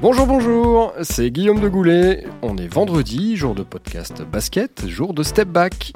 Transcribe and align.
Bonjour, 0.00 0.28
bonjour, 0.28 0.92
c'est 1.02 1.32
Guillaume 1.32 1.58
de 1.58 1.68
Goulet. 1.68 2.24
On 2.42 2.56
est 2.56 2.72
vendredi, 2.72 3.36
jour 3.36 3.56
de 3.56 3.64
podcast 3.64 4.22
basket, 4.22 4.86
jour 4.86 5.12
de 5.12 5.24
step 5.24 5.48
back. 5.48 5.92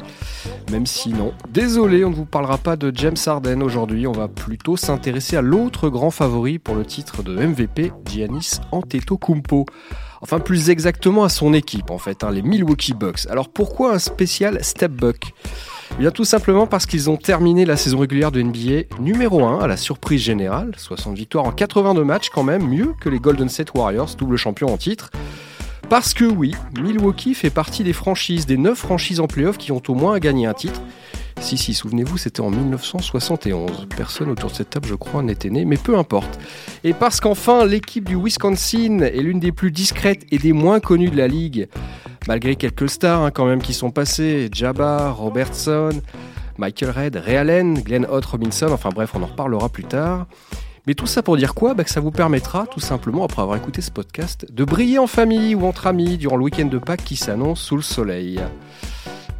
Même 0.72 0.86
si 0.86 1.10
non, 1.10 1.32
désolé, 1.50 2.04
on 2.04 2.10
ne 2.10 2.14
vous 2.16 2.24
parlera 2.24 2.58
pas 2.58 2.74
de 2.74 2.90
James 2.96 3.16
Harden 3.24 3.62
aujourd'hui, 3.62 4.08
on 4.08 4.12
va 4.12 4.26
plutôt 4.26 4.76
s'intéresser 4.76 5.36
à 5.36 5.40
l'autre 5.40 5.88
grand 5.88 6.10
favori 6.10 6.58
pour 6.58 6.74
le 6.74 6.84
titre 6.84 7.22
de 7.22 7.36
MVP, 7.36 7.92
Giannis 8.04 8.58
Antetokounmpo. 8.72 9.66
Enfin, 10.20 10.40
plus 10.40 10.70
exactement 10.70 11.22
à 11.22 11.28
son 11.28 11.54
équipe 11.54 11.92
en 11.92 11.98
fait, 11.98 12.24
hein, 12.24 12.32
les 12.32 12.42
Milwaukee 12.42 12.94
Bucks. 12.94 13.26
Alors 13.30 13.50
pourquoi 13.50 13.94
un 13.94 13.98
spécial 14.00 14.64
step 14.64 14.90
back? 14.90 15.32
Eh 15.94 16.00
bien 16.00 16.10
tout 16.10 16.24
simplement 16.24 16.66
parce 16.66 16.86
qu'ils 16.86 17.10
ont 17.10 17.16
terminé 17.16 17.64
la 17.64 17.76
saison 17.76 17.98
régulière 17.98 18.32
de 18.32 18.40
NBA 18.40 18.96
numéro 18.98 19.44
1 19.44 19.60
à 19.60 19.66
la 19.66 19.76
surprise 19.76 20.22
générale, 20.22 20.72
60 20.76 21.16
victoires 21.16 21.44
en 21.44 21.52
82 21.52 22.02
matchs 22.04 22.30
quand 22.30 22.42
même, 22.42 22.66
mieux 22.66 22.94
que 23.00 23.08
les 23.08 23.18
Golden 23.18 23.48
State 23.48 23.74
Warriors, 23.74 24.14
double 24.16 24.36
champion 24.36 24.68
en 24.68 24.76
titre. 24.76 25.10
Parce 25.90 26.14
que 26.14 26.24
oui, 26.24 26.54
Milwaukee 26.80 27.34
fait 27.34 27.50
partie 27.50 27.84
des 27.84 27.92
franchises, 27.92 28.46
des 28.46 28.56
9 28.56 28.78
franchises 28.78 29.20
en 29.20 29.26
playoff 29.26 29.58
qui 29.58 29.72
ont 29.72 29.82
au 29.88 29.94
moins 29.94 30.18
gagné 30.18 30.46
un 30.46 30.54
titre. 30.54 30.80
Si, 31.40 31.58
si, 31.58 31.74
souvenez-vous, 31.74 32.18
c'était 32.18 32.40
en 32.40 32.50
1971. 32.50 33.88
Personne 33.94 34.30
autour 34.30 34.50
de 34.50 34.54
cette 34.54 34.70
table, 34.70 34.86
je 34.86 34.94
crois, 34.94 35.22
n'était 35.22 35.50
né, 35.50 35.64
mais 35.64 35.76
peu 35.76 35.98
importe. 35.98 36.38
Et 36.84 36.94
parce 36.94 37.20
qu'enfin, 37.20 37.66
l'équipe 37.66 38.08
du 38.08 38.16
Wisconsin 38.16 39.00
est 39.00 39.20
l'une 39.20 39.40
des 39.40 39.52
plus 39.52 39.72
discrètes 39.72 40.24
et 40.30 40.38
des 40.38 40.52
moins 40.52 40.80
connues 40.80 41.10
de 41.10 41.16
la 41.16 41.28
ligue. 41.28 41.68
Malgré 42.28 42.56
quelques 42.56 42.88
stars 42.88 43.22
hein, 43.22 43.30
quand 43.30 43.46
même 43.46 43.60
qui 43.60 43.74
sont 43.74 43.90
passés, 43.90 44.48
Jabba, 44.52 45.10
Robertson, 45.10 45.90
Michael 46.58 46.90
Red, 46.90 47.16
Ray 47.16 47.36
Allen, 47.36 47.74
Glenn 47.82 48.06
Hott, 48.08 48.24
Robinson, 48.24 48.68
enfin 48.70 48.90
bref, 48.90 49.10
on 49.14 49.22
en 49.22 49.26
reparlera 49.26 49.68
plus 49.68 49.84
tard. 49.84 50.26
Mais 50.86 50.94
tout 50.94 51.06
ça 51.06 51.22
pour 51.22 51.36
dire 51.36 51.54
quoi? 51.54 51.74
Bah 51.74 51.84
Que 51.84 51.90
ça 51.90 52.00
vous 52.00 52.10
permettra, 52.10 52.66
tout 52.66 52.80
simplement, 52.80 53.24
après 53.24 53.42
avoir 53.42 53.56
écouté 53.56 53.80
ce 53.82 53.90
podcast, 53.90 54.46
de 54.50 54.64
briller 54.64 54.98
en 54.98 55.06
famille 55.06 55.54
ou 55.54 55.64
entre 55.66 55.86
amis 55.86 56.18
durant 56.18 56.36
le 56.36 56.44
week-end 56.44 56.66
de 56.66 56.78
Pâques 56.78 57.04
qui 57.04 57.16
s'annonce 57.16 57.60
sous 57.60 57.76
le 57.76 57.82
soleil. 57.82 58.40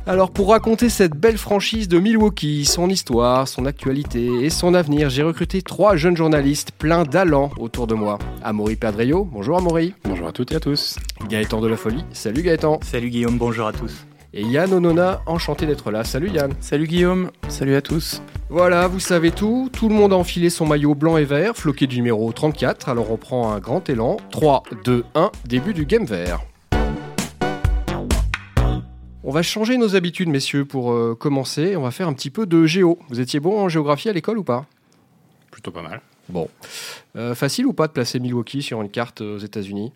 Alors 0.05 0.33
pour 0.33 0.50
raconter 0.50 0.89
cette 0.89 1.14
belle 1.14 1.39
franchise 1.39 1.86
de 1.86 2.00
Milwaukee, 2.00 2.64
son 2.64 2.89
histoire, 2.89 3.47
son 3.47 3.67
actualité 3.67 4.45
et 4.45 4.50
son 4.50 4.75
avenir, 4.75 5.11
j'ai 5.11 5.22
recruté 5.22 5.62
trois 5.62 5.95
jeunes 5.95 6.17
journalistes 6.17 6.72
pleins 6.72 7.05
d'allant 7.05 7.50
autour 7.56 7.86
de 7.86 7.95
moi. 7.95 8.19
Amaury 8.42 8.75
Perdrio, 8.75 9.25
bonjour 9.25 9.58
Amaury. 9.58 9.95
Bonjour 10.03 10.27
à 10.27 10.33
toutes 10.33 10.50
et 10.50 10.56
à 10.56 10.61
tous. 10.61 10.97
Gaëtan 11.28 11.61
de 11.61 11.69
la 11.69 11.77
Folie, 11.77 12.05
salut 12.12 12.42
Gaëtan. 12.42 12.80
Salut 12.83 13.11
Guillaume, 13.11 13.39
bonjour 13.39 13.69
à 13.69 13.73
tous. 13.73 14.05
Et 14.34 14.42
Yann 14.42 14.73
Onona, 14.73 15.20
enchanté 15.27 15.67
d'être 15.67 15.92
là. 15.92 16.03
Salut 16.03 16.30
Yann. 16.30 16.53
Salut 16.58 16.89
Guillaume, 16.89 17.30
salut 17.48 17.77
à 17.77 17.83
tous. 17.83 18.23
Voilà, 18.48 18.89
vous 18.89 18.98
savez 18.98 19.30
tout. 19.30 19.70
Tout 19.73 19.89
le 19.89 19.95
monde 19.95 20.12
a 20.12 20.17
enfilé 20.17 20.50
son 20.50 20.67
maillot 20.67 20.97
blanc 20.97 21.17
et 21.17 21.25
vert, 21.25 21.55
floqué 21.55 21.86
du 21.86 21.98
numéro 21.98 22.33
34. 22.33 22.89
Alors 22.89 23.12
on 23.12 23.19
prend 23.19 23.53
un 23.53 23.61
grand 23.61 23.89
élan. 23.89 24.17
3, 24.33 24.64
2, 24.84 25.05
1, 25.14 25.30
début 25.47 25.75
du 25.75 25.86
game 25.86 26.06
vert. 26.06 26.41
On 29.33 29.34
va 29.34 29.42
changer 29.42 29.78
nos 29.78 29.97
habitudes, 29.97 30.28
messieurs, 30.28 30.66
pour 30.66 30.92
euh, 30.92 31.16
commencer. 31.19 31.75
On 31.75 31.80
va 31.80 31.91
faire 31.91 32.06
un 32.06 32.12
petit 32.12 32.28
peu 32.28 32.44
de 32.44 32.66
géo. 32.66 32.98
Vous 33.08 33.19
étiez 33.19 33.41
bon 33.41 33.58
en 33.58 33.70
géographie 33.70 34.11
à 34.11 34.12
l'école 34.12 34.36
ou 34.36 34.44
pas? 34.44 34.66
Plutôt 35.50 35.70
pas 35.70 35.80
mal. 35.80 36.02
Bon. 36.28 36.50
Euh, 37.16 37.34
facile 37.34 37.64
ou 37.64 37.72
pas 37.72 37.86
de 37.86 37.92
placer 37.92 38.20
Milwaukee 38.20 38.61
sur 38.61 38.83
une 38.83 38.91
carte 38.91 39.22
aux 39.22 39.39
États-Unis? 39.39 39.91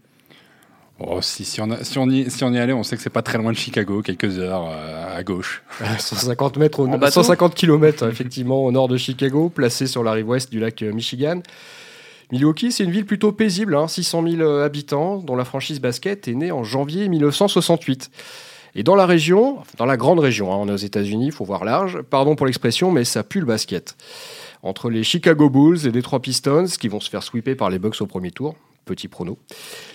Oh, 0.99 1.21
si, 1.21 1.45
si, 1.45 1.61
on 1.61 1.71
a- 1.71 1.85
si 1.85 1.99
on 1.99 2.09
y, 2.09 2.31
si 2.31 2.45
on 2.45 2.53
y 2.55 2.59
allait, 2.59 2.73
on 2.73 2.83
sait 2.83 2.97
que 2.97 3.03
c'est 3.03 3.11
pas 3.11 3.21
très 3.21 3.37
loin 3.37 3.53
de 3.53 3.59
Chicago, 3.59 4.01
quelques 4.01 4.39
heures 4.39 4.71
euh, 4.71 5.19
à 5.19 5.23
gauche. 5.23 5.63
150 5.99 6.57
mètres 6.57 6.81
au 6.81 6.87
En 6.89 6.97
bateau 6.97 7.13
150 7.21 7.55
km 7.55 8.09
effectivement 8.09 8.65
au 8.65 8.73
nord 8.73 8.89
de 8.89 8.97
Chicago, 8.97 9.51
placé 9.51 9.87
sur 9.87 10.03
la 10.03 10.13
rive 10.13 10.31
ouest 10.31 10.51
du 10.51 10.61
lac 10.61 10.81
euh, 10.81 10.95
Michigan. 10.95 11.43
Milwaukee, 12.33 12.73
c'est 12.73 12.85
une 12.85 12.91
ville 12.91 13.05
plutôt 13.05 13.33
paisible, 13.33 13.77
hein, 13.77 13.87
600 13.87 14.27
000 14.27 14.41
euh, 14.41 14.65
habitants, 14.65 15.19
dont 15.19 15.37
la 15.37 15.45
franchise 15.45 15.79
basket 15.79 16.27
est 16.27 16.35
née 16.35 16.53
en 16.53 16.65
janvier 16.65 17.07
1968. 17.11 18.11
Et 18.79 18.83
dans 18.83 18.95
la 18.95 19.07
région, 19.07 19.57
dans 19.79 19.87
la 19.87 19.97
grande 19.97 20.21
région, 20.21 20.53
hein, 20.53 20.59
on 20.61 20.69
est 20.69 20.73
aux 20.73 20.77
États-Unis, 20.77 21.27
il 21.27 21.33
faut 21.33 21.47
voir 21.47 21.65
large, 21.65 22.03
pardon 22.03 22.37
pour 22.37 22.45
l'expression, 22.45 22.91
mais 22.91 23.05
ça 23.05 23.25
pue 23.25 23.41
le 23.41 23.47
basket. 23.47 23.97
Entre 24.63 24.91
les 24.91 25.03
Chicago 25.03 25.49
Bulls 25.49 25.87
et 25.87 25.91
les 25.91 26.03
trois 26.03 26.21
Pistons, 26.21 26.67
qui 26.79 26.89
vont 26.89 27.01
se 27.01 27.09
faire 27.09 27.23
sweeper 27.23 27.57
par 27.57 27.71
les 27.71 27.79
Bucks 27.79 28.03
au 28.03 28.07
premier 28.07 28.31
tour, 28.31 28.55
petit 28.85 29.09
prono, 29.09 29.39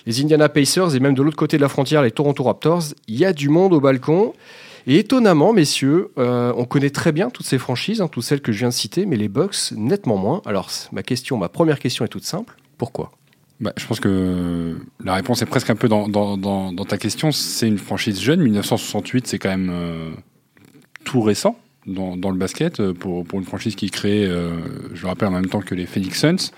les 0.04 0.20
Indiana 0.20 0.48
Pacers 0.48 0.96
et 0.96 1.00
même 1.00 1.14
de 1.14 1.22
l'autre 1.22 1.36
côté 1.36 1.58
de 1.58 1.62
la 1.62 1.68
frontière, 1.68 2.02
les 2.02 2.10
Toronto 2.10 2.42
Raptors, 2.42 2.82
il 3.06 3.16
y 3.16 3.24
a 3.24 3.32
du 3.32 3.48
monde 3.48 3.72
au 3.72 3.80
balcon. 3.80 4.32
Et 4.88 4.98
étonnamment, 4.98 5.52
messieurs, 5.52 6.10
euh, 6.18 6.52
on 6.56 6.64
connaît 6.64 6.90
très 6.90 7.12
bien 7.12 7.30
toutes 7.30 7.46
ces 7.46 7.58
franchises, 7.58 8.00
hein, 8.00 8.08
toutes 8.08 8.24
celles 8.24 8.40
que 8.40 8.50
je 8.50 8.58
viens 8.58 8.70
de 8.70 8.74
citer, 8.74 9.06
mais 9.06 9.14
les 9.14 9.28
Bucks 9.28 9.70
nettement 9.76 10.16
moins. 10.16 10.42
Alors, 10.44 10.70
ma 10.90 11.04
question, 11.04 11.36
ma 11.36 11.48
première 11.48 11.78
question 11.78 12.04
est 12.04 12.08
toute 12.08 12.24
simple. 12.24 12.56
Pourquoi? 12.78 13.12
Bah, 13.62 13.72
je 13.76 13.86
pense 13.86 14.00
que 14.00 14.76
la 15.04 15.14
réponse 15.14 15.40
est 15.40 15.46
presque 15.46 15.70
un 15.70 15.76
peu 15.76 15.88
dans, 15.88 16.84
ta 16.84 16.98
question. 16.98 17.30
C'est 17.30 17.68
une 17.68 17.78
franchise 17.78 18.20
jeune. 18.20 18.40
1968, 18.40 19.28
c'est 19.28 19.38
quand 19.38 19.50
même 19.50 19.70
euh, 19.72 20.10
tout 21.04 21.22
récent 21.22 21.56
dans, 21.86 22.16
le 22.16 22.36
basket 22.36 22.80
euh, 22.80 22.92
pour, 22.92 23.24
une 23.34 23.44
franchise 23.44 23.76
qui 23.76 23.86
est 23.86 23.90
créée, 23.90 24.26
euh, 24.26 24.50
je 24.94 25.02
le 25.02 25.08
rappelle, 25.08 25.28
en 25.28 25.32
même 25.32 25.46
temps 25.46 25.60
que 25.60 25.76
les 25.76 25.86
Phoenix 25.86 26.18
Suns. 26.18 26.50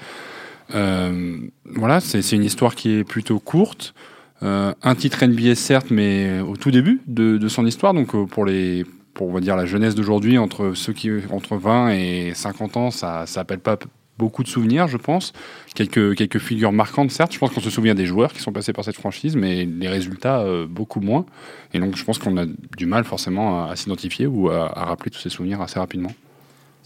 Voilà, 0.71 2.01
c'est 2.01 2.33
une 2.33 2.45
histoire 2.45 2.75
qui 2.75 2.93
est 2.93 3.05
plutôt 3.05 3.39
courte. 3.39 3.93
Un 4.41 4.95
titre 4.97 5.25
NBA 5.27 5.57
certes, 5.57 5.91
mais 5.91 6.41
au 6.41 6.57
tout 6.57 6.71
début 6.71 7.03
de, 7.07 7.49
son 7.49 7.67
histoire. 7.67 7.93
Donc 7.93 8.17
pour 8.29 8.47
les, 8.47 8.87
pour 9.13 9.29
on 9.29 9.33
va 9.33 9.41
dire 9.41 9.57
la 9.57 9.67
jeunesse 9.67 9.95
d'aujourd'hui, 9.95 10.39
entre 10.39 10.73
ceux 10.73 10.95
qui 10.95 11.11
entre 11.31 11.57
20 11.57 11.91
et 11.91 12.33
50 12.35 12.79
ans, 12.79 12.91
ça, 12.91 13.27
ça 13.27 13.41
appelle 13.41 13.61
pas 13.61 13.77
beaucoup 14.19 14.43
de 14.43 14.49
souvenirs, 14.49 14.89
je 14.89 14.97
pense. 14.97 15.33
Quelques 15.75 16.17
quelques 16.17 16.39
figures 16.39 16.73
marquantes, 16.73 17.11
certes. 17.11 17.33
Je 17.33 17.39
pense 17.39 17.51
qu'on 17.51 17.61
se 17.61 17.71
souvient 17.71 17.95
des 17.95 18.07
joueurs 18.07 18.33
qui 18.33 18.41
sont 18.41 18.53
passés 18.53 18.73
par 18.73 18.85
cette 18.85 18.97
franchise, 18.97 19.37
mais 19.37 19.65
les 19.65 19.89
résultats 19.89 20.41
euh, 20.41 20.67
beaucoup 20.67 21.01
moins. 21.01 21.27
Et 21.73 21.81
donc 21.81 21.97
je 21.97 22.05
pense 22.05 22.19
qu'on 22.19 22.37
a 22.37 22.47
du 22.77 22.87
mal 22.87 23.05
forcément 23.05 23.65
à, 23.65 23.73
à 23.73 23.77
s'identifier 23.77 24.27
ou 24.27 24.51
à, 24.51 24.79
à 24.79 24.85
rappeler 24.85 25.11
tous 25.11 25.21
ces 25.21 25.31
souvenirs 25.31 25.61
assez 25.61 25.79
rapidement. 25.79 26.13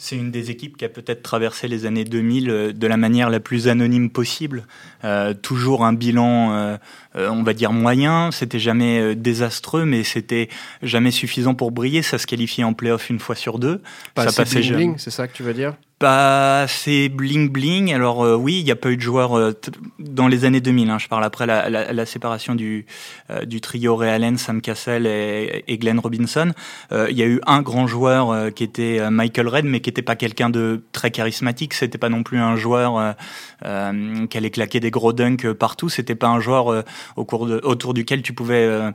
C'est 0.00 0.14
une 0.14 0.30
des 0.30 0.52
équipes 0.52 0.76
qui 0.76 0.84
a 0.84 0.88
peut-être 0.88 1.24
traversé 1.24 1.66
les 1.66 1.84
années 1.84 2.04
2000 2.04 2.50
euh, 2.50 2.72
de 2.72 2.86
la 2.86 2.96
manière 2.96 3.30
la 3.30 3.40
plus 3.40 3.66
anonyme 3.66 4.10
possible. 4.10 4.64
Euh, 5.02 5.34
toujours 5.34 5.84
un 5.84 5.92
bilan, 5.92 6.52
euh, 6.52 6.78
on 7.16 7.42
va 7.42 7.52
dire 7.52 7.72
moyen. 7.72 8.30
C'était 8.30 8.60
jamais 8.60 9.16
désastreux, 9.16 9.84
mais 9.84 10.04
c'était 10.04 10.48
jamais 10.82 11.10
suffisant 11.10 11.56
pour 11.56 11.72
briller. 11.72 12.02
Ça 12.02 12.16
se 12.16 12.28
qualifiait 12.28 12.62
en 12.62 12.74
playoff 12.74 13.10
une 13.10 13.18
fois 13.18 13.34
sur 13.34 13.58
deux. 13.58 13.82
Pas 14.14 14.28
ça 14.28 14.44
passait 14.44 14.60
bling 14.60 14.68
jamais. 14.68 14.84
bling, 14.84 14.98
c'est 14.98 15.10
ça 15.10 15.26
que 15.26 15.32
tu 15.32 15.42
veux 15.42 15.54
dire? 15.54 15.74
Pas 15.98 16.62
assez 16.62 17.08
bling 17.08 17.50
bling. 17.50 17.92
Alors 17.92 18.24
euh, 18.24 18.36
oui, 18.36 18.60
il 18.60 18.64
n'y 18.64 18.70
a 18.70 18.76
pas 18.76 18.90
eu 18.90 18.96
de 18.96 19.02
joueurs 19.02 19.36
euh, 19.36 19.52
dans 19.98 20.28
les 20.28 20.44
années 20.44 20.60
2000. 20.60 20.90
Hein, 20.90 20.98
je 21.00 21.08
parle 21.08 21.24
après 21.24 21.44
la, 21.44 21.68
la, 21.68 21.92
la 21.92 22.06
séparation 22.06 22.54
du, 22.54 22.86
euh, 23.30 23.44
du 23.44 23.60
trio 23.60 23.96
Ray 23.96 24.10
Allen, 24.10 24.38
Sam 24.38 24.60
Cassell 24.60 25.06
et, 25.06 25.64
et 25.66 25.76
Glenn 25.76 25.98
Robinson. 25.98 26.52
Euh, 26.92 27.08
Il 27.10 27.16
y 27.18 27.22
a 27.22 27.26
eu 27.26 27.40
un 27.46 27.62
grand 27.62 27.88
joueur 27.88 28.30
euh, 28.30 28.50
qui 28.50 28.62
était 28.62 29.00
euh, 29.00 29.10
Michael 29.10 29.48
Red, 29.48 29.64
mais 29.64 29.80
qui 29.80 29.90
n'était 29.90 30.02
pas 30.02 30.14
quelqu'un 30.14 30.50
de 30.50 30.84
très 30.92 31.10
charismatique. 31.10 31.74
C'était 31.74 31.98
pas 31.98 32.10
non 32.10 32.22
plus 32.22 32.38
un 32.38 32.54
joueur 32.54 33.16
qui 33.60 34.38
allait 34.38 34.50
claquer 34.50 34.78
des 34.78 34.92
gros 34.92 35.12
dunks 35.12 35.52
partout. 35.52 35.88
C'était 35.88 36.14
pas 36.14 36.28
un 36.28 36.38
joueur 36.38 36.84
au 37.16 37.24
cours 37.24 37.46
de, 37.46 37.60
autour 37.64 37.92
duquel 37.92 38.22
tu 38.22 38.32
pouvais 38.32 38.92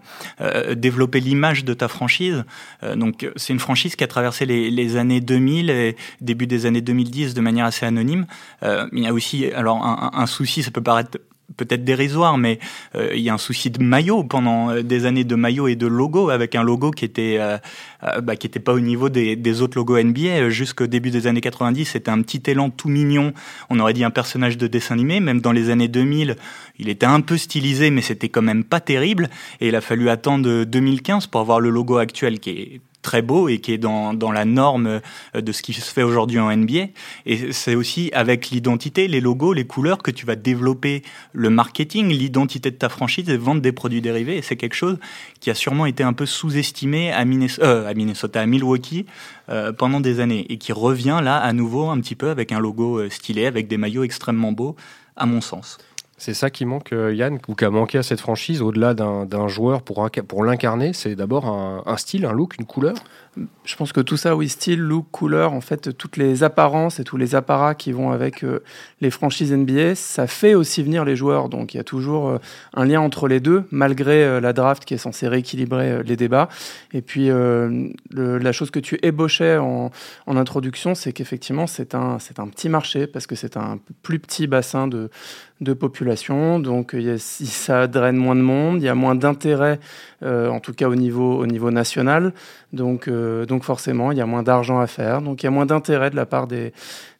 développer 0.76 1.20
l'image 1.20 1.66
de 1.66 1.74
ta 1.74 1.88
franchise. 1.88 2.46
Donc 2.96 3.30
c'est 3.36 3.52
une 3.52 3.60
franchise 3.60 3.96
qui 3.96 4.04
a 4.04 4.08
traversé 4.08 4.46
les, 4.46 4.70
les 4.72 4.96
années 4.96 5.22
2000 5.22 5.70
et 5.70 5.96
début 6.22 6.48
des 6.48 6.66
années 6.66 6.82
2010 6.94 7.34
de 7.34 7.42
manière 7.42 7.66
assez 7.66 7.86
anonyme. 7.86 8.26
Euh, 8.62 8.88
il 8.94 9.04
y 9.04 9.08
a 9.08 9.14
aussi 9.14 9.48
alors 9.48 9.84
un, 9.84 10.26
souci, 10.28 10.62
ça 10.64 10.72
peut 10.72 10.84
paraître 10.84 11.18
peut-être 11.58 11.84
dérisoire, 11.84 12.38
mais 12.38 12.60
euh, 12.96 13.12
il 13.14 13.22
y 13.22 13.30
a 13.30 13.34
un 13.34 13.38
souci 13.38 13.70
de 13.70 13.84
maillot 13.84 14.24
pendant 14.24 14.70
euh, 14.70 14.82
des 14.82 15.06
années 15.06 15.24
de 15.24 15.36
maillot 15.36 15.68
et 15.68 15.76
de 15.76 15.88
logo, 15.88 16.30
avec 16.30 16.56
un 16.56 16.64
logo 16.64 16.92
qui 16.92 17.06
était 17.06 17.40
bah, 18.22 18.36
qui 18.36 18.48
était 18.48 18.60
pas 18.60 18.74
au 18.74 18.80
niveau 18.80 19.10
des, 19.10 19.62
autres 19.62 19.78
logos 19.78 20.02
NBA. 20.02 20.50
Jusqu'au 20.50 20.88
début 20.88 21.10
des 21.10 21.28
années 21.28 21.42
90, 21.42 21.86
c'était 21.86 22.12
un 22.12 22.22
petit 22.22 22.42
élan 22.50 22.70
tout 22.70 22.90
mignon. 22.90 23.34
On 23.70 23.80
aurait 23.80 23.94
dit 23.94 24.04
un 24.04 24.12
personnage 24.12 24.58
de 24.58 24.68
dessin 24.68 24.94
animé. 24.94 25.20
Même 25.20 25.42
dans 25.42 25.52
les 25.52 25.70
années 25.70 25.88
2000, 25.88 26.36
il 26.80 26.90
était 26.90 27.06
un 27.06 27.22
peu 27.22 27.38
stylisé, 27.38 27.90
mais 27.90 28.02
c'était 28.02 28.30
quand 28.30 28.42
même 28.42 28.64
pas 28.64 28.80
terrible. 28.80 29.30
Et 29.62 29.70
il 29.70 29.76
a 29.76 29.82
fallu 29.82 30.10
attendre 30.10 30.64
2015 30.64 31.28
pour 31.28 31.42
avoir 31.42 31.60
le 31.60 31.70
logo 31.70 31.98
actuel 31.98 32.40
qui 32.40 32.50
est 32.50 32.82
très 33.04 33.22
beau 33.22 33.48
et 33.48 33.60
qui 33.60 33.74
est 33.74 33.78
dans, 33.78 34.16
dans 34.16 34.32
la 34.32 34.46
norme 34.46 34.88
euh, 35.36 35.42
de 35.42 35.52
ce 35.52 35.62
qui 35.62 35.74
se 35.74 35.94
fait 35.94 36.02
aujourd'hui 36.02 36.40
en 36.40 36.56
NBA. 36.56 36.88
Et 37.28 37.52
c'est 37.52 37.76
aussi 37.76 38.10
avec 38.14 38.50
l'identité, 38.50 39.08
les 39.08 39.22
logos, 39.22 39.54
les 39.54 39.68
couleurs 39.68 40.00
que 40.00 40.10
tu 40.10 40.26
vas 40.26 40.36
développer 40.36 41.04
le 41.34 41.52
marketing, 41.52 42.10
l'identité 42.10 42.72
de 42.72 42.76
ta 42.76 42.90
franchise 42.90 43.30
et 43.30 43.38
vendre 43.38 43.62
des 43.62 43.72
produits 43.72 44.02
dérivés. 44.02 44.38
Et 44.38 44.42
c'est 44.42 44.56
quelque 44.56 44.76
chose 44.76 44.98
qui 45.40 45.52
a 45.52 45.56
sûrement 45.56 45.86
été 45.86 46.04
un 46.04 46.14
peu 46.14 46.26
sous-estimé 46.26 47.12
à, 47.12 47.24
euh, 47.60 47.88
à 47.88 47.94
Minnesota, 47.94 48.42
à 48.42 48.46
Milwaukee 48.46 49.06
euh, 49.50 49.74
pendant 49.74 50.00
des 50.00 50.20
années 50.20 50.46
et 50.50 50.58
qui 50.58 50.72
revient 50.72 51.20
là 51.22 51.38
à 51.38 51.52
nouveau 51.54 51.90
un 51.90 52.00
petit 52.00 52.16
peu 52.16 52.30
avec 52.30 52.52
un 52.52 52.60
logo 52.60 53.00
euh, 53.00 53.10
stylé, 53.10 53.46
avec 53.46 53.68
des 53.68 53.78
maillots 53.78 54.04
extrêmement 54.04 54.52
beaux, 54.52 54.76
à 55.16 55.26
mon 55.26 55.42
sens. 55.42 55.78
C'est 56.26 56.34
ça 56.34 56.50
qui 56.50 56.64
manque, 56.64 56.94
euh, 56.94 57.14
Yann, 57.14 57.38
ou 57.50 57.54
qui 57.54 57.66
a 57.66 57.70
manqué 57.70 57.98
à 57.98 58.04
cette 58.04 58.22
franchise, 58.22 58.62
au-delà 58.62 58.94
d'un 58.94 59.48
joueur 59.50 59.82
pour, 59.82 60.10
pour 60.26 60.46
l'incarner, 60.46 60.94
c'est 60.94 61.16
d'abord 61.16 61.48
un, 61.48 61.98
style, 61.98 62.24
un 62.24 62.32
look, 62.32 62.58
une 62.58 62.66
couleur 62.66 62.96
Je 63.66 63.76
pense 63.76 63.94
que 63.94 64.02
tout 64.02 64.18
ça, 64.18 64.36
oui, 64.36 64.50
style, 64.50 64.80
look, 64.80 65.08
couleur, 65.12 65.54
en 65.54 65.62
fait, 65.62 65.98
toutes 65.98 66.18
les 66.18 66.44
apparences 66.44 67.00
et 67.00 67.04
tous 67.04 67.18
les 67.18 67.36
apparats 67.36 67.76
qui 67.76 67.92
vont 67.92 68.12
avec 68.12 68.44
euh, 68.44 68.60
les 69.02 69.10
franchises 69.10 69.54
NBA, 69.54 69.96
ça 69.96 70.28
fait 70.28 70.56
aussi 70.56 70.84
venir 70.84 71.06
les 71.06 71.16
joueurs. 71.16 71.50
Donc 71.50 71.74
il 71.74 71.78
y 71.78 71.80
a 71.80 71.84
toujours 71.84 72.30
euh, 72.30 72.38
un 72.74 72.86
lien 72.86 73.02
entre 73.02 73.28
les 73.28 73.40
deux, 73.40 73.64
malgré 73.72 74.40
la 74.40 74.54
draft 74.54 74.86
qui 74.86 74.94
est 74.94 74.98
censée 74.98 75.28
rééquilibrer 75.28 76.04
les 76.04 76.16
débats. 76.16 76.50
Et 76.94 77.02
puis, 77.02 77.30
la 77.30 78.52
chose 78.52 78.70
que 78.72 78.80
tu 78.80 79.00
ébauchais 79.02 79.58
en, 79.58 79.92
introduction, 80.28 80.96
c'est 80.96 81.14
qu'effectivement, 81.14 81.68
c'est 81.68 81.96
un, 81.96 82.18
un 82.38 82.48
petit 82.48 82.70
marché, 82.70 83.08
parce 83.08 83.28
que 83.28 83.36
c'est 83.36 83.58
un 83.58 83.80
plus 84.02 84.20
petit 84.20 84.48
bassin 84.48 84.88
de 84.88 85.10
de 85.64 85.74
population, 85.74 86.60
donc 86.60 86.96
ça 87.18 87.88
draine 87.88 88.18
moins 88.18 88.36
de 88.36 88.42
monde, 88.42 88.82
il 88.82 88.86
y 88.86 88.90
a 88.90 88.96
moins 88.96 89.16
d'intérêt, 89.16 89.80
euh, 90.22 90.50
en 90.50 90.60
tout 90.60 90.74
cas 90.74 90.88
au 90.88 90.96
niveau, 90.96 91.40
au 91.40 91.48
niveau 91.48 91.72
national, 91.72 92.34
donc, 92.74 93.08
euh, 93.08 93.46
donc 93.46 93.64
forcément 93.64 94.12
il 94.12 94.18
y 94.18 94.22
a 94.22 94.26
moins 94.26 94.44
d'argent 94.44 94.80
à 94.80 94.88
faire, 94.88 95.22
donc 95.22 95.44
il 95.44 95.46
y 95.46 95.48
a 95.48 95.52
moins 95.52 95.66
d'intérêt 95.66 96.10
de 96.10 96.16
la 96.16 96.26
part 96.26 96.48
des, 96.48 96.74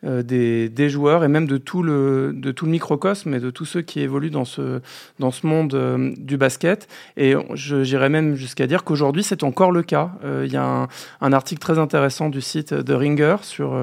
euh, 0.04 0.24
des, 0.24 0.68
des, 0.68 0.90
joueurs 0.90 1.24
et 1.24 1.28
même 1.28 1.48
de 1.48 1.58
tout 1.58 1.84
le, 1.84 2.34
de 2.36 2.52
tout 2.52 2.66
le 2.66 2.72
microcosme 2.72 3.34
et 3.36 3.40
de 3.40 3.52
tous 3.52 3.66
ceux 3.66 3.82
qui 3.82 4.02
évoluent 4.02 4.32
dans 4.32 4.46
ce, 4.46 4.82
dans 5.20 5.32
ce 5.32 5.46
monde 5.48 6.14
du 6.18 6.38
basket. 6.38 6.88
Et 7.18 7.36
j'irais 7.54 8.10
même 8.10 8.36
jusqu'à 8.36 8.68
dire 8.68 8.84
qu'aujourd'hui 8.84 9.24
c'est 9.24 9.44
encore 9.44 9.72
le 9.72 9.84
cas. 9.84 10.12
Il 10.24 10.52
y 10.52 10.58
a 10.58 10.66
un, 10.66 10.88
un, 11.22 11.34
article 11.34 11.62
très 11.62 11.80
intéressant 11.80 12.30
du 12.30 12.42
site 12.42 12.74
de 12.74 12.94
Ringer 12.94 13.38
sur 13.44 13.78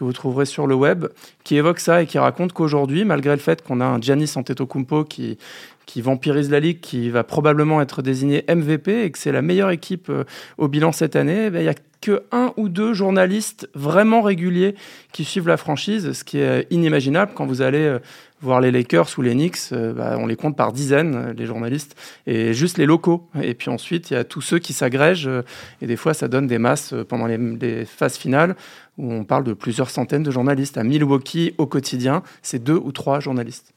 que 0.00 0.04
vous 0.04 0.12
trouverez 0.14 0.46
sur 0.46 0.66
le 0.66 0.74
web, 0.74 1.06
qui 1.44 1.56
évoque 1.56 1.78
ça 1.78 2.02
et 2.02 2.06
qui 2.06 2.18
raconte 2.18 2.54
qu'aujourd'hui, 2.54 3.04
malgré 3.04 3.32
le 3.32 3.40
fait 3.40 3.62
qu'on 3.62 3.82
a 3.82 3.84
un 3.84 4.00
Giannis 4.00 4.32
Antetokounmpo 4.34 5.04
qui, 5.04 5.36
qui 5.84 6.00
vampirise 6.00 6.50
la 6.50 6.58
ligue, 6.58 6.80
qui 6.80 7.10
va 7.10 7.22
probablement 7.22 7.82
être 7.82 8.00
désigné 8.00 8.44
MVP 8.48 9.04
et 9.04 9.10
que 9.10 9.18
c'est 9.18 9.32
la 9.32 9.42
meilleure 9.42 9.70
équipe 9.70 10.08
euh, 10.08 10.24
au 10.56 10.68
bilan 10.68 10.92
cette 10.92 11.16
année, 11.16 11.46
eh 11.46 11.50
ben, 11.50 11.58
il 11.58 11.64
n'y 11.64 11.68
a 11.68 11.74
que 12.00 12.22
un 12.32 12.54
ou 12.56 12.70
deux 12.70 12.94
journalistes 12.94 13.68
vraiment 13.74 14.22
réguliers 14.22 14.74
qui 15.12 15.24
suivent 15.24 15.48
la 15.48 15.58
franchise, 15.58 16.12
ce 16.12 16.24
qui 16.24 16.38
est 16.38 16.66
inimaginable 16.70 17.32
quand 17.34 17.44
vous 17.44 17.60
allez 17.60 17.82
euh, 17.82 17.98
voir 18.40 18.62
les 18.62 18.70
Lakers 18.70 19.10
ou 19.18 19.22
les 19.22 19.34
Knicks, 19.34 19.58
euh, 19.72 19.92
bah, 19.92 20.16
on 20.18 20.26
les 20.26 20.36
compte 20.36 20.56
par 20.56 20.72
dizaines, 20.72 21.34
les 21.36 21.44
journalistes, 21.44 21.94
et 22.26 22.54
juste 22.54 22.78
les 22.78 22.86
locaux. 22.86 23.28
Et 23.42 23.52
puis 23.52 23.68
ensuite, 23.68 24.10
il 24.10 24.14
y 24.14 24.16
a 24.16 24.24
tous 24.24 24.40
ceux 24.40 24.60
qui 24.60 24.72
s'agrègent, 24.72 25.28
et 25.82 25.86
des 25.86 25.96
fois, 25.96 26.14
ça 26.14 26.26
donne 26.26 26.46
des 26.46 26.58
masses 26.58 26.94
pendant 27.06 27.26
les, 27.26 27.36
les 27.36 27.84
phases 27.84 28.16
finales 28.16 28.56
on 29.00 29.24
parle 29.24 29.44
de 29.44 29.52
plusieurs 29.52 29.90
centaines 29.90 30.22
de 30.22 30.30
journalistes. 30.30 30.78
À 30.78 30.84
Milwaukee, 30.84 31.54
au 31.58 31.66
quotidien, 31.66 32.22
c'est 32.42 32.62
deux 32.62 32.76
ou 32.76 32.92
trois 32.92 33.20
journalistes. 33.20 33.74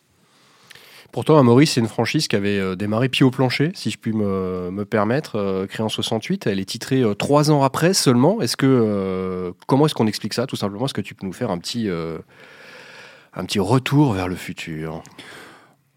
Pourtant, 1.14 1.38
à 1.38 1.44
Maurice, 1.44 1.74
c'est 1.74 1.80
une 1.80 1.88
franchise 1.88 2.28
qui 2.28 2.36
avait 2.36 2.58
euh, 2.58 2.76
démarré 2.76 3.08
pied 3.08 3.24
au 3.24 3.30
plancher, 3.30 3.72
si 3.76 3.92
je 3.92 4.00
puis 4.00 4.14
me, 4.14 4.84
permettre, 4.84 5.36
euh, 5.36 5.68
créée 5.68 5.86
en 5.86 5.90
68. 5.90 6.48
Elle 6.48 6.60
est 6.60 6.66
titrée 6.66 7.04
euh, 7.04 7.14
trois 7.14 7.52
ans 7.52 7.62
après 7.62 7.94
seulement. 7.94 8.42
Est-ce 8.42 8.58
que 8.58 9.54
comment 9.68 9.86
est-ce 9.86 9.94
qu'on 9.94 10.08
explique 10.08 10.34
ça 10.34 10.48
Tout 10.48 10.56
simplement, 10.56 10.86
est-ce 10.86 10.94
que 10.96 11.02
tu 11.02 11.14
peux 11.14 11.28
nous 11.28 11.34
faire 11.34 11.52
un 11.52 11.60
petit 11.60 11.90
retour 13.60 14.14
vers 14.14 14.28
le 14.28 14.36
futur? 14.36 15.04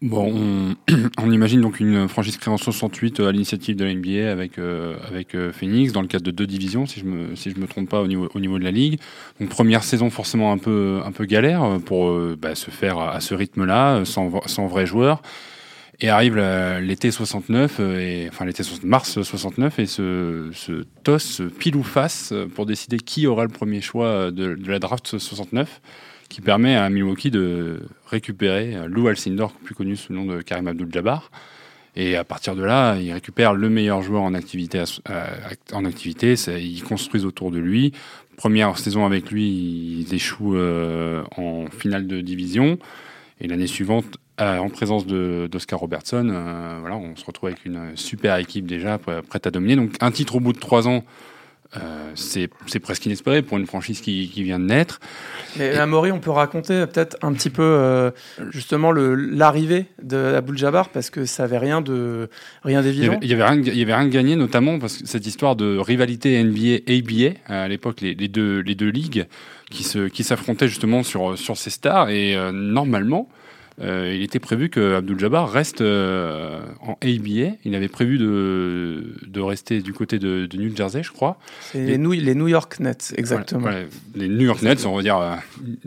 Bon, 0.03 0.75
on, 1.17 1.31
imagine 1.31 1.59
donc 1.61 1.79
une 1.79 2.07
franchise 2.07 2.37
créée 2.37 2.53
en 2.53 2.57
68 2.57 3.19
euh, 3.19 3.29
à 3.29 3.31
l'initiative 3.31 3.75
de 3.75 3.83
la 3.83 3.95
NBA 3.95 4.31
avec 4.31 4.59
euh, 4.59 4.95
avec 5.07 5.33
euh, 5.33 5.51
Phoenix 5.51 5.91
dans 5.91 6.03
le 6.03 6.07
cadre 6.07 6.23
de 6.23 6.29
deux 6.29 6.45
divisions, 6.45 6.85
si 6.85 6.99
je 6.99 7.05
me 7.05 7.35
si 7.35 7.49
je 7.49 7.57
me 7.59 7.65
trompe 7.65 7.89
pas 7.89 8.01
au 8.01 8.07
niveau 8.07 8.29
au 8.31 8.39
niveau 8.39 8.59
de 8.59 8.63
la 8.63 8.69
ligue. 8.69 8.99
Donc 9.39 9.49
première 9.49 9.83
saison 9.83 10.11
forcément 10.11 10.51
un 10.51 10.59
peu 10.59 11.01
un 11.03 11.11
peu 11.11 11.25
galère 11.25 11.79
pour 11.83 12.15
bah, 12.37 12.53
se 12.53 12.69
faire 12.69 12.99
à, 12.99 13.19
ce 13.21 13.33
rythme-là, 13.33 14.05
sans 14.05 14.31
sans 14.45 14.67
vrais 14.67 14.85
joueurs. 14.85 15.23
Et 15.99 16.09
arrive 16.09 16.37
l'été 16.79 17.09
69 17.09 17.79
et 17.79 18.27
enfin 18.29 18.45
l'été 18.45 18.61
mars 18.83 19.19
69 19.23 19.79
et 19.79 19.87
ce 19.87 20.51
ce 20.53 20.83
toss 21.03 21.41
pile 21.57 21.75
ou 21.75 21.81
face 21.81 22.35
pour 22.53 22.67
décider 22.67 22.97
qui 22.97 23.25
aura 23.25 23.45
le 23.45 23.49
premier 23.49 23.81
choix 23.81 24.29
de 24.29 24.55
la 24.67 24.77
draft 24.77 25.17
69 25.17 25.81
qui 26.29 26.41
permet 26.41 26.75
à 26.75 26.89
Milwaukee 26.89 27.31
de 27.31 27.81
récupérer 28.07 28.75
Lou 28.87 29.07
Alcindor, 29.07 29.51
plus 29.51 29.75
connu 29.75 29.95
sous 29.95 30.13
le 30.13 30.19
nom 30.19 30.25
de 30.25 30.41
Karim 30.41 30.67
Abdul-Jabbar. 30.67 31.31
Et 31.95 32.15
à 32.15 32.23
partir 32.23 32.55
de 32.55 32.63
là, 32.63 32.95
il 32.95 33.11
récupère 33.11 33.55
le 33.55 33.69
meilleur 33.69 34.03
joueur 34.03 34.21
en 34.21 34.35
activité. 34.35 34.83
En 35.73 35.83
activité 35.83 36.33
ils 36.33 36.83
construisent 36.83 37.25
autour 37.25 37.49
de 37.49 37.57
lui. 37.57 37.91
Première 38.37 38.77
saison 38.77 39.03
avec 39.03 39.31
lui, 39.31 40.05
ils 40.07 40.13
échouent 40.13 40.57
euh, 40.57 41.23
en 41.37 41.65
finale 41.71 42.05
de 42.05 42.21
division. 42.21 42.77
Et 43.41 43.47
l'année 43.47 43.65
suivante, 43.65 44.05
euh, 44.39 44.59
en 44.59 44.69
présence 44.69 45.07
d'Oscar 45.07 45.79
Robertson, 45.79 46.29
euh, 46.31 46.77
voilà, 46.81 46.97
on 46.97 47.15
se 47.15 47.25
retrouve 47.25 47.49
avec 47.49 47.65
une 47.65 47.97
super 47.97 48.37
équipe 48.37 48.67
déjà 48.67 48.99
prête 48.99 49.47
à 49.47 49.49
dominer. 49.49 49.75
Donc 49.75 49.95
un 49.99 50.11
titre 50.11 50.35
au 50.35 50.39
bout 50.39 50.53
de 50.53 50.59
trois 50.59 50.87
ans 50.87 51.03
euh, 51.75 52.11
c'est 52.15 52.79
presque 52.79 53.05
inespéré 53.05 53.41
pour 53.41 53.57
une 53.57 53.67
franchise 53.67 53.99
qui, 54.01 54.25
vient 54.43 54.59
de 54.59 54.65
naître. 54.65 54.99
Mais 55.57 55.75
à 55.75 55.85
Maury, 55.85 56.11
on 56.11 56.19
peut 56.19 56.31
raconter 56.31 56.85
peut-être 56.87 57.17
un 57.21 57.33
petit 57.33 57.49
peu 57.49 57.61
euh, 57.61 58.11
justement 58.51 58.91
l'arrivée 58.91 59.87
d'Abul 60.01 60.57
Jabbar 60.57 60.89
parce 60.89 61.09
que 61.09 61.25
ça 61.25 61.43
avait 61.43 61.57
rien 61.57 61.81
de 61.81 62.29
rien 62.63 62.81
d'évident. 62.81 63.17
Il 63.21 63.29
y 63.29 63.33
avait, 63.33 63.43
rien, 63.43 63.61
il 63.61 63.77
y 63.77 63.81
avait 63.81 63.95
rien 63.95 64.05
de 64.05 64.11
gagné 64.11 64.35
notamment 64.35 64.79
parce 64.79 64.97
que 64.97 65.07
cette 65.07 65.25
histoire 65.25 65.55
de 65.55 65.77
rivalité 65.77 66.41
NBA-ABA 66.41 67.39
à 67.47 67.67
l'époque 67.67 68.01
les, 68.01 68.13
les, 68.15 68.27
deux 68.27 68.59
les 68.59 68.75
deux 68.75 68.89
ligues 68.89 69.25
qui 69.69 69.83
se 69.83 70.07
qui 70.07 70.23
s'affrontaient 70.23 70.67
justement 70.67 71.03
sur 71.03 71.37
sur 71.37 71.57
ces 71.57 71.69
stars 71.69 72.09
et 72.09 72.35
euh, 72.35 72.51
normalement 72.51 73.29
euh, 73.79 74.11
il 74.15 74.23
était 74.23 74.39
prévu 74.39 74.69
que 74.69 74.95
Abdul 74.95 75.19
Jabbar 75.19 75.51
reste 75.51 75.81
euh, 75.81 76.59
en 76.81 76.93
ABA. 77.03 77.57
Il 77.63 77.75
avait 77.75 77.87
prévu 77.87 78.17
de, 78.17 79.13
de 79.27 79.39
rester 79.39 79.81
du 79.81 79.93
côté 79.93 80.17
de, 80.17 80.47
New 80.55 80.75
Jersey, 80.75 81.03
je 81.03 81.11
crois. 81.11 81.37
C'est 81.61 81.85
les, 81.85 81.97
New, 81.99 82.13
les 82.13 82.33
New 82.33 82.47
York 82.47 82.79
Nets, 82.79 83.13
exactement. 83.17 83.69
les 84.15 84.27
New 84.27 84.45
York 84.45 84.63
Nets, 84.63 84.85
on 84.87 84.95
va 84.95 85.03
dire 85.03 85.17
euh, 85.17 85.35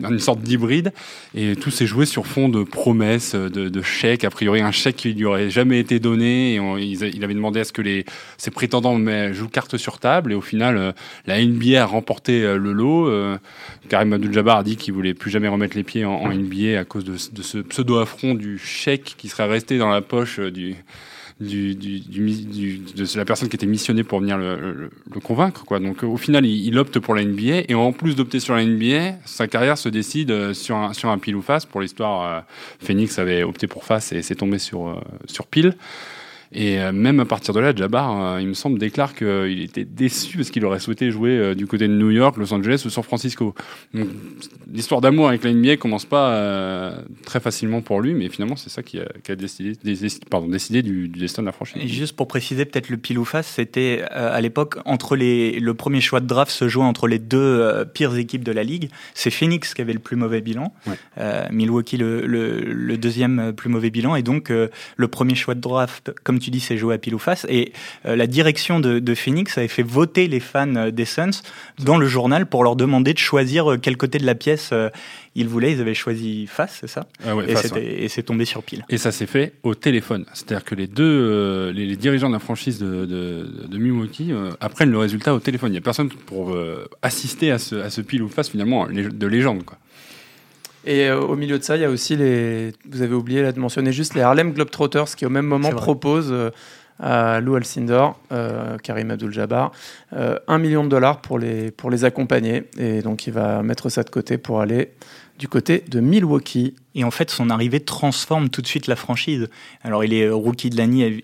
une 0.09 0.19
sorte 0.19 0.39
d'hybride. 0.41 0.93
Et 1.35 1.57
tout 1.57 1.69
s'est 1.69 1.85
joué 1.85 2.05
sur 2.05 2.27
fond 2.27 2.47
de 2.47 2.63
promesses, 2.63 3.35
de, 3.35 3.67
de, 3.67 3.81
chèques. 3.81 4.23
A 4.23 4.29
priori, 4.29 4.61
un 4.61 4.71
chèque 4.71 4.95
qui 4.95 5.13
lui 5.13 5.25
aurait 5.25 5.49
jamais 5.49 5.79
été 5.79 5.99
donné. 5.99 6.55
Et 6.55 6.83
il, 6.83 7.23
avait 7.23 7.33
demandé 7.33 7.59
à 7.59 7.65
ce 7.65 7.73
que 7.73 7.81
les, 7.81 8.05
ses 8.37 8.51
prétendants 8.51 8.97
jouent 9.33 9.49
carte 9.49 9.75
sur 9.75 9.99
table. 9.99 10.31
Et 10.31 10.35
au 10.35 10.41
final, 10.41 10.93
la 11.25 11.43
NBA 11.43 11.83
a 11.83 11.85
remporté 11.85 12.41
le 12.41 12.71
lot. 12.71 13.11
Karim 13.89 14.13
Abdul-Jabbar 14.13 14.59
a 14.59 14.63
dit 14.63 14.77
qu'il 14.77 14.93
voulait 14.93 15.13
plus 15.13 15.29
jamais 15.29 15.49
remettre 15.49 15.75
les 15.75 15.83
pieds 15.83 16.05
en, 16.05 16.31
NBA 16.31 16.79
à 16.79 16.85
cause 16.85 17.03
de, 17.03 17.13
de 17.13 17.41
ce 17.41 17.80
pseudo-affront 17.81 18.35
du 18.35 18.57
chèque 18.57 19.15
qui 19.17 19.27
serait 19.29 19.47
resté 19.47 19.77
dans 19.77 19.89
la 19.89 20.01
poche 20.01 20.39
euh, 20.39 20.51
de 20.51 20.75
la 23.17 23.25
personne 23.25 23.49
qui 23.49 23.55
était 23.55 23.65
missionnée 23.65 24.03
pour 24.03 24.19
venir 24.19 24.37
le, 24.37 24.91
convaincre. 25.23 25.65
Quoi. 25.65 25.79
Donc 25.79 26.03
au 26.03 26.17
final, 26.17 26.45
il, 26.45 26.77
opte 26.77 26.99
pour 26.99 27.15
la 27.15 27.23
NBA 27.23 27.63
et 27.67 27.73
en 27.73 27.91
plus 27.91 28.15
d'opter 28.15 28.39
sur 28.39 28.55
la 28.55 28.63
NBA, 28.63 29.15
sa 29.25 29.47
carrière 29.47 29.77
se 29.77 29.89
décide 29.89 30.29
euh, 30.29 30.53
sur 30.53 30.75
un, 30.75 30.93
sur 30.93 31.09
un 31.09 31.17
pile 31.17 31.35
ou 31.35 31.41
face. 31.41 31.65
Pour 31.65 31.81
l'histoire, 31.81 32.23
euh, 32.23 32.41
Phoenix 32.79 33.17
avait 33.17 33.41
opté 33.43 33.65
pour 33.65 33.83
face 33.83 34.11
et 34.11 34.21
s'est 34.21 34.35
tombé 34.35 34.59
sur, 34.59 35.01
sur 35.25 35.47
pile. 35.47 35.75
Et 36.53 36.79
euh, 36.79 36.91
même 36.91 37.21
à 37.21 37.25
partir 37.25 37.53
de 37.53 37.61
là, 37.61 37.73
Jabbar, 37.73 38.21
euh, 38.35 38.41
il 38.41 38.47
me 38.47 38.53
semble, 38.53 38.77
déclare 38.77 39.15
qu'il 39.15 39.61
était 39.61 39.85
déçu 39.85 40.37
parce 40.37 40.49
qu'il 40.49 40.65
aurait 40.65 40.81
souhaité 40.81 41.09
jouer 41.09 41.31
euh, 41.31 41.55
du 41.55 41.65
côté 41.65 41.87
de 41.87 41.93
New 41.93 42.11
York, 42.11 42.35
Los 42.35 42.53
Angeles 42.53 42.83
ou 42.85 42.89
San 42.89 43.03
Francisco. 43.03 43.55
L'histoire 44.69 44.99
d'amour 44.99 45.29
avec 45.29 45.43
la 45.45 45.53
NBA 45.53 45.77
commence 45.77 46.05
pas 46.05 46.97
très 47.25 47.39
facilement 47.39 47.81
pour 47.81 48.01
lui, 48.01 48.13
mais 48.13 48.29
finalement, 48.29 48.55
c'est 48.55 48.69
ça 48.69 48.83
qui 48.83 48.99
a, 48.99 49.05
qui 49.23 49.31
a 49.31 49.35
décidé, 49.35 49.77
pardon, 50.29 50.47
décidé 50.47 50.81
du, 50.81 51.07
du, 51.07 51.19
destin 51.19 51.41
de 51.41 51.45
la 51.45 51.51
franchise. 51.51 51.81
Et 51.81 51.87
juste 51.87 52.15
pour 52.15 52.27
préciser, 52.27 52.65
peut-être 52.65 52.89
le 52.89 52.97
pile 52.97 53.19
ou 53.19 53.25
face, 53.25 53.47
c'était 53.47 54.01
à 54.09 54.39
l'époque, 54.41 54.77
entre 54.85 55.15
les, 55.15 55.59
le 55.59 55.73
premier 55.73 56.01
choix 56.01 56.19
de 56.19 56.27
draft 56.27 56.51
se 56.51 56.67
jouait 56.67 56.83
entre 56.83 57.07
les 57.07 57.19
deux 57.19 57.85
pires 57.93 58.15
équipes 58.15 58.43
de 58.43 58.51
la 58.51 58.63
ligue. 58.63 58.89
C'est 59.13 59.31
Phoenix 59.31 59.73
qui 59.73 59.81
avait 59.81 59.93
le 59.93 59.99
plus 59.99 60.15
mauvais 60.15 60.41
bilan, 60.41 60.73
Milwaukee 61.51 61.97
le, 61.97 62.25
le, 62.25 62.59
le, 62.59 62.97
deuxième 62.97 63.53
plus 63.53 63.69
mauvais 63.69 63.89
bilan, 63.89 64.15
et 64.15 64.23
donc 64.23 64.49
le 64.49 65.07
premier 65.07 65.35
choix 65.35 65.55
de 65.55 65.61
draft, 65.61 66.11
comme 66.23 66.39
tu 66.41 66.51
dis, 66.51 66.59
c'est 66.59 66.77
joué 66.77 66.95
à 66.95 66.97
pile 66.97 67.15
ou 67.15 67.19
face. 67.19 67.45
Et 67.49 67.71
euh, 68.05 68.15
la 68.15 68.27
direction 68.27 68.79
de, 68.79 69.15
Phoenix 69.15 69.57
avait 69.57 69.67
fait 69.67 69.83
voter 69.83 70.27
les 70.27 70.39
fans 70.39 70.75
euh, 70.75 70.91
des 70.91 71.05
Suns 71.05 71.41
dans 71.83 71.97
le 71.97 72.07
journal 72.07 72.45
pour 72.45 72.63
leur 72.63 72.75
demander 72.75 73.13
de 73.13 73.19
choisir 73.19 73.71
euh, 73.71 73.77
quel 73.77 73.97
côté 73.97 74.17
de 74.17 74.25
la 74.25 74.35
pièce 74.35 74.73
ils 75.35 75.47
voulaient. 75.47 75.73
Ils 75.73 75.81
avaient 75.81 75.93
choisi 75.93 76.47
face, 76.47 76.79
c'est 76.81 76.87
ça? 76.87 77.07
Ah 77.25 77.33
Et 77.75 78.07
c'est 78.07 78.23
tombé 78.23 78.45
sur 78.45 78.63
pile. 78.63 78.85
Et 78.89 78.97
ça 78.97 79.11
s'est 79.11 79.25
fait 79.25 79.53
au 79.63 79.75
téléphone. 79.75 80.25
C'est-à-dire 80.33 80.63
que 80.63 80.75
les 80.75 80.87
deux, 80.87 81.71
les, 81.71 81.95
dirigeants 81.95 82.29
de 82.29 82.33
la 82.33 82.39
franchise 82.39 82.79
de, 82.79 83.05
de, 83.05 83.77
Milwaukee 83.77 84.33
apprennent 84.59 84.91
le 84.91 84.97
résultat 84.97 85.33
au 85.33 85.39
téléphone. 85.39 85.69
Il 85.69 85.73
n'y 85.73 85.77
a 85.77 85.81
personne 85.81 86.09
pour 86.09 86.55
assister 87.01 87.51
à 87.51 87.59
ce, 87.59 87.75
à 87.75 87.89
ce 87.89 88.01
pile 88.01 88.23
ou 88.23 88.29
face 88.29 88.49
finalement 88.49 88.87
de 88.87 89.27
légende. 89.27 89.63
Quoi. 89.63 89.77
Et 90.85 91.07
euh, 91.07 91.19
au 91.19 91.35
milieu 91.35 91.59
de 91.59 91.63
ça, 91.63 91.75
il 91.75 91.81
y 91.81 91.85
a 91.85 91.89
aussi 91.89 92.15
les. 92.15 92.73
Vous 92.89 93.01
avez 93.01 93.13
oublié 93.13 93.51
de 93.51 93.59
mentionner 93.59 93.91
juste 93.91 94.15
les 94.15 94.21
Harlem 94.21 94.53
Globetrotters 94.53 95.15
qui, 95.15 95.25
au 95.25 95.29
même 95.29 95.45
moment, 95.45 95.69
proposent 95.69 96.31
euh, 96.31 96.49
à 96.99 97.39
Lou 97.39 97.55
Alcindor, 97.55 98.19
Karim 98.83 99.09
Abdul-Jabbar, 99.09 99.71
1 100.11 100.57
million 100.59 100.83
de 100.83 100.89
dollars 100.89 101.19
pour 101.19 101.39
les, 101.39 101.71
pour 101.71 101.89
les 101.89 102.05
accompagner. 102.05 102.65
Et 102.77 103.01
donc 103.01 103.25
il 103.25 103.33
va 103.33 103.63
mettre 103.63 103.89
ça 103.89 104.03
de 104.03 104.11
côté 104.11 104.37
pour 104.37 104.61
aller 104.61 104.91
du 105.41 105.47
côté 105.47 105.83
de 105.89 105.99
Milwaukee. 105.99 106.75
Et 106.93 107.03
en 107.03 107.09
fait, 107.09 107.31
son 107.31 107.49
arrivée 107.49 107.79
transforme 107.79 108.49
tout 108.49 108.61
de 108.61 108.67
suite 108.67 108.85
la 108.85 108.95
franchise. 108.95 109.49
Alors, 109.83 110.03
il 110.03 110.13
est 110.13 110.29
rookie 110.29 110.69
de 110.69 110.77
l'année, 110.77 111.23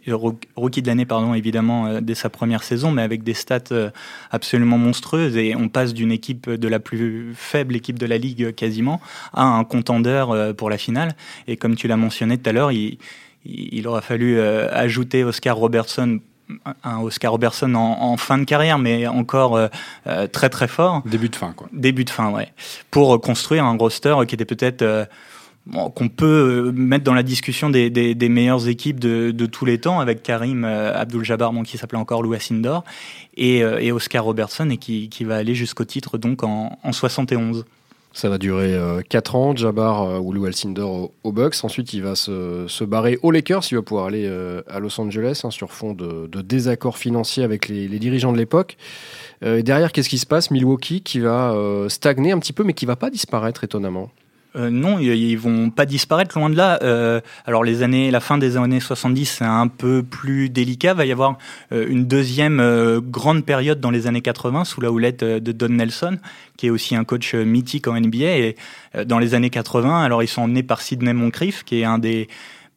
rookie 0.55 0.81
de 0.81 0.87
l'année, 0.87 1.05
pardon, 1.05 1.35
évidemment, 1.35 1.85
euh, 1.85 2.01
dès 2.01 2.15
sa 2.15 2.31
première 2.31 2.63
saison, 2.63 2.89
mais 2.89 3.03
avec 3.03 3.21
des 3.21 3.35
stats 3.35 3.59
euh, 3.71 3.91
absolument 4.31 4.79
monstrueuses. 4.79 5.37
Et 5.37 5.55
on 5.55 5.69
passe 5.69 5.93
d'une 5.93 6.11
équipe 6.11 6.49
de 6.49 6.67
la 6.67 6.79
plus 6.79 7.33
faible 7.35 7.75
équipe 7.75 7.99
de 7.99 8.07
la 8.07 8.17
ligue 8.17 8.45
euh, 8.45 8.51
quasiment 8.51 8.99
à 9.33 9.43
un 9.43 9.63
contendeur 9.63 10.55
pour 10.55 10.71
la 10.71 10.79
finale. 10.79 11.15
Et 11.47 11.55
comme 11.55 11.75
tu 11.75 11.87
l'as 11.87 11.95
mentionné 11.95 12.39
tout 12.39 12.49
à 12.49 12.53
l'heure, 12.53 12.71
il 12.71 13.87
aura 13.87 14.01
fallu 14.01 14.39
ajouter 14.41 15.23
Oscar 15.23 15.55
Robertson 15.57 16.19
un 16.83 16.99
Oscar 16.99 17.31
Robertson 17.31 17.73
en, 17.75 18.17
fin 18.17 18.37
de 18.37 18.45
carrière, 18.45 18.79
mais 18.79 19.07
encore 19.07 19.55
euh, 19.55 19.67
euh, 20.07 20.27
très 20.27 20.49
très 20.49 20.67
fort. 20.67 21.03
Début 21.05 21.29
de 21.29 21.35
fin, 21.35 21.53
quoi. 21.53 21.67
Début 21.73 22.05
de 22.05 22.09
fin, 22.09 22.31
ouais. 22.31 22.53
Pour 22.91 23.15
euh, 23.15 23.17
construire 23.19 23.65
un 23.65 23.77
roster 23.77 24.15
qui 24.27 24.35
était 24.35 24.45
peut-être 24.45 25.07
qu'on 25.95 26.07
peut 26.07 26.71
mettre 26.73 27.03
dans 27.03 27.13
la 27.13 27.23
discussion 27.23 27.69
des, 27.69 28.29
meilleures 28.29 28.69
équipes 28.69 28.99
de, 28.99 29.45
tous 29.45 29.65
les 29.65 29.79
temps, 29.79 29.99
avec 29.99 30.23
Karim 30.23 30.63
Abdul-Jabbar, 30.63 31.51
qui 31.65 31.77
s'appelait 31.77 31.97
encore 31.97 32.23
Louis 32.23 32.39
Sindor, 32.39 32.85
et, 33.35 33.91
Oscar 33.91 34.23
Robertson, 34.23 34.69
et 34.69 34.77
qui, 34.77 35.23
va 35.25 35.35
aller 35.35 35.55
jusqu'au 35.55 35.83
titre 35.83 36.17
donc 36.17 36.43
en, 36.43 36.79
en 36.81 36.91
71. 36.93 37.65
Ça 38.17 38.29
va 38.29 38.39
durer 38.39 38.75
4 39.09 39.35
euh, 39.35 39.37
ans, 39.37 39.55
Jabbar 39.55 40.01
euh, 40.01 40.17
ou 40.17 40.33
Lou 40.33 40.45
Alcindor 40.45 41.11
au, 41.23 41.31
Bucks. 41.31 41.63
Ensuite, 41.63 41.93
il 41.93 42.01
va 42.01 42.15
se, 42.15 42.83
barrer 42.83 43.19
aux 43.21 43.29
Lakers. 43.29 43.61
Il 43.69 43.75
va 43.75 43.83
pouvoir 43.83 44.07
aller 44.07 44.25
euh, 44.25 44.63
à 44.67 44.79
Los 44.79 44.99
Angeles 44.99 45.41
hein, 45.43 45.51
sur 45.51 45.71
fond 45.71 45.93
de, 45.93 46.27
désaccords 46.41 46.97
financiers 46.97 47.43
avec 47.43 47.67
les, 47.67 47.87
dirigeants 47.99 48.31
de 48.31 48.39
l'époque. 48.39 48.77
derrière, 49.43 49.91
qu'est-ce 49.91 50.09
qui 50.09 50.17
se 50.17 50.25
passe? 50.25 50.49
Milwaukee 50.49 51.03
qui 51.03 51.19
va 51.19 51.55
stagner 51.89 52.31
un 52.31 52.39
petit 52.39 52.53
peu, 52.53 52.63
mais 52.63 52.73
qui 52.73 52.87
va 52.87 52.95
pas 52.95 53.11
disparaître 53.11 53.63
étonnamment. 53.63 54.09
Euh, 54.57 54.69
non, 54.69 54.97
ils 54.99 55.35
vont 55.35 55.69
pas 55.69 55.85
disparaître 55.85 56.37
loin 56.37 56.49
de 56.49 56.55
là. 56.55 56.79
Euh, 56.81 57.21
alors 57.45 57.63
les 57.63 57.83
années, 57.83 58.09
la 58.11 58.19
fin 58.19 58.37
des 58.37 58.57
années 58.57 58.79
70, 58.79 59.25
c'est 59.25 59.45
un 59.45 59.67
peu 59.67 60.03
plus 60.03 60.49
délicat. 60.49 60.91
Il 60.91 60.97
va 60.97 61.05
y 61.05 61.11
avoir 61.11 61.37
euh, 61.71 61.85
une 61.87 62.05
deuxième 62.05 62.61
grande 63.01 63.45
période 63.45 63.79
dans 63.79 63.91
les 63.91 64.07
années 64.07 64.21
80 64.21 64.65
sous 64.65 64.81
la 64.81 64.91
houlette 64.91 65.23
de 65.23 65.51
Don 65.51 65.69
Nelson, 65.69 66.17
qui 66.57 66.67
est 66.67 66.69
aussi 66.69 66.95
un 66.95 67.03
coach 67.03 67.35
mythique 67.35 67.87
en 67.87 67.99
NBA. 67.99 68.37
Et 68.37 68.55
dans 69.05 69.19
les 69.19 69.35
années 69.35 69.49
80, 69.49 70.03
alors 70.03 70.23
ils 70.23 70.27
sont 70.27 70.41
emmenés 70.41 70.63
par 70.63 70.81
Sidney 70.81 71.13
Moncrief, 71.13 71.63
qui 71.63 71.81
est 71.81 71.85
un 71.85 71.99
des 71.99 72.27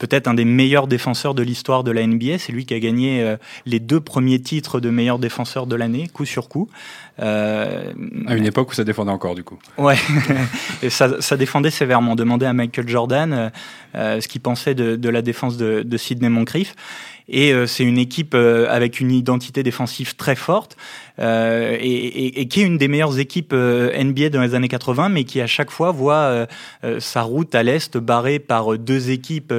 peut-être 0.00 0.26
un 0.26 0.34
des 0.34 0.46
meilleurs 0.46 0.88
défenseurs 0.88 1.34
de 1.34 1.42
l'histoire 1.42 1.84
de 1.84 1.92
la 1.92 2.04
NBA. 2.04 2.38
C'est 2.38 2.52
lui 2.52 2.66
qui 2.66 2.74
a 2.74 2.80
gagné 2.80 3.22
euh, 3.22 3.36
les 3.66 3.78
deux 3.78 4.00
premiers 4.00 4.40
titres 4.40 4.80
de 4.80 4.90
meilleur 4.90 5.20
défenseur 5.20 5.66
de 5.66 5.76
l'année, 5.76 6.08
coup 6.08 6.24
sur 6.24 6.48
coup. 6.48 6.68
Euh, 7.18 7.92
à 8.26 8.34
une 8.34 8.46
époque 8.46 8.70
où 8.70 8.74
ça 8.74 8.84
défendait 8.84 9.10
encore, 9.10 9.34
du 9.34 9.44
coup. 9.44 9.58
Ouais, 9.76 9.96
et 10.82 10.90
ça, 10.90 11.20
ça, 11.20 11.36
défendait 11.36 11.70
sévèrement. 11.70 12.14
Demandait 12.16 12.46
à 12.46 12.52
Michael 12.52 12.88
Jordan 12.88 13.32
euh, 13.32 13.50
euh 13.94 14.20
ce 14.20 14.28
qu'il 14.28 14.40
pensait 14.40 14.74
de, 14.74 14.96
de, 14.96 15.08
la 15.08 15.22
défense 15.22 15.56
de, 15.56 15.82
de 15.82 15.96
Sidney 15.96 16.30
Moncrief. 16.30 16.74
Et 17.28 17.52
euh, 17.52 17.66
c'est 17.66 17.84
une 17.84 17.98
équipe 17.98 18.34
avec 18.34 19.00
une 19.00 19.12
identité 19.12 19.62
défensive 19.62 20.16
très 20.16 20.34
forte 20.34 20.76
et, 21.18 21.22
et, 21.22 22.40
et, 22.40 22.48
qui 22.48 22.62
est 22.62 22.64
une 22.64 22.78
des 22.78 22.88
meilleures 22.88 23.18
équipes 23.18 23.52
NBA 23.52 24.30
dans 24.30 24.40
les 24.40 24.54
années 24.54 24.68
80, 24.68 25.10
mais 25.10 25.24
qui 25.24 25.40
à 25.40 25.46
chaque 25.46 25.70
fois 25.70 25.92
voit 25.92 26.46
sa 26.98 27.22
route 27.22 27.54
à 27.54 27.62
l'est 27.62 27.96
barrée 27.98 28.38
par 28.38 28.78
deux 28.78 29.10
équipes 29.10 29.52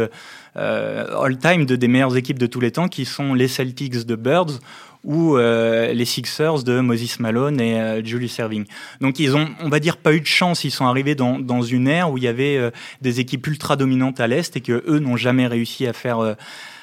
all-time 0.56 1.66
de 1.66 1.76
des 1.76 1.88
meilleures 1.88 2.18
équipes 2.18 2.40
de 2.40 2.48
tous 2.48 2.60
les 2.60 2.72
temps, 2.72 2.88
qui 2.88 3.06
sont 3.06 3.34
les 3.34 3.48
Celtics 3.48 4.06
de 4.06 4.16
Birds 4.16 4.60
ou 5.04 5.38
euh, 5.38 5.94
les 5.94 6.06
Sixers 6.06 6.64
de 6.64 6.80
Moses 6.80 7.20
Malone 7.20 7.60
et 7.60 7.80
euh, 7.80 8.04
Julius 8.04 8.38
Erving. 8.40 8.66
Donc 9.00 9.20
ils 9.20 9.36
ont, 9.36 9.50
on 9.60 9.70
va 9.70 9.80
dire, 9.80 9.98
pas 9.98 10.14
eu 10.14 10.22
de 10.22 10.28
chance. 10.28 10.64
Ils 10.64 10.72
sont 10.72 10.86
arrivés 10.86 11.16
dans, 11.16 11.40
dans 11.40 11.62
une 11.62 11.88
ère 11.88 12.12
où 12.12 12.18
il 12.18 12.24
y 12.24 12.28
avait 12.28 12.58
euh, 12.58 12.72
des 13.02 13.20
équipes 13.20 13.48
ultra 13.48 13.76
dominantes 13.76 14.20
à 14.20 14.28
l'est 14.28 14.56
et 14.56 14.62
que 14.62 14.84
eux 14.88 15.00
n'ont 15.00 15.18
jamais 15.18 15.48
réussi 15.48 15.88
à 15.88 15.94
faire 15.94 16.36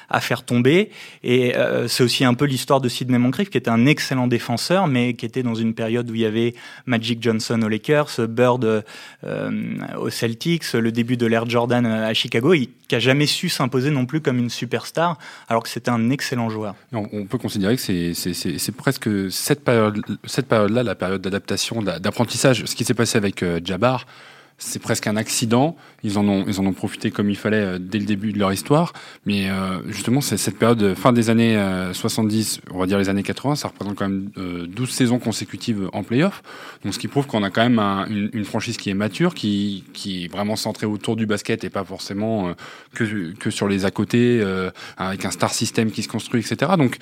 à 0.09 0.19
faire 0.19 0.43
tomber. 0.43 0.89
Et 1.23 1.55
euh, 1.55 1.87
c'est 1.87 2.03
aussi 2.03 2.25
un 2.25 2.33
peu 2.33 2.45
l'histoire 2.45 2.81
de 2.81 2.89
Sidney 2.89 3.17
Moncrief, 3.17 3.49
qui 3.49 3.57
était 3.57 3.69
un 3.69 3.85
excellent 3.85 4.27
défenseur, 4.27 4.87
mais 4.87 5.13
qui 5.13 5.25
était 5.25 5.43
dans 5.43 5.55
une 5.55 5.73
période 5.73 6.09
où 6.09 6.15
il 6.15 6.21
y 6.21 6.25
avait 6.25 6.55
Magic 6.85 7.21
Johnson 7.21 7.61
aux 7.61 7.69
Lakers, 7.69 8.27
Bird 8.27 8.83
euh, 9.23 9.51
aux 9.97 10.09
Celtics, 10.09 10.73
le 10.73 10.91
début 10.91 11.17
de 11.17 11.25
l'ère 11.25 11.49
Jordan 11.49 11.85
à 11.85 12.13
Chicago, 12.13 12.53
qui 12.53 12.95
a 12.95 12.99
jamais 12.99 13.25
su 13.25 13.49
s'imposer 13.49 13.91
non 13.91 14.05
plus 14.05 14.21
comme 14.21 14.39
une 14.39 14.49
superstar, 14.49 15.17
alors 15.47 15.63
que 15.63 15.69
c'était 15.69 15.91
un 15.91 16.09
excellent 16.09 16.49
joueur. 16.49 16.75
On 16.91 17.25
peut 17.25 17.37
considérer 17.37 17.75
que 17.75 17.81
c'est 17.81 18.75
presque 18.75 19.09
cette 19.31 19.63
période-là, 19.63 20.83
la 20.83 20.95
période 20.95 21.21
d'adaptation, 21.21 21.81
d'apprentissage. 21.81 22.65
Ce 22.65 22.75
qui 22.75 22.83
s'est 22.83 22.93
passé 22.93 23.17
avec 23.17 23.43
euh, 23.43 23.59
Jabbar, 23.63 24.05
c'est 24.59 24.79
presque 24.79 25.07
un 25.07 25.15
accident. 25.15 25.75
Ils 26.03 26.19
en 26.19 26.27
ont, 26.27 26.43
ils 26.47 26.59
en 26.59 26.65
ont 26.65 26.73
profité 26.73 27.11
comme 27.11 27.29
il 27.29 27.37
fallait 27.37 27.57
euh, 27.57 27.77
dès 27.79 27.97
le 27.97 28.05
début 28.05 28.33
de 28.33 28.39
leur 28.39 28.53
histoire. 28.53 28.93
Mais 29.25 29.49
euh, 29.49 29.79
justement, 29.87 30.21
c'est 30.21 30.37
cette 30.37 30.59
période 30.59 30.93
fin 30.95 31.13
des 31.13 31.29
années 31.29 31.57
70, 31.93 32.59
euh, 32.59 32.71
on 32.73 32.79
va 32.79 32.85
dire 32.85 32.99
les 32.99 33.09
années 33.09 33.23
80, 33.23 33.55
ça 33.55 33.69
représente 33.69 33.95
quand 33.95 34.07
même 34.07 34.29
12 34.67 34.89
saisons 34.89 35.17
consécutives 35.17 35.89
en 35.93 36.03
playoff. 36.03 36.43
Donc, 36.83 36.93
ce 36.93 36.99
qui 36.99 37.07
prouve 37.07 37.25
qu'on 37.25 37.43
a 37.43 37.49
quand 37.49 37.67
même 37.67 37.79
une, 37.79 38.29
une, 38.33 38.45
franchise 38.45 38.77
qui 38.77 38.89
est 38.89 38.93
mature, 38.93 39.33
qui, 39.33 39.85
qui 39.93 40.25
est 40.25 40.27
vraiment 40.27 40.55
centrée 40.55 40.85
autour 40.85 41.15
du 41.15 41.25
basket 41.25 41.63
et 41.63 41.69
pas 41.69 41.83
forcément 41.83 42.53
que, 42.93 43.33
que 43.33 43.49
sur 43.49 43.67
les 43.67 43.85
à 43.85 43.91
côté, 43.91 44.43
avec 44.97 45.25
un 45.25 45.31
star 45.31 45.53
system 45.53 45.91
qui 45.91 46.03
se 46.03 46.09
construit, 46.09 46.41
etc. 46.41 46.73
Donc, 46.77 46.97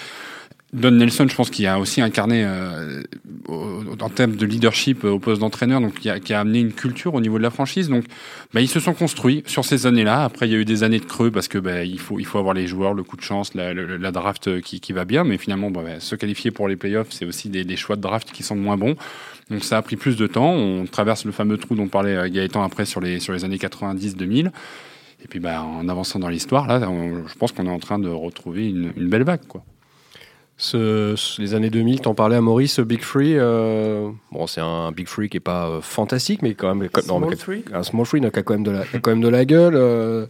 Don 0.77 0.91
Nelson, 0.91 1.27
je 1.27 1.35
pense 1.35 1.49
qu'il 1.49 1.65
a 1.65 1.79
aussi 1.79 2.01
incarné 2.01 2.45
euh, 2.45 3.01
en 3.49 4.09
termes 4.09 4.35
de 4.35 4.45
leadership 4.45 5.03
euh, 5.03 5.09
au 5.09 5.19
poste 5.19 5.41
d'entraîneur, 5.41 5.81
donc 5.81 5.95
qui 5.95 6.09
a, 6.09 6.19
qui 6.19 6.33
a, 6.33 6.39
amené 6.39 6.59
une 6.59 6.71
culture 6.71 7.15
au 7.15 7.21
niveau 7.21 7.39
de 7.39 7.43
la 7.43 7.49
franchise. 7.49 7.89
Donc, 7.89 8.05
bah, 8.53 8.61
ils 8.61 8.67
se 8.67 8.79
sont 8.79 8.93
construits 8.93 9.43
sur 9.47 9.65
ces 9.65 9.87
années-là. 9.87 10.23
Après, 10.23 10.47
il 10.47 10.51
y 10.51 10.55
a 10.55 10.59
eu 10.59 10.65
des 10.65 10.83
années 10.83 10.99
de 10.99 11.05
creux 11.05 11.31
parce 11.31 11.47
que 11.47 11.57
bah, 11.57 11.83
il 11.83 11.99
faut 11.99 12.19
il 12.19 12.25
faut 12.25 12.37
avoir 12.37 12.53
les 12.53 12.67
joueurs, 12.67 12.93
le 12.93 13.01
coup 13.01 13.17
de 13.17 13.23
chance, 13.23 13.55
la, 13.55 13.73
la, 13.73 14.11
draft 14.11 14.61
qui, 14.61 14.79
qui, 14.79 14.93
va 14.93 15.03
bien, 15.03 15.23
mais 15.23 15.39
finalement, 15.39 15.71
bah, 15.71 15.99
se 15.99 16.15
qualifier 16.15 16.51
pour 16.51 16.67
les 16.67 16.75
playoffs, 16.75 17.09
c'est 17.09 17.25
aussi 17.25 17.49
des, 17.49 17.63
des, 17.63 17.75
choix 17.75 17.95
de 17.95 18.01
draft 18.01 18.31
qui 18.31 18.43
sont 18.43 18.55
moins 18.55 18.77
bons. 18.77 18.95
Donc, 19.49 19.63
ça 19.63 19.77
a 19.77 19.81
pris 19.81 19.95
plus 19.95 20.15
de 20.15 20.27
temps. 20.27 20.51
On 20.51 20.85
traverse 20.85 21.25
le 21.25 21.31
fameux 21.31 21.57
trou 21.57 21.75
dont 21.75 21.87
parlait 21.87 22.15
euh, 22.15 22.29
Gaëtan 22.29 22.61
après 22.61 22.85
sur 22.85 23.01
les 23.01 23.19
sur 23.19 23.33
les 23.33 23.43
années 23.43 23.57
90-2000. 23.57 24.51
Et 25.23 25.27
puis, 25.27 25.39
bah, 25.39 25.63
en 25.63 25.89
avançant 25.89 26.19
dans 26.19 26.29
l'histoire, 26.29 26.67
là, 26.67 26.79
je 26.79 27.33
pense 27.39 27.51
qu'on 27.51 27.65
est 27.65 27.71
en 27.71 27.79
train 27.79 27.97
de 27.97 28.09
retrouver 28.09 28.67
une, 28.69 28.93
une 28.95 29.09
belle 29.09 29.23
vague, 29.23 29.47
quoi. 29.47 29.63
Ce, 30.59 31.39
les 31.39 31.53
années 31.53 31.69
2000, 31.69 32.01
t'en 32.01 32.15
parlais 32.15 32.35
à 32.35 32.41
Maurice, 32.41 32.79
Big 32.79 33.01
Free. 33.01 33.37
Euh, 33.37 34.09
bon, 34.31 34.47
c'est 34.47 34.59
un 34.59 34.91
Big 34.91 35.07
Free 35.07 35.29
qui 35.29 35.37
est 35.37 35.39
pas 35.39 35.69
euh, 35.69 35.81
fantastique, 35.81 36.41
mais 36.41 36.55
quand 36.55 36.73
même. 36.73 36.89
Small 36.99 37.21
non, 37.21 37.31
free. 37.37 37.63
Un 37.71 37.83
Small 37.83 38.05
Free, 38.07 38.21
donc, 38.21 38.33
qui 38.33 38.39
a 38.39 38.43
quand 38.43 38.55
même 38.55 38.63
de 38.63 38.71
la, 38.71 38.83
quand 38.99 39.11
même 39.11 39.21
de 39.21 39.27
la 39.27 39.45
gueule. 39.45 39.75
Euh, 39.75 40.25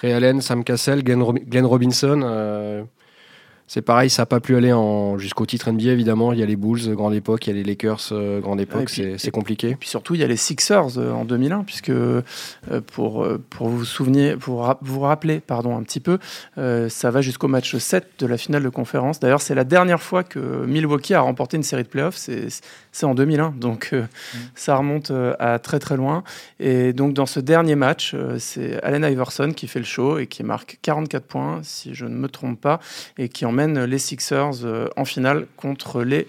Ray 0.00 0.12
Allen, 0.12 0.40
Sam 0.40 0.62
Cassell, 0.62 1.02
Glenn, 1.02 1.24
Glenn 1.48 1.66
Robinson. 1.66 2.86
Euh, 3.64 3.74
c'est 3.74 3.82
pareil, 3.82 4.10
ça 4.10 4.22
n'a 4.22 4.26
pas 4.26 4.40
pu 4.40 4.56
aller 4.56 4.72
en... 4.72 5.18
jusqu'au 5.18 5.46
titre 5.46 5.70
NBA, 5.70 5.90
évidemment. 5.90 6.32
Il 6.32 6.38
y 6.38 6.42
a 6.42 6.46
les 6.46 6.56
Bulls, 6.56 6.94
grande 6.94 7.14
époque, 7.14 7.46
il 7.46 7.50
y 7.50 7.52
a 7.52 7.56
les 7.56 7.64
Lakers, 7.64 8.08
euh, 8.12 8.40
grande 8.40 8.60
époque, 8.60 8.90
c'est 8.90 9.30
compliqué. 9.30 9.70
Et 9.70 9.74
puis 9.76 9.88
surtout, 9.88 10.14
il 10.14 10.20
y 10.20 10.24
a 10.24 10.26
les 10.26 10.36
Sixers 10.36 10.98
euh, 10.98 11.12
en 11.12 11.24
2001, 11.24 11.64
puisque 11.64 11.90
euh, 11.90 12.22
pour, 12.92 13.26
pour 13.50 13.68
vous 13.68 13.84
souvenir, 13.84 14.38
pour 14.38 14.76
vous 14.82 15.00
rappeler 15.00 15.40
pardon, 15.40 15.76
un 15.76 15.82
petit 15.82 16.00
peu, 16.00 16.18
ça 16.56 17.10
va 17.10 17.20
jusqu'au 17.20 17.48
match 17.48 17.76
7 17.76 18.06
de 18.18 18.26
la 18.26 18.36
finale 18.36 18.62
de 18.62 18.68
conférence. 18.68 19.18
D'ailleurs, 19.18 19.40
c'est 19.40 19.54
la 19.54 19.64
dernière 19.64 20.02
fois 20.02 20.24
que 20.24 20.64
Milwaukee 20.66 21.14
a 21.14 21.20
remporté 21.20 21.56
une 21.56 21.62
série 21.62 21.84
de 21.84 21.88
playoffs, 21.88 22.16
c'est 22.16 23.06
en 23.06 23.14
2001, 23.14 23.54
donc 23.58 23.92
mm. 23.92 24.06
ça 24.54 24.76
remonte 24.76 25.12
à 25.38 25.58
très 25.58 25.78
très 25.78 25.96
loin. 25.96 26.22
Et 26.60 26.92
donc, 26.92 27.14
dans 27.14 27.26
ce 27.26 27.40
dernier 27.40 27.76
match, 27.76 28.14
c'est 28.38 28.82
Allen 28.82 29.04
Iverson 29.04 29.52
qui 29.52 29.66
fait 29.66 29.78
le 29.78 29.84
show 29.84 30.18
et 30.18 30.26
qui 30.26 30.42
marque 30.42 30.78
44 30.82 31.24
points, 31.24 31.60
si 31.62 31.94
je 31.94 32.04
ne 32.04 32.14
me 32.14 32.28
trompe 32.28 32.60
pas, 32.60 32.80
et 33.18 33.28
qui 33.28 33.46
en 33.46 33.53
emmène 33.54 33.84
les 33.84 33.98
Sixers 33.98 34.64
euh, 34.64 34.88
en 34.96 35.04
finale 35.04 35.46
contre 35.56 36.02
les 36.02 36.26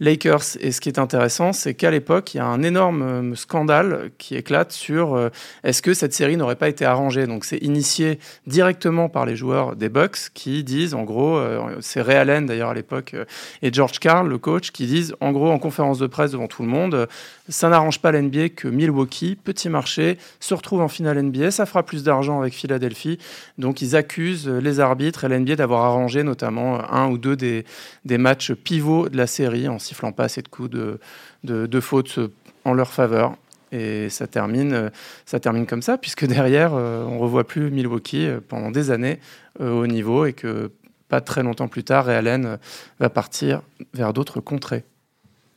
Lakers. 0.00 0.56
Et 0.60 0.72
ce 0.72 0.80
qui 0.80 0.88
est 0.88 0.98
intéressant, 0.98 1.52
c'est 1.52 1.74
qu'à 1.74 1.90
l'époque, 1.90 2.34
il 2.34 2.38
y 2.38 2.40
a 2.40 2.46
un 2.46 2.62
énorme 2.62 3.02
euh, 3.02 3.34
scandale 3.34 4.10
qui 4.18 4.36
éclate 4.36 4.72
sur 4.72 5.14
euh, 5.14 5.30
est-ce 5.64 5.82
que 5.82 5.94
cette 5.94 6.12
série 6.12 6.36
n'aurait 6.36 6.56
pas 6.56 6.68
été 6.68 6.84
arrangée? 6.84 7.26
Donc 7.26 7.44
c'est 7.44 7.58
initié 7.58 8.18
directement 8.46 9.08
par 9.08 9.26
les 9.26 9.36
joueurs 9.36 9.76
des 9.76 9.88
Bucks 9.88 10.30
qui 10.34 10.64
disent, 10.64 10.94
en 10.94 11.04
gros, 11.04 11.40
c'est 11.80 12.00
Ray 12.00 12.16
Allen 12.16 12.46
d'ailleurs 12.46 12.70
à 12.70 12.74
l'époque 12.74 13.14
et 13.62 13.72
George 13.72 13.98
Carl, 13.98 14.28
le 14.28 14.38
coach, 14.38 14.70
qui 14.70 14.86
disent, 14.86 15.14
en 15.20 15.32
gros, 15.32 15.50
en 15.50 15.58
conférence 15.58 15.98
de 15.98 16.06
presse 16.06 16.32
devant 16.32 16.46
tout 16.46 16.62
le 16.62 16.68
monde, 16.68 17.08
ça 17.48 17.68
n'arrange 17.68 18.00
pas 18.00 18.12
l'NBA 18.12 18.50
que 18.50 18.68
Milwaukee, 18.68 19.36
petit 19.36 19.68
marché, 19.68 20.18
se 20.40 20.54
retrouve 20.54 20.80
en 20.80 20.88
finale 20.88 21.22
NBA. 21.22 21.50
Ça 21.50 21.66
fera 21.66 21.82
plus 21.82 22.02
d'argent 22.02 22.40
avec 22.40 22.54
Philadelphie. 22.54 23.18
Donc 23.58 23.82
ils 23.82 23.96
accusent 23.96 24.48
les 24.48 24.80
arbitres 24.80 25.24
et 25.24 25.28
l'NBA 25.28 25.56
d'avoir 25.56 25.84
arrangé 25.84 26.22
notamment 26.22 26.92
un 26.92 27.08
ou 27.08 27.18
deux 27.18 27.36
des, 27.36 27.64
des 28.04 28.18
matchs 28.18 28.52
pivots 28.52 29.08
de 29.08 29.16
la 29.16 29.26
série 29.26 29.68
en 29.68 29.78
sifflant 29.86 30.12
pas 30.12 30.24
assez 30.24 30.42
de 30.42 30.48
coups 30.48 30.70
de, 30.70 30.98
de, 31.44 31.80
fautes 31.80 32.18
en 32.64 32.74
leur 32.74 32.92
faveur. 32.92 33.36
Et 33.72 34.08
ça 34.10 34.26
termine, 34.26 34.90
ça 35.24 35.40
termine 35.40 35.66
comme 35.66 35.82
ça, 35.82 35.98
puisque 35.98 36.24
derrière, 36.26 36.74
euh, 36.74 37.04
on 37.04 37.16
ne 37.16 37.20
revoit 37.20 37.44
plus 37.44 37.70
Milwaukee 37.70 38.26
euh, 38.26 38.40
pendant 38.46 38.70
des 38.70 38.90
années 38.90 39.18
euh, 39.60 39.72
au 39.72 39.86
niveau 39.86 40.24
et 40.24 40.32
que 40.32 40.70
pas 41.08 41.20
très 41.20 41.42
longtemps 41.42 41.68
plus 41.68 41.84
tard, 41.84 42.06
Ray 42.06 42.16
Allen 42.16 42.58
va 42.98 43.10
partir 43.10 43.62
vers 43.94 44.12
d'autres 44.12 44.40
contrées. 44.40 44.84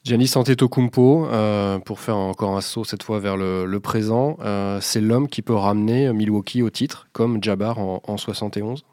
Giannis 0.03 0.31
Antetokounmpo, 0.35 1.27
euh, 1.27 1.79
pour 1.79 1.99
faire 1.99 2.17
encore 2.17 2.55
un 2.55 2.61
saut 2.61 2.83
cette 2.83 3.03
fois 3.03 3.19
vers 3.19 3.35
le, 3.35 3.79
présent, 3.79 4.37
c'est 4.79 5.01
l'homme 5.01 5.27
qui 5.27 5.41
peut 5.41 5.55
ramener 5.55 6.13
Milwaukee 6.13 6.61
au 6.61 6.69
titre, 6.69 7.07
comme 7.13 7.43
Jabbar 7.43 7.79
en, 7.79 8.01
en 8.05 8.17
71 8.17 8.85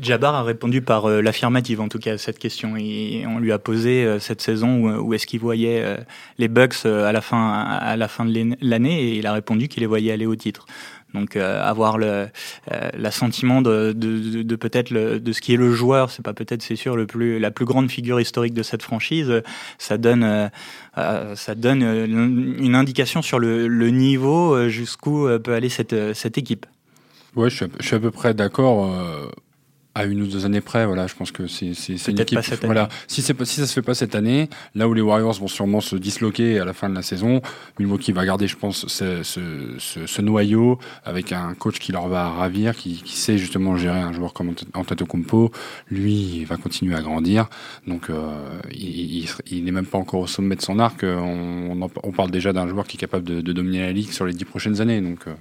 Jabbar 0.00 0.34
a 0.34 0.42
répondu 0.42 0.82
par 0.82 1.06
euh, 1.06 1.20
l'affirmative 1.20 1.80
en 1.80 1.88
tout 1.88 1.98
cas 1.98 2.14
à 2.14 2.18
cette 2.18 2.38
question. 2.38 2.76
Et 2.76 3.24
on 3.26 3.38
lui 3.38 3.52
a 3.52 3.58
posé 3.58 4.18
cette 4.20 4.40
saison 4.40 4.98
où, 4.98 5.14
est-ce 5.14 5.26
qu'il 5.26 5.40
voyait 5.40 5.84
les 6.38 6.48
Bucks 6.48 6.84
à 6.84 7.12
la 7.12 7.20
fin 7.20 7.52
à 7.52 7.96
la 7.96 8.08
fin 8.08 8.24
de 8.24 8.56
l'année 8.60 9.02
et 9.02 9.18
il 9.18 9.26
a 9.26 9.32
répondu 9.32 9.68
qu'il 9.68 9.80
les 9.80 9.86
voyait 9.86 10.12
aller 10.12 10.26
au 10.26 10.36
titre. 10.36 10.66
Donc 11.14 11.36
euh, 11.36 11.62
avoir 11.62 11.96
le 11.96 12.06
euh, 12.72 12.90
l'assentiment 12.94 13.62
de, 13.62 13.92
de, 13.92 14.42
de, 14.42 14.56
peut-être 14.56 14.92
de 14.92 15.32
ce 15.32 15.40
qui 15.40 15.54
est 15.54 15.56
le 15.56 15.72
joueur, 15.72 16.10
c'est 16.10 16.22
pas 16.22 16.34
peut-être 16.34 16.60
c'est 16.60 16.76
sûr 16.76 16.96
le 16.96 17.06
plus 17.06 17.38
la 17.38 17.52
plus 17.52 17.64
grande 17.64 17.88
figure 17.88 18.20
historique 18.20 18.52
de 18.52 18.64
cette 18.64 18.82
franchise, 18.82 19.42
ça 19.78 19.96
donne 19.96 20.50
euh, 20.98 21.34
ça 21.36 21.54
donne 21.54 21.82
une 21.82 22.74
indication 22.74 23.22
sur 23.22 23.38
le, 23.38 23.68
le 23.68 23.90
niveau 23.90 24.68
jusqu'où 24.68 25.28
peut 25.42 25.54
aller 25.54 25.68
cette 25.68 26.14
cette 26.14 26.36
équipe. 26.36 26.66
Ouais, 27.36 27.48
je 27.48 27.64
suis 27.80 27.96
à 27.96 28.00
peu 28.00 28.10
près 28.10 28.34
d'accord 28.34 28.92
à 29.94 30.04
une 30.04 30.22
ou 30.22 30.26
deux 30.26 30.44
années 30.44 30.60
près, 30.60 30.86
voilà, 30.86 31.06
je 31.06 31.14
pense 31.14 31.30
que 31.30 31.46
c'est 31.46 31.66
une 32.08 32.20
équipe. 32.20 32.38
voilà, 32.64 32.88
si 33.06 33.22
c'est 33.22 33.44
si 33.44 33.60
ça 33.60 33.66
se 33.66 33.72
fait 33.72 33.82
pas 33.82 33.94
cette 33.94 34.14
année, 34.14 34.48
là 34.74 34.88
où 34.88 34.94
les 34.94 35.00
Warriors 35.00 35.34
vont 35.34 35.48
sûrement 35.48 35.80
se 35.80 35.94
disloquer 35.94 36.58
à 36.58 36.64
la 36.64 36.72
fin 36.72 36.88
de 36.88 36.94
la 36.94 37.02
saison, 37.02 37.40
Milwaukee 37.78 38.12
va 38.12 38.24
garder, 38.24 38.48
je 38.48 38.56
pense, 38.56 38.86
ce, 38.88 39.22
ce, 39.22 39.78
ce, 39.78 40.22
noyau 40.22 40.78
avec 41.04 41.32
un 41.32 41.54
coach 41.54 41.78
qui 41.78 41.92
leur 41.92 42.08
va 42.08 42.28
ravir, 42.28 42.74
qui, 42.74 43.02
qui, 43.02 43.16
sait 43.16 43.38
justement 43.38 43.76
gérer 43.76 44.00
un 44.00 44.12
joueur 44.12 44.32
comme 44.32 44.54
Antetokounmpo. 44.74 45.52
Lui, 45.90 46.38
il 46.38 46.46
va 46.46 46.56
continuer 46.56 46.96
à 46.96 47.00
grandir, 47.00 47.48
donc 47.86 48.10
euh, 48.10 48.60
il, 48.72 49.28
il, 49.50 49.64
n'est 49.64 49.72
même 49.72 49.86
pas 49.86 49.98
encore 49.98 50.20
au 50.20 50.26
sommet 50.26 50.56
de 50.56 50.62
son 50.62 50.78
arc. 50.80 51.04
On, 51.04 51.88
on, 52.02 52.12
parle 52.12 52.30
déjà 52.30 52.52
d'un 52.52 52.66
joueur 52.66 52.86
qui 52.86 52.96
est 52.96 53.00
capable 53.00 53.24
de, 53.24 53.40
de, 53.40 53.52
dominer 53.52 53.80
la 53.80 53.92
ligue 53.92 54.10
sur 54.10 54.26
les 54.26 54.32
dix 54.32 54.44
prochaines 54.44 54.80
années, 54.80 55.00
donc. 55.00 55.20
Euh, 55.28 55.34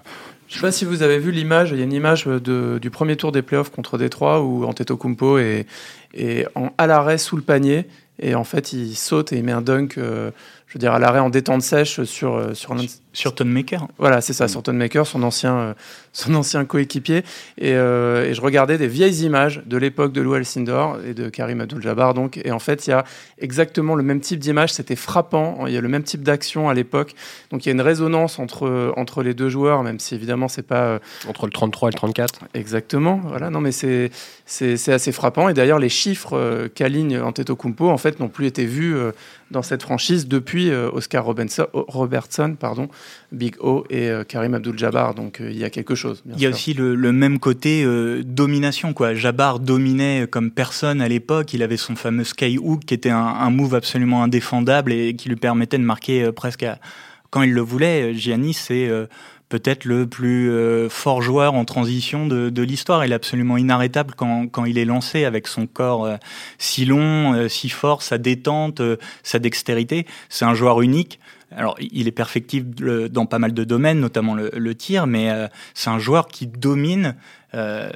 je 0.47 0.55
ne 0.55 0.59
sais 0.59 0.61
pas 0.61 0.71
si 0.71 0.85
vous 0.85 1.01
avez 1.01 1.19
vu 1.19 1.31
l'image, 1.31 1.71
il 1.71 1.77
y 1.77 1.81
a 1.81 1.83
une 1.83 1.93
image 1.93 2.25
de, 2.25 2.77
du 2.81 2.89
premier 2.89 3.15
tour 3.15 3.31
des 3.31 3.41
playoffs 3.41 3.71
contre 3.71 3.97
Détroit 3.97 4.41
où 4.41 4.65
Antetokounmpo 4.65 5.37
est, 5.37 5.65
est 6.13 6.45
en, 6.55 6.71
à 6.77 6.87
l'arrêt 6.87 7.17
sous 7.17 7.35
le 7.35 7.41
panier 7.41 7.87
et 8.23 8.35
en 8.35 8.43
fait 8.43 8.73
il 8.73 8.95
saute 8.95 9.33
et 9.33 9.37
il 9.37 9.43
met 9.43 9.51
un 9.51 9.61
dunk, 9.61 9.97
euh, 9.97 10.31
je 10.67 10.73
veux 10.73 10.79
dire 10.79 10.93
à 10.93 10.99
l'arrêt 10.99 11.19
en 11.19 11.29
détente 11.29 11.61
sèche 11.61 12.03
sur, 12.03 12.35
euh, 12.35 12.53
sur 12.53 12.73
sur 13.13 13.33
Maker. 13.45 13.87
Voilà, 13.99 14.21
c'est 14.21 14.33
ça, 14.33 14.47
sur 14.47 14.61
Maker, 14.67 15.05
son 15.05 15.23
ancien, 15.23 15.55
euh, 15.55 15.73
son 16.11 16.33
ancien 16.33 16.65
coéquipier. 16.65 17.23
Et, 17.59 17.73
euh, 17.73 18.29
et, 18.29 18.33
je 18.33 18.41
regardais 18.41 18.77
des 18.77 18.87
vieilles 18.87 19.23
images 19.23 19.61
de 19.65 19.77
l'époque 19.77 20.11
de 20.11 20.21
Lou 20.21 20.43
Sindor 20.43 20.97
et 21.05 21.13
de 21.13 21.29
Karim 21.29 21.61
Abdul-Jabbar. 21.61 22.15
Donc, 22.15 22.41
et 22.43 22.51
en 22.51 22.59
fait, 22.59 22.87
il 22.87 22.89
y 22.89 22.93
a 22.93 23.05
exactement 23.37 23.95
le 23.95 24.03
même 24.03 24.19
type 24.19 24.39
d'image. 24.39 24.73
C'était 24.73 24.95
frappant. 24.95 25.67
Il 25.67 25.73
y 25.73 25.77
a 25.77 25.81
le 25.81 25.87
même 25.87 26.03
type 26.03 26.23
d'action 26.23 26.69
à 26.69 26.73
l'époque. 26.73 27.13
Donc, 27.51 27.65
il 27.65 27.69
y 27.69 27.71
a 27.71 27.73
une 27.73 27.81
résonance 27.81 28.39
entre, 28.39 28.93
entre 28.97 29.21
les 29.21 29.35
deux 29.35 29.49
joueurs, 29.49 29.83
même 29.83 29.99
si 29.99 30.15
évidemment, 30.15 30.47
c'est 30.47 30.63
pas. 30.63 30.83
Euh, 30.83 30.99
entre 31.29 31.45
le 31.45 31.51
33 31.51 31.89
et 31.89 31.91
le 31.91 31.97
34. 31.97 32.39
Exactement. 32.55 33.21
Voilà, 33.23 33.51
non, 33.51 33.61
mais 33.61 33.71
c'est, 33.71 34.09
c'est, 34.45 34.91
assez 34.91 35.11
frappant. 35.11 35.49
Et 35.49 35.53
d'ailleurs, 35.53 35.79
les 35.79 35.89
chiffres 35.89 36.67
qu'aligne 36.73 37.19
Antetokounmpo, 37.19 37.89
en 37.89 37.97
fait, 37.97 38.12
n'ont 38.19 38.29
plus 38.29 38.45
été 38.45 38.65
vus 38.65 38.95
dans 39.51 39.61
cette 39.61 39.83
franchise 39.83 40.27
depuis 40.27 40.71
Oscar 40.71 41.25
Robertson, 41.25 42.55
pardon, 42.59 42.89
Big 43.31 43.55
O 43.59 43.83
et 43.89 44.09
euh, 44.09 44.23
Karim 44.23 44.53
Abdul-Jabbar. 44.53 45.15
Donc 45.15 45.41
euh, 45.41 45.51
il 45.51 45.57
y 45.57 45.63
a 45.63 45.69
quelque 45.69 45.95
chose. 45.95 46.23
il 46.25 46.41
y 46.41 46.45
a 46.45 46.49
aussi 46.49 46.73
le, 46.73 47.11
même 47.11 47.39
côté 47.39 47.83
euh, 47.83 48.23
domination. 48.23 48.93
Quoi. 48.93 49.13
Jabbar 49.15 49.59
dominait 49.59 50.27
comme 50.29 50.51
personne 50.51 51.01
à 51.01 51.07
l'époque. 51.07 51.53
Il 51.53 51.63
avait 51.63 51.77
son 51.77 51.95
fameux 51.95 52.23
skyhook 52.23 52.85
qui 52.85 52.93
était 52.93 53.09
un, 53.09 53.49
move 53.49 53.75
absolument 53.75 54.23
indéfendable 54.23 54.93
et 54.93 55.15
qui 55.15 55.29
lui 55.29 55.35
permettait 55.35 55.77
de 55.77 55.83
marquer 55.83 56.31
presque 56.31 56.65
quand 57.29 57.41
il 57.41 57.53
le 57.53 57.61
voulait. 57.61 58.13
Giannis, 58.13 58.53
c'est 58.53 58.89
peut-être 59.53 59.85
le 59.85 60.07
plus 60.07 60.51
fort 60.89 61.21
joueur 61.21 61.53
en 61.53 61.63
transition 61.63 62.25
de, 62.25 62.61
l'histoire. 62.63 63.05
Il 63.05 63.11
est 63.11 63.15
absolument 63.15 63.55
inarrêtable 63.55 64.15
quand, 64.15 64.65
il 64.65 64.79
est 64.79 64.85
lancé 64.85 65.25
avec 65.25 65.47
son 65.47 65.67
corps 65.67 66.09
si 66.57 66.85
long, 66.85 67.47
si 67.47 67.69
fort, 67.69 68.01
sa 68.01 68.17
détente, 68.17 68.81
sa 69.21 69.37
dextérité. 69.37 70.07
C'est 70.29 70.45
un 70.45 70.55
joueur 70.55 70.81
unique. 70.81 71.19
Alors, 71.55 71.75
il 71.79 72.07
est 72.07 72.11
perfectible 72.11 73.09
dans 73.09 73.25
pas 73.25 73.39
mal 73.39 73.53
de 73.53 73.63
domaines, 73.63 73.99
notamment 73.99 74.35
le, 74.35 74.75
tir, 74.75 75.07
mais 75.07 75.29
euh, 75.29 75.47
c'est 75.73 75.89
un 75.89 75.99
joueur 75.99 76.27
qui 76.27 76.47
domine 76.47 77.15
euh, 77.53 77.91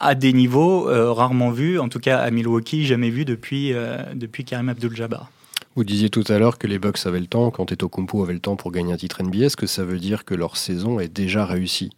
à 0.00 0.14
des 0.14 0.32
niveaux 0.32 0.88
euh, 0.88 1.12
rarement 1.12 1.50
vus, 1.50 1.78
en 1.78 1.88
tout 1.88 2.00
cas 2.00 2.18
à 2.18 2.30
Milwaukee, 2.30 2.86
jamais 2.86 3.10
vus 3.10 3.24
depuis, 3.24 3.72
depuis 4.14 4.44
Karim 4.44 4.68
Abdul-Jabbar. 4.68 5.30
Vous 5.78 5.84
disiez 5.84 6.10
tout 6.10 6.24
à 6.26 6.40
l'heure 6.40 6.58
que 6.58 6.66
les 6.66 6.80
Bucks 6.80 7.06
avaient 7.06 7.20
le 7.20 7.28
temps, 7.28 7.52
quand 7.52 7.72
Kumpo 7.88 8.24
avait 8.24 8.32
le 8.32 8.40
temps 8.40 8.56
pour 8.56 8.72
gagner 8.72 8.92
un 8.92 8.96
titre 8.96 9.22
NBA. 9.22 9.44
Est-ce 9.44 9.56
que 9.56 9.68
ça 9.68 9.84
veut 9.84 10.00
dire 10.00 10.24
que 10.24 10.34
leur 10.34 10.56
saison 10.56 10.98
est 10.98 11.06
déjà 11.06 11.46
réussie? 11.46 11.90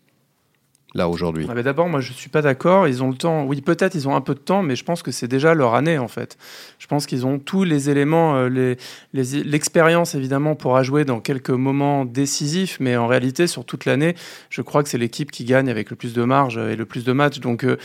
Là 0.94 1.08
aujourd'hui 1.08 1.46
ah, 1.48 1.62
D'abord, 1.62 1.88
moi 1.88 2.00
je 2.00 2.12
suis 2.12 2.30
pas 2.30 2.42
d'accord. 2.42 2.88
Ils 2.88 3.02
ont 3.02 3.10
le 3.10 3.16
temps. 3.16 3.44
Oui, 3.44 3.60
peut-être 3.60 3.94
ils 3.94 4.08
ont 4.08 4.14
un 4.14 4.20
peu 4.20 4.34
de 4.34 4.40
temps, 4.40 4.62
mais 4.62 4.76
je 4.76 4.84
pense 4.84 5.02
que 5.02 5.10
c'est 5.10 5.28
déjà 5.28 5.54
leur 5.54 5.74
année 5.74 5.98
en 5.98 6.08
fait. 6.08 6.36
Je 6.78 6.86
pense 6.86 7.06
qu'ils 7.06 7.26
ont 7.26 7.38
tous 7.38 7.64
les 7.64 7.90
éléments, 7.90 8.36
euh, 8.36 8.74
l'expérience 9.12 10.14
évidemment 10.14 10.54
pourra 10.54 10.82
jouer 10.82 11.04
dans 11.04 11.20
quelques 11.20 11.50
moments 11.50 12.04
décisifs, 12.04 12.78
mais 12.80 12.96
en 12.96 13.06
réalité 13.06 13.46
sur 13.46 13.64
toute 13.64 13.84
l'année, 13.84 14.14
je 14.48 14.62
crois 14.62 14.82
que 14.82 14.88
c'est 14.88 14.98
l'équipe 14.98 15.30
qui 15.30 15.44
gagne 15.44 15.68
avec 15.68 15.90
le 15.90 15.96
plus 15.96 16.12
de 16.12 16.24
marge 16.24 16.58
et 16.58 16.76
le 16.76 16.86
plus 16.86 17.04
de 17.04 17.12
matchs. 17.12 17.40
Donc, 17.40 17.64
euh, 17.64 17.76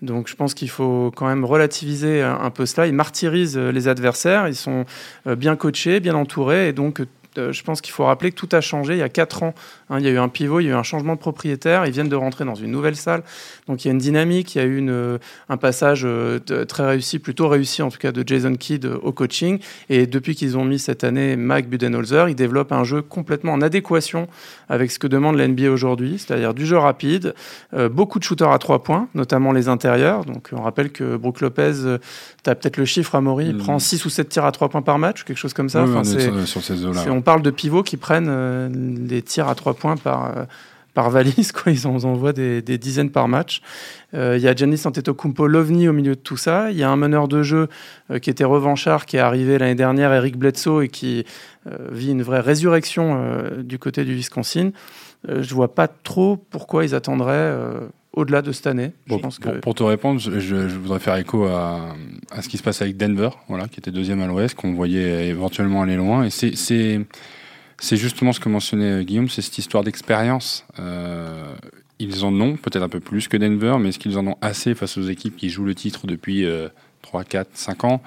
donc 0.00 0.28
je 0.28 0.36
pense 0.36 0.54
qu'il 0.54 0.70
faut 0.70 1.12
quand 1.16 1.26
même 1.26 1.44
relativiser 1.44 2.22
un, 2.22 2.38
un, 2.40 2.50
peu 2.50 2.66
cela. 2.66 2.86
Ils 2.86 2.94
martyrisent 2.94 3.56
euh, 3.56 3.72
les 3.72 3.88
adversaires, 3.88 4.48
ils 4.48 4.56
sont 4.56 4.84
bien 5.26 5.56
coachés, 5.56 6.00
bien 6.00 6.14
entourés, 6.14 6.68
et 6.68 6.72
donc 6.72 7.02
je 7.36 7.62
pense 7.62 7.80
qu'il 7.80 7.92
faut 7.92 8.04
rappeler 8.04 8.30
que 8.30 8.36
tout 8.36 8.48
a 8.52 8.60
changé 8.60 8.94
il 8.94 8.98
y 8.98 9.02
a 9.02 9.08
4 9.08 9.42
ans. 9.42 9.54
Hein, 9.92 9.98
il 10.00 10.06
y 10.06 10.08
a 10.08 10.10
eu 10.10 10.18
un 10.18 10.28
pivot, 10.28 10.60
il 10.60 10.64
y 10.64 10.68
a 10.68 10.72
eu 10.72 10.74
un 10.74 10.82
changement 10.82 11.14
de 11.14 11.20
propriétaire. 11.20 11.84
Ils 11.84 11.92
viennent 11.92 12.08
de 12.08 12.16
rentrer 12.16 12.46
dans 12.46 12.54
une 12.54 12.70
nouvelle 12.70 12.96
salle. 12.96 13.22
Donc 13.68 13.84
il 13.84 13.88
y 13.88 13.90
a 13.90 13.92
une 13.92 13.98
dynamique, 13.98 14.54
il 14.54 14.58
y 14.58 14.60
a 14.62 14.64
eu 14.64 14.84
euh, 14.88 15.18
un 15.50 15.58
passage 15.58 16.02
euh, 16.04 16.38
très 16.64 16.86
réussi, 16.86 17.18
plutôt 17.18 17.46
réussi 17.48 17.82
en 17.82 17.90
tout 17.90 17.98
cas, 17.98 18.10
de 18.10 18.26
Jason 18.26 18.54
Kidd 18.54 18.86
au 18.86 19.12
coaching. 19.12 19.58
Et 19.90 20.06
depuis 20.06 20.34
qu'ils 20.34 20.56
ont 20.56 20.64
mis 20.64 20.78
cette 20.78 21.04
année 21.04 21.36
Mike 21.36 21.68
Budenholzer, 21.68 22.30
ils 22.30 22.34
développent 22.34 22.72
un 22.72 22.84
jeu 22.84 23.02
complètement 23.02 23.52
en 23.52 23.60
adéquation 23.60 24.28
avec 24.70 24.90
ce 24.90 24.98
que 24.98 25.06
demande 25.06 25.36
l'NBA 25.36 25.70
aujourd'hui, 25.70 26.18
c'est-à-dire 26.18 26.54
du 26.54 26.64
jeu 26.64 26.78
rapide, 26.78 27.34
euh, 27.74 27.90
beaucoup 27.90 28.18
de 28.18 28.24
shooters 28.24 28.50
à 28.50 28.58
3 28.58 28.82
points, 28.82 29.08
notamment 29.14 29.52
les 29.52 29.68
intérieurs. 29.68 30.24
Donc 30.24 30.48
on 30.52 30.62
rappelle 30.62 30.90
que 30.90 31.16
Brook 31.16 31.42
Lopez, 31.42 31.98
tu 32.42 32.50
as 32.50 32.54
peut-être 32.54 32.78
le 32.78 32.86
chiffre 32.86 33.14
à 33.14 33.20
Maury, 33.20 33.48
il 33.48 33.56
mm. 33.56 33.58
prend 33.58 33.78
6 33.78 34.06
ou 34.06 34.08
7 34.08 34.30
tirs 34.30 34.46
à 34.46 34.52
3 34.52 34.70
points 34.70 34.80
par 34.80 34.98
match, 34.98 35.24
quelque 35.24 35.36
chose 35.36 35.52
comme 35.52 35.68
ça. 35.68 35.82
enfin, 35.82 36.00
on, 36.00 36.46
sur 36.46 36.62
ces 36.62 37.08
on 37.10 37.20
parle 37.20 37.42
de 37.42 37.50
pivots 37.50 37.82
qui 37.82 37.98
prennent 37.98 38.70
des 39.06 39.20
tirs 39.20 39.48
à 39.48 39.54
3 39.54 39.74
points 39.74 39.81
par, 39.96 40.46
par 40.94 41.10
valise. 41.10 41.52
Quoi. 41.52 41.72
Ils 41.72 41.86
en 41.86 41.96
envoient 42.04 42.32
des, 42.32 42.62
des 42.62 42.78
dizaines 42.78 43.10
par 43.10 43.28
match. 43.28 43.60
Euh, 44.14 44.36
il 44.36 44.42
y 44.42 44.48
a 44.48 44.54
Giannis 44.54 44.82
Antetokounmpo, 44.84 45.46
l'OVNI 45.46 45.88
au 45.88 45.92
milieu 45.92 46.14
de 46.14 46.20
tout 46.20 46.36
ça. 46.36 46.70
Il 46.70 46.76
y 46.76 46.82
a 46.82 46.90
un 46.90 46.96
meneur 46.96 47.28
de 47.28 47.42
jeu 47.42 47.68
euh, 48.10 48.18
qui 48.18 48.30
était 48.30 48.44
revanchard, 48.44 49.06
qui 49.06 49.16
est 49.16 49.20
arrivé 49.20 49.58
l'année 49.58 49.74
dernière, 49.74 50.12
Eric 50.12 50.36
Bledsoe, 50.36 50.82
et 50.82 50.88
qui 50.88 51.24
euh, 51.66 51.76
vit 51.90 52.10
une 52.10 52.22
vraie 52.22 52.40
résurrection 52.40 52.92
du 53.58 53.78
côté 53.78 54.04
du 54.04 54.14
Wisconsin. 54.14 54.70
je 55.28 55.54
vois 55.54 55.74
pas 55.74 55.88
trop 55.88 56.36
pourquoi 56.36 56.84
ils 56.84 56.94
attendraient 56.94 57.56
au-delà 58.12 58.42
de 58.42 58.52
cette 58.52 58.66
année. 58.66 58.92
je 59.06 59.16
pense 59.16 59.38
que... 59.38 59.48
pour, 59.60 59.74
te 59.74 59.82
répondre, 59.82 60.20
je, 60.20 60.38
je, 60.38 60.56
voudrais 60.56 60.98
faire 60.98 61.16
écho 61.16 61.46
à, 61.46 61.94
à, 62.30 62.42
ce 62.42 62.48
qui 62.48 62.58
se 62.58 62.62
passe 62.62 62.82
avec 62.82 62.96
Denver, 62.96 63.30
voilà, 63.48 63.68
qui 63.68 63.80
était 63.80 63.90
deuxième 63.90 64.20
à 64.20 64.26
l'Ouest, 64.26 64.54
qu'on 64.54 64.74
voyait 64.74 65.28
éventuellement 65.28 65.82
aller 65.82 65.96
loin. 65.96 66.24
Et 66.24 66.30
c'est 66.30 67.00
c'est 67.78 67.96
justement 67.96 68.32
ce 68.32 68.40
que 68.40 68.48
mentionnait 68.48 69.00
euh, 69.00 69.02
Guillaume, 69.02 69.28
c'est 69.28 69.42
cette 69.42 69.58
histoire 69.58 69.84
d'expérience. 69.84 70.64
Euh, 70.78 71.54
ils 71.98 72.24
en 72.24 72.38
ont 72.40 72.56
peut-être 72.56 72.82
un 72.82 72.88
peu 72.88 73.00
plus 73.00 73.28
que 73.28 73.36
Denver, 73.36 73.76
mais 73.80 73.90
est-ce 73.90 73.98
qu'ils 73.98 74.18
en 74.18 74.26
ont 74.26 74.36
assez 74.40 74.74
face 74.74 74.98
aux 74.98 75.02
équipes 75.02 75.36
qui 75.36 75.50
jouent 75.50 75.64
le 75.64 75.74
titre 75.74 76.06
depuis 76.06 76.44
3, 77.02 77.22
4, 77.22 77.50
5 77.54 77.84
ans? 77.84 78.02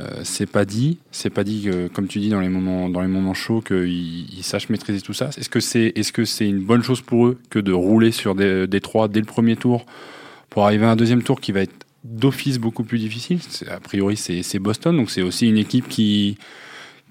Euh, 0.00 0.20
c'est 0.24 0.46
pas 0.46 0.64
dit, 0.66 0.98
c'est 1.10 1.30
pas 1.30 1.42
dit 1.42 1.62
que, 1.64 1.88
comme 1.88 2.06
tu 2.06 2.18
dis 2.18 2.28
dans 2.28 2.40
les 2.40 2.48
moments 2.48 3.34
chauds 3.34 3.62
qu'ils 3.62 4.42
sachent 4.42 4.68
maîtriser 4.68 5.00
tout 5.00 5.14
ça. 5.14 5.30
Est-ce 5.38 5.48
que 5.48 5.60
c'est 5.60 5.92
est-ce 5.96 6.12
que 6.12 6.26
c'est 6.26 6.46
une 6.46 6.60
bonne 6.60 6.82
chose 6.82 7.00
pour 7.00 7.26
eux 7.26 7.38
que 7.48 7.58
de 7.58 7.72
rouler 7.72 8.12
sur 8.12 8.34
des, 8.34 8.66
des 8.66 8.80
trois 8.80 9.08
dès 9.08 9.20
le 9.20 9.26
premier 9.26 9.56
tour 9.56 9.86
pour 10.50 10.66
arriver 10.66 10.84
à 10.84 10.90
un 10.90 10.96
deuxième 10.96 11.22
tour 11.22 11.40
qui 11.40 11.52
va 11.52 11.60
être 11.62 11.86
d'office 12.04 12.58
beaucoup 12.58 12.84
plus 12.84 12.98
difficile? 12.98 13.38
A 13.70 13.80
priori 13.80 14.16
c'est 14.18 14.58
Boston, 14.58 14.94
donc 14.94 15.10
c'est 15.10 15.22
aussi 15.22 15.48
une 15.48 15.58
équipe 15.58 15.88
qui 15.88 16.36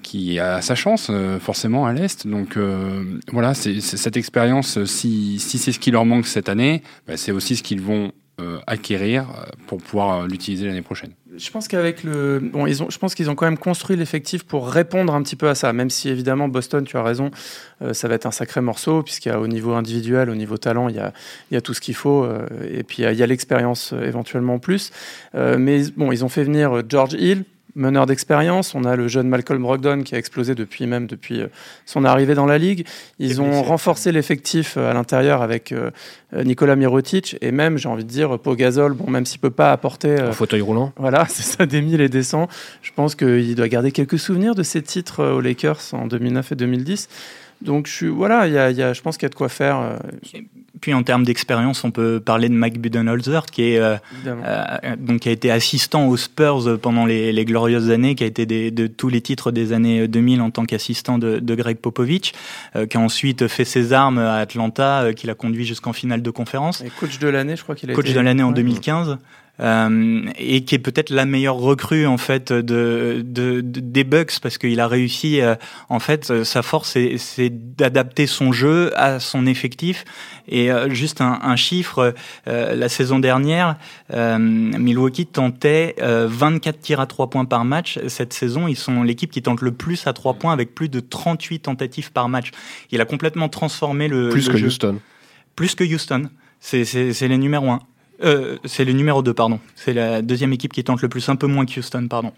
qui 0.06 0.40
a 0.40 0.62
sa 0.62 0.76
chance 0.76 1.08
euh, 1.10 1.40
forcément 1.40 1.86
à 1.86 1.94
l'Est. 1.94 2.28
Donc 2.28 2.58
euh, 2.58 3.04
voilà, 3.32 3.54
cette 3.54 4.18
expérience, 4.18 4.84
si, 4.86 5.40
si 5.40 5.58
c'est 5.58 5.72
ce 5.72 5.80
qui 5.80 5.92
leur 5.92 6.06
manque 6.06 6.28
cette 6.28 6.48
année, 6.48 6.84
bah, 7.08 7.18
c'est 7.18 7.32
aussi 7.32 7.56
ce 7.56 7.64
qu'ils 7.64 7.82
vont 7.82 8.12
euh, 8.40 8.60
acquérir 8.68 9.26
pour 9.66 9.82
pouvoir 9.82 10.28
l'utiliser 10.28 10.68
l'année 10.68 10.82
prochaine 10.82 11.12
je 11.38 11.52
pense 11.52 11.68
qu'avec 11.68 12.06
le, 12.06 12.40
bon, 12.40 12.66
ils 12.66 12.82
ont, 12.82 12.90
je 12.90 12.98
pense 12.98 13.14
qu'ils 13.14 13.30
ont 13.30 13.36
quand 13.36 13.44
même 13.44 13.58
construit 13.58 13.98
l'effectif 13.98 14.46
pour 14.46 14.70
répondre 14.70 15.14
un 15.14 15.22
petit 15.22 15.36
peu 15.36 15.50
à 15.50 15.56
ça. 15.56 15.74
Même 15.74 15.90
si 15.90 16.08
évidemment 16.08 16.48
Boston, 16.48 16.86
tu 16.86 16.96
as 16.96 17.04
raison, 17.04 17.30
ça 17.92 18.08
va 18.08 18.16
être 18.16 18.26
un 18.26 18.32
sacré 18.32 18.62
morceau 18.62 19.04
puisqu'il 19.04 19.34
au 19.34 19.48
niveau 19.48 19.74
individuel, 19.74 20.30
au 20.30 20.36
niveau 20.36 20.58
talent, 20.58 20.88
il 20.88 20.96
y 20.96 21.58
a, 21.58 21.62
tout 21.62 21.74
ce 21.74 21.82
qu'il 21.82 21.94
faut 21.94 22.26
et 22.64 22.84
puis 22.84 23.04
il 23.04 23.16
y 23.16 23.22
a 23.22 23.28
l'expérience 23.28 23.94
éventuellement 24.02 24.54
en 24.54 24.60
plus. 24.60 24.92
mais 25.34 25.82
bon, 25.98 26.14
ils 26.14 26.24
ont 26.24 26.30
fait 26.30 26.46
venir 26.46 26.84
George 26.88 27.16
Hill 27.20 27.44
meneur 27.76 28.06
d'expérience. 28.06 28.74
On 28.74 28.84
a 28.86 28.96
le 28.96 29.08
jeune 29.08 29.28
Malcolm 29.28 29.62
Brogdon 29.62 30.04
qui 30.04 30.16
a 30.16 30.18
explosé 30.18 30.56
depuis 30.56 30.88
même 30.88 31.08
depuis 31.08 31.42
euh, 31.42 31.48
son 31.86 32.06
arrivée 32.06 32.34
dans 32.34 32.46
la 32.46 32.58
ligue. 32.58 32.86
Ils 33.20 33.42
ont 33.42 33.62
renforcé 33.62 34.12
l'effectif 34.12 34.76
euh, 34.78 34.90
à 34.90 34.94
l'intérieur 34.94 35.42
avec 35.42 35.72
euh, 35.72 35.92
Nicolas 36.34 36.76
Mirotic 36.76 37.38
et 37.42 37.52
même, 37.52 37.78
j'ai 37.78 37.90
envie 37.90 38.06
de 38.06 38.10
dire, 38.10 38.40
Pau 38.40 38.56
Gasol. 38.56 38.94
Bon, 38.94 39.10
même 39.10 39.26
s'il 39.26 39.40
peut 39.40 39.50
pas 39.50 39.72
apporter 39.72 40.20
un 40.20 40.32
fauteuil 40.32 40.62
roulant. 40.62 40.94
Voilà, 40.98 41.26
c'est 41.30 41.44
ça, 41.44 41.66
des 41.66 41.82
mille 41.82 42.02
et 42.02 42.10
des 42.10 42.24
cents. 42.24 42.48
Je 42.82 42.92
pense 42.94 43.16
qu'il 43.16 43.56
doit 43.56 43.68
garder 43.68 43.92
quelques 43.92 44.20
souvenirs 44.20 44.56
de 44.56 44.64
ses 44.64 44.82
titres 44.82 45.24
aux 45.24 45.42
Lakers 45.42 45.82
en 45.94 46.08
2009 46.08 46.54
et 46.54 46.56
2010. 46.56 47.10
Donc, 47.62 47.88
je 47.88 47.94
suis, 47.94 48.08
voilà, 48.08 48.48
y 48.48 48.58
a, 48.58 48.72
y 48.72 48.82
a, 48.82 48.94
je 48.94 49.02
pense 49.02 49.18
qu'il 49.18 49.26
y 49.26 49.28
a 49.28 49.30
de 49.30 49.36
quoi 49.36 49.50
faire. 49.50 49.98
Puis 50.86 50.94
en 50.94 51.02
termes 51.02 51.24
d'expérience, 51.24 51.84
on 51.84 51.90
peut 51.90 52.22
parler 52.24 52.48
de 52.48 52.54
Mike 52.54 52.80
Budenholzer, 52.80 53.48
qui, 53.48 53.64
est, 53.72 53.80
euh, 53.80 53.96
euh, 54.28 54.96
donc, 55.00 55.22
qui 55.22 55.30
a 55.30 55.32
été 55.32 55.50
assistant 55.50 56.06
aux 56.06 56.16
Spurs 56.16 56.78
pendant 56.80 57.08
les, 57.08 57.34
les 57.34 57.44
glorieuses 57.44 57.90
années, 57.90 58.14
qui 58.14 58.24
a 58.24 58.28
été 58.28 58.46
des, 58.46 58.70
de 58.70 58.86
tous 58.86 59.10
les 59.10 59.20
titres 59.20 59.50
des 59.50 59.74
années 59.74 60.08
2000 60.08 60.42
en 60.42 60.52
tant 60.52 60.64
qu'assistant 60.64 61.18
de, 61.18 61.40
de, 61.40 61.56
Greg 61.56 61.78
Popovich, 61.78 62.34
euh, 62.76 62.86
qui 62.86 62.98
a 62.98 63.00
ensuite 63.00 63.48
fait 63.48 63.66
ses 63.66 63.94
armes 63.94 64.20
à 64.20 64.36
Atlanta, 64.36 65.12
qui 65.16 65.26
l'a 65.26 65.34
conduit 65.34 65.66
jusqu'en 65.66 65.92
finale 65.92 66.22
de 66.22 66.30
conférence. 66.30 66.82
Et 66.82 66.92
coach 67.00 67.18
de 67.18 67.30
l'année, 67.30 67.56
je 67.56 67.64
crois 67.64 67.74
qu'il 67.74 67.90
a 67.90 67.96
coach 67.96 68.06
été... 68.06 68.14
de 68.14 68.20
l'année 68.20 68.44
en 68.44 68.52
2015. 68.52 69.18
Euh, 69.62 70.26
et 70.38 70.66
qui 70.66 70.76
est 70.76 70.80
peut-être 70.80 71.10
la 71.10 71.26
meilleure 71.26 71.56
recrue 71.56 72.06
en 72.06 72.18
fait 72.18 72.52
de, 72.52 73.24
de, 73.26 73.62
des 73.64 74.04
Bucks 74.04 74.40
parce 74.42 74.58
qu'il 74.58 74.82
a 74.82 74.88
réussi 74.88 75.40
euh, 75.40 75.56
en 75.88 76.00
fait 76.00 76.44
sa 76.44 76.62
force 76.62 76.98
c'est 77.18 77.50
d'adapter 77.78 78.28
son 78.28 78.52
jeu 78.52 78.92
à 78.98 79.20
son 79.20 79.46
effectif. 79.46 80.04
Et 80.50 80.72
euh, 80.72 80.90
juste 80.90 81.22
un, 81.22 81.40
un 81.42 81.56
chiffre 81.56 82.14
la 82.46 82.90
saison 82.90 83.20
dernière 83.20 83.78
Milwaukee 84.14 85.26
tentait 85.26 85.96
24 86.00 86.80
tirs 86.80 87.00
à 87.00 87.06
3 87.06 87.30
points 87.30 87.46
par 87.46 87.64
match. 87.64 88.00
Cette 88.08 88.34
saison 88.34 88.68
ils 88.68 88.76
sont 88.76 89.04
l'équipe 89.04 89.32
qui 89.32 89.42
tente 89.42 89.62
le 89.62 89.72
plus 89.72 90.06
à 90.08 90.14
3 90.14 90.34
points 90.34 90.54
avec 90.54 90.76
plus 90.76 90.90
de 90.90 91.00
38 91.00 91.60
tentatives 91.60 92.12
par 92.12 92.28
match. 92.28 92.52
Il 92.92 93.00
a 93.00 93.06
complètement 93.06 93.48
transformé 93.48 94.08
le 94.08 94.30
plus 94.30 94.48
le 94.48 94.54
que 94.54 94.58
jeu. 94.58 94.68
Houston. 94.68 95.00
Plus 95.56 95.76
que 95.76 95.84
Houston. 95.84 96.30
C'est 96.60 97.28
les 97.28 97.38
numéros 97.38 97.70
1 97.70 97.80
euh, 98.24 98.58
c'est 98.66 98.86
le 98.86 98.94
numéro 98.94 99.22
2, 99.22 99.34
pardon. 99.34 99.60
C'est 99.76 99.94
la 99.94 100.22
deuxième 100.22 100.54
équipe 100.54 100.74
qui 100.74 100.84
tente 100.84 101.02
le 101.02 101.10
plus, 101.10 101.28
un 101.30 101.36
peu 101.36 101.48
moins 101.48 101.66
que 101.66 101.80
Houston, 101.80 102.08
pardon. 102.10 102.32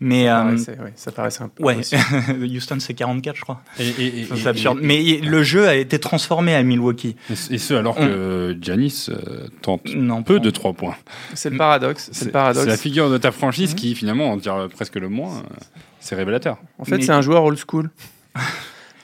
Mais, 0.00 0.26
ça, 0.26 0.46
euh, 0.46 0.54
ouais, 0.54 0.92
ça 0.94 1.10
paraissait 1.10 1.42
un 1.42 1.48
peu. 1.48 1.64
Ouais, 1.64 1.80
Houston 2.56 2.76
c'est 2.78 2.94
44, 2.94 3.36
je 3.36 3.40
crois. 3.40 3.62
Et, 3.80 3.88
et, 3.88 4.28
c'est 4.36 4.46
absurde. 4.46 4.78
Mais 4.80 5.18
le 5.22 5.42
jeu 5.42 5.66
a 5.66 5.74
été 5.74 5.98
transformé 5.98 6.54
à 6.54 6.62
Milwaukee. 6.62 7.16
Et, 7.50 7.58
ce, 7.58 7.74
alors 7.74 7.96
que 7.96 8.56
Giannis 8.60 9.06
euh, 9.08 9.48
tente 9.62 9.92
non, 9.94 10.22
peu 10.22 10.38
de 10.38 10.50
3 10.50 10.72
points. 10.74 10.96
C'est 11.34 11.50
le 11.50 11.56
paradoxe. 11.56 12.10
C'est 12.12 12.32
la 12.32 12.76
figure 12.76 13.10
de 13.10 13.18
ta 13.18 13.32
franchise 13.32 13.72
mmh. 13.72 13.76
qui, 13.76 13.94
finalement, 13.94 14.30
en 14.30 14.38
tire 14.38 14.68
presque 14.72 14.96
le 14.96 15.08
moins. 15.08 15.42
C'est 16.00 16.14
révélateur. 16.14 16.58
En 16.78 16.84
fait, 16.84 17.02
c'est 17.02 17.12
un 17.12 17.22
joueur 17.22 17.44
old 17.44 17.58
school. 17.58 17.90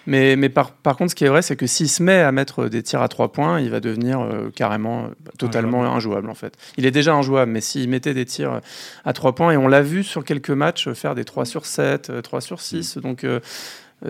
Mais, 0.06 0.36
mais 0.36 0.48
par, 0.48 0.72
par, 0.72 0.96
contre, 0.96 1.10
ce 1.10 1.14
qui 1.14 1.24
est 1.24 1.28
vrai, 1.28 1.42
c'est 1.42 1.56
que 1.56 1.66
s'il 1.66 1.88
se 1.88 2.02
met 2.02 2.20
à 2.20 2.32
mettre 2.32 2.68
des 2.68 2.82
tirs 2.82 3.02
à 3.02 3.08
trois 3.08 3.32
points, 3.32 3.60
il 3.60 3.70
va 3.70 3.80
devenir 3.80 4.20
euh, 4.20 4.50
carrément, 4.54 5.08
totalement 5.38 5.80
injouable. 5.80 5.96
injouable. 5.96 6.30
en 6.30 6.34
fait. 6.34 6.56
Il 6.76 6.86
est 6.86 6.90
déjà 6.90 7.14
injouable, 7.14 7.52
mais 7.52 7.60
s'il 7.60 7.88
mettait 7.88 8.14
des 8.14 8.26
tirs 8.26 8.60
à 9.04 9.12
trois 9.12 9.34
points, 9.34 9.52
et 9.52 9.56
on 9.56 9.68
l'a 9.68 9.82
vu 9.82 10.04
sur 10.04 10.24
quelques 10.24 10.50
matchs 10.50 10.92
faire 10.92 11.14
des 11.14 11.24
3 11.24 11.44
sur 11.44 11.66
7, 11.66 12.22
3 12.22 12.40
sur 12.40 12.60
6, 12.60 12.98
donc 12.98 13.24
euh, 13.24 13.40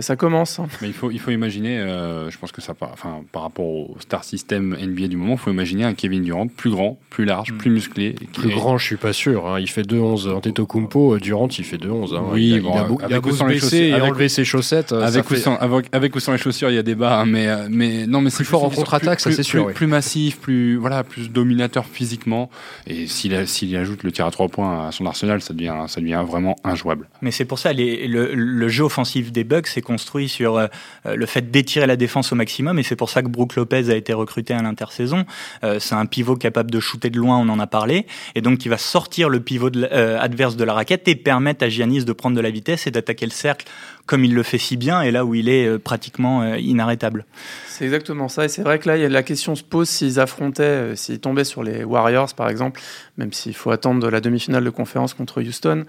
ça 0.01 0.17
commence. 0.17 0.59
Hein. 0.59 0.67
Mais 0.83 0.89
il 0.89 0.95
faut, 0.95 1.11
il 1.11 1.21
faut 1.21 1.31
imaginer, 1.31 1.79
euh, 1.79 2.31
je 2.31 2.39
pense 2.39 2.53
que 2.53 2.61
ça, 2.61 2.75
enfin, 2.81 3.23
par 3.33 3.43
rapport 3.43 3.67
au 3.67 3.97
star 4.01 4.25
system 4.25 4.77
NBA 4.81 5.09
du 5.09 5.17
moment, 5.17 5.35
il 5.35 5.39
faut 5.39 5.51
imaginer 5.51 5.85
un 5.85 5.95
Kevin 5.95 6.23
Durant 6.23 6.49
plus 6.49 6.71
grand, 6.71 6.99
plus 7.11 7.25
large, 7.25 7.53
mm. 7.53 7.59
plus 7.59 7.71
musclé. 7.71 8.15
Plus 8.33 8.51
est... 8.51 8.55
grand, 8.55 8.77
je 8.79 8.85
suis 8.85 8.97
pas 8.97 9.13
sûr. 9.13 9.47
Hein. 9.47 9.61
Il 9.61 9.69
fait 9.69 9.83
2-11. 9.83 10.31
Antetokounmpo, 10.31 11.19
Durant, 11.19 11.49
il 11.49 11.65
fait 11.65 11.77
2-11. 11.77 12.17
Hein. 12.17 12.23
Oui, 12.33 12.55
il, 12.55 12.61
bon, 12.63 12.73
il 12.75 12.79
a, 12.79 12.87
il 12.89 13.03
a, 13.03 13.17
avec 13.17 13.27
ou 13.27 13.33
sans 13.33 13.47
les 13.47 13.59
chaussures, 13.59 13.97
et 13.97 14.01
enlever 14.01 14.29
ses 14.29 14.45
chaussettes. 14.45 14.93
Avec 14.93 15.31
ou, 15.31 15.35
fait... 15.35 15.41
sans, 15.41 15.57
avec, 15.57 15.87
avec, 15.93 16.17
ou 16.17 16.21
sans 16.21 16.33
les 16.33 16.39
chaussures, 16.39 16.71
il 16.71 16.75
y 16.75 16.79
a 16.79 16.83
débat. 16.83 17.21
Hein, 17.21 17.27
mais, 17.27 17.49
mais 17.69 18.07
non, 18.07 18.21
mais 18.21 18.31
plus 18.31 18.45
fort 18.45 18.65
en 18.65 18.71
contre-attaque, 18.71 19.21
ça 19.21 19.31
c'est 19.31 19.43
sûr. 19.43 19.65
Plus, 19.65 19.69
oui. 19.69 19.75
plus, 19.75 19.87
massif, 19.87 20.41
plus 20.41 20.77
voilà, 20.77 21.05
plus 21.05 21.31
dominateur 21.31 21.87
physiquement. 21.87 22.51
Et 22.87 23.07
s'il 23.07 23.35
ajoute 23.77 24.03
le 24.03 24.11
tir 24.11 24.27
à 24.27 24.31
trois 24.31 24.49
points 24.49 24.89
à 24.89 24.93
son 24.93 25.07
arsenal, 25.07 25.41
ça 25.41 25.55
devient, 25.55 25.85
ça 25.87 26.01
devient 26.01 26.25
vraiment 26.27 26.57
injouable. 26.65 27.09
Mais 27.23 27.31
c'est 27.31 27.45
pour 27.45 27.59
ça, 27.59 27.73
les, 27.73 28.09
le, 28.09 28.35
le, 28.35 28.69
jeu 28.69 28.85
offensif 28.85 29.31
des 29.31 29.45
Bucks 29.45 29.69
est 29.77 29.83
construit 29.85 30.29
sur 30.29 30.57
euh, 30.57 30.67
le 31.05 31.27
fait 31.27 31.51
d'étirer 31.51 31.87
la 31.87 31.97
défense 31.97 32.33
au 32.33 32.35
maximum, 32.35 32.79
et 32.79 32.83
c'est 32.83 32.97
pour 32.97 33.11
ça 33.11 33.23
que 33.23 33.29
Brook 33.29 33.57
Lopez 33.57 33.91
a 33.91 33.95
été 33.95 34.13
recruté 34.13 34.55
à 34.55 34.63
l'intersaison. 34.63 35.25
Euh, 35.63 35.79
c'est 35.79 35.95
un 35.95 36.07
pivot 36.07 36.37
capable 36.37 36.71
de 36.71 36.81
shooter 36.81 37.11
de 37.11 37.19
loin, 37.19 37.39
on 37.39 37.49
en 37.49 37.61
a 37.61 37.67
parlé, 37.67 38.07
et 38.35 38.41
donc 38.41 38.59
qui 38.59 38.69
va 38.69 38.79
sortir 38.79 39.29
le 39.29 39.41
pivot 39.41 39.71
euh, 39.77 40.19
adverse 40.21 40.57
de 40.57 40.65
la 40.65 40.75
raquette 40.75 41.07
et 41.09 41.15
permettre 41.15 41.65
à 41.65 41.69
Giannis 41.69 42.05
de 42.05 42.13
prendre 42.13 42.37
de 42.37 42.41
la 42.41 42.51
vitesse 42.51 42.87
et 42.87 42.91
d'attaquer 42.91 43.27
le 43.27 43.33
cercle 43.33 43.67
comme 44.07 44.23
il 44.23 44.35
le 44.35 44.43
fait 44.43 44.59
si 44.59 44.77
bien, 44.77 45.01
et 45.01 45.11
là 45.11 45.25
où 45.25 45.35
il 45.35 45.49
est 45.49 45.67
euh, 45.67 45.79
pratiquement 45.79 46.55
inarrêtable. 46.57 47.25
C'est 47.69 47.85
exactement 47.85 48.29
ça, 48.29 48.45
et 48.45 48.49
c'est 48.49 48.63
vrai 48.63 48.79
que 48.79 48.89
là, 48.89 48.97
la 49.09 49.23
question 49.23 49.55
se 49.55 49.63
pose 49.63 49.89
s'ils 49.89 50.21
affrontaient, 50.21 50.95
s'ils 50.97 51.21
tombaient 51.21 51.45
sur 51.45 51.63
les 51.63 51.85
Warriors 51.85 52.35
par 52.35 52.49
exemple, 52.49 52.81
même 53.17 53.33
s'il 53.33 53.55
faut 53.55 53.71
attendre 53.71 54.11
la 54.11 54.21
demi-finale 54.21 54.65
de 54.65 54.71
conférence 54.71 55.15
contre 55.15 55.43
Houston 55.43 55.85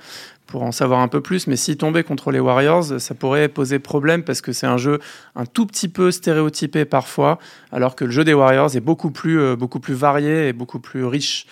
pour 0.47 0.63
en 0.63 0.71
savoir 0.71 0.99
un 0.99 1.07
peu 1.07 1.21
plus. 1.21 1.47
Mais 1.47 1.55
s'ils 1.55 1.77
tombaient 1.77 2.03
contre 2.03 2.31
les 2.31 2.39
Warriors, 2.39 2.99
ça 2.99 3.15
pourrait 3.15 3.47
poser 3.47 3.79
problème 3.79 4.23
parce 4.23 4.41
que 4.41 4.51
c'est 4.51 4.67
un 4.67 4.77
jeu 4.77 4.99
un 5.35 5.45
tout 5.45 5.65
petit 5.65 5.87
peu 5.87 6.11
stéréotypé 6.11 6.85
parfois, 6.85 7.39
alors 7.71 7.95
que 7.95 8.05
le 8.05 8.11
jeu 8.11 8.23
des 8.23 8.33
Warriors 8.33 8.75
est 8.75 8.81
beaucoup 8.81 9.11
plus, 9.11 9.39
euh, 9.39 9.55
beaucoup 9.55 9.79
plus 9.79 9.93
varié 9.93 10.47
et 10.47 10.53
beaucoup 10.53 10.79
plus 10.79 11.05
riche 11.05 11.45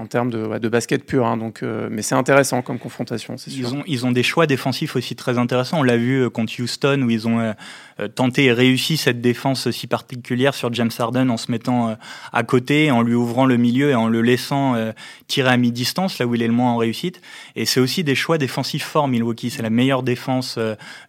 en 0.00 0.06
termes 0.06 0.30
de, 0.30 0.46
ouais, 0.46 0.60
de 0.60 0.68
basket 0.70 1.04
pur. 1.04 1.26
Hein, 1.26 1.36
donc, 1.36 1.62
euh, 1.62 1.88
mais 1.90 2.00
c'est 2.00 2.14
intéressant 2.14 2.62
comme 2.62 2.78
confrontation, 2.78 3.36
c'est 3.36 3.50
sûr. 3.50 3.68
Ils 3.68 3.74
ont, 3.74 3.82
ils 3.86 4.06
ont 4.06 4.12
des 4.12 4.22
choix 4.22 4.46
défensifs 4.46 4.96
aussi 4.96 5.14
très 5.14 5.36
intéressants. 5.36 5.80
On 5.80 5.82
l'a 5.82 5.98
vu 5.98 6.22
euh, 6.22 6.30
contre 6.30 6.54
Houston 6.58 7.02
où 7.02 7.10
ils 7.10 7.28
ont 7.28 7.38
euh, 7.38 8.08
tenté 8.14 8.46
et 8.46 8.52
réussi 8.52 8.96
cette 8.96 9.20
défense 9.20 9.70
si 9.70 9.86
particulière 9.86 10.54
sur 10.54 10.72
James 10.72 10.90
Harden 10.98 11.28
en 11.28 11.36
se 11.36 11.50
mettant 11.50 11.96
à 12.32 12.42
côté, 12.44 12.90
en 12.90 13.02
lui 13.02 13.14
ouvrant 13.14 13.44
le 13.44 13.58
milieu 13.58 13.90
et 13.90 13.94
en 13.94 14.08
le 14.08 14.22
laissant 14.22 14.74
tirer 15.26 15.50
à 15.50 15.56
mi-distance, 15.58 16.18
là 16.18 16.26
où 16.26 16.34
il 16.34 16.42
est 16.42 16.46
le 16.46 16.52
moins 16.54 16.72
en 16.72 16.76
réussite. 16.78 17.20
Et 17.56 17.66
c'est 17.66 17.78
aussi 17.78 18.02
des 18.02 18.14
choix 18.14 18.38
défensifs 18.38 18.84
forts, 18.84 19.06
Milwaukee. 19.06 19.50
C'est 19.50 19.62
la 19.62 19.68
meilleure 19.68 20.02
défense, 20.02 20.58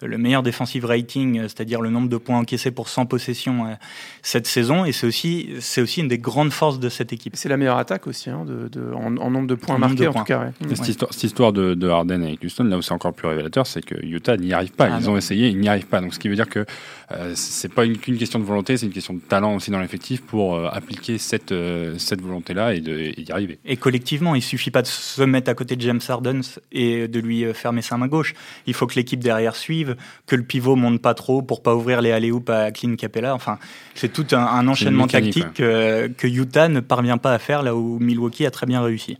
le 0.01 0.17
meilleur 0.17 0.43
defensive 0.43 0.83
rating, 0.83 1.43
c'est-à-dire 1.43 1.79
le 1.79 1.89
nombre 1.89 2.09
de 2.09 2.17
points 2.17 2.39
encaissés 2.39 2.71
pour 2.71 2.89
100 2.89 3.05
possessions 3.05 3.77
cette 4.21 4.47
saison. 4.47 4.83
Et 4.83 4.91
c'est 4.91 5.07
aussi, 5.07 5.49
c'est 5.61 5.81
aussi 5.81 6.01
une 6.01 6.09
des 6.09 6.17
grandes 6.17 6.51
forces 6.51 6.79
de 6.79 6.89
cette 6.89 7.13
équipe. 7.13 7.37
C'est 7.37 7.49
la 7.49 7.57
meilleure 7.57 7.77
attaque 7.77 8.07
aussi, 8.07 8.29
hein, 8.29 8.43
de, 8.45 8.67
de, 8.67 8.80
en, 8.95 9.17
en, 9.17 9.31
nombre 9.31 9.47
de 9.47 9.55
points 9.55 9.75
en 9.75 9.79
marqués, 9.79 10.07
en 10.07 10.13
tout 10.13 10.23
cas. 10.23 10.39
Ouais. 10.39 10.75
Cette, 10.75 10.87
histoire, 10.87 11.13
cette, 11.13 11.23
histoire, 11.23 11.53
de, 11.53 11.73
de, 11.73 11.87
Harden 11.87 12.23
avec 12.23 12.43
Houston, 12.43 12.63
là 12.65 12.77
où 12.77 12.81
c'est 12.81 12.93
encore 12.93 13.13
plus 13.13 13.27
révélateur, 13.27 13.67
c'est 13.67 13.83
que 13.83 13.95
Utah 14.03 14.37
n'y 14.37 14.53
arrive 14.53 14.71
pas. 14.71 14.89
Ah, 14.91 14.97
ils 14.99 15.05
non. 15.05 15.13
ont 15.13 15.17
essayé, 15.17 15.49
ils 15.49 15.59
n'y 15.59 15.69
arrivent 15.69 15.87
pas. 15.87 16.01
Donc, 16.01 16.13
ce 16.13 16.19
qui 16.19 16.29
veut 16.29 16.35
dire 16.35 16.49
que 16.49 16.65
euh, 17.11 17.33
c'est 17.35 17.73
pas 17.73 17.85
qu'une 17.87 18.17
question 18.17 18.39
de 18.39 18.43
volonté, 18.45 18.77
c'est 18.77 18.85
une 18.85 18.91
question 18.91 19.13
de 19.13 19.19
talent 19.19 19.55
aussi 19.55 19.71
dans 19.71 19.79
l'effectif 19.79 20.21
pour 20.21 20.55
euh, 20.55 20.69
appliquer 20.71 21.17
cette, 21.17 21.51
euh, 21.51 21.97
cette 21.97 22.21
volonté-là 22.21 22.73
et 22.73 22.79
d'y 22.79 23.31
arriver. 23.31 23.59
Et 23.65 23.77
collectivement, 23.77 24.35
il 24.35 24.41
suffit 24.41 24.71
pas 24.71 24.81
de 24.81 24.87
se 24.87 25.21
mettre 25.23 25.49
à 25.49 25.53
côté 25.53 25.75
de 25.75 25.81
James 25.81 25.99
Harden 26.07 26.41
et 26.71 27.07
de 27.07 27.19
lui 27.19 27.45
fermer 27.53 27.81
sa 27.81 27.97
main 27.97 28.07
gauche. 28.07 28.33
Il 28.65 28.73
faut 28.73 28.87
que 28.87 28.95
l'équipe 28.95 29.19
derrière 29.19 29.55
suive, 29.55 29.95
que 30.25 30.35
le 30.35 30.43
pivot 30.43 30.75
monte 30.75 31.01
pas 31.01 31.13
trop 31.13 31.41
pour 31.41 31.61
pas 31.61 31.75
ouvrir 31.75 32.01
les 32.01 32.11
alley 32.11 32.31
à 32.47 32.71
Clint 32.71 32.95
Capella. 32.95 33.35
Enfin, 33.35 33.59
c'est 33.95 34.11
tout 34.11 34.27
un, 34.31 34.39
un 34.39 34.67
enchaînement 34.67 35.07
tactique 35.07 35.53
que, 35.53 36.07
que 36.07 36.27
Utah 36.27 36.67
ne 36.67 36.79
parvient 36.79 37.17
pas 37.17 37.33
à 37.33 37.39
faire 37.39 37.63
là 37.63 37.75
où 37.75 37.99
Milwaukee 37.99 38.45
a 38.45 38.51
très 38.51 38.60
bien 38.65 38.81
réussi. 38.81 39.17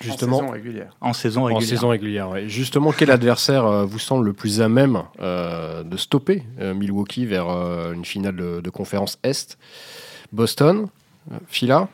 Justement, 0.00 0.36
en 0.36 0.40
saison 0.40 0.52
régulière. 0.52 0.96
En 1.00 1.12
saison 1.12 1.44
régulière. 1.44 1.62
En 1.62 1.68
saison 1.68 1.88
régulière 1.88 2.30
ouais. 2.30 2.48
Justement, 2.48 2.92
quel 2.92 3.10
adversaire 3.10 3.64
euh, 3.64 3.84
vous 3.84 3.98
semble 3.98 4.26
le 4.26 4.32
plus 4.32 4.60
à 4.60 4.68
même 4.68 5.02
euh, 5.20 5.82
de 5.82 5.96
stopper 5.96 6.42
euh, 6.60 6.74
Milwaukee 6.74 7.26
vers 7.26 7.48
euh, 7.48 7.92
une 7.92 8.04
finale 8.04 8.36
de, 8.36 8.60
de, 8.60 8.70
conférence 8.70 9.18
Est? 9.22 9.56
Boston? 10.32 10.88
Phila 11.48 11.88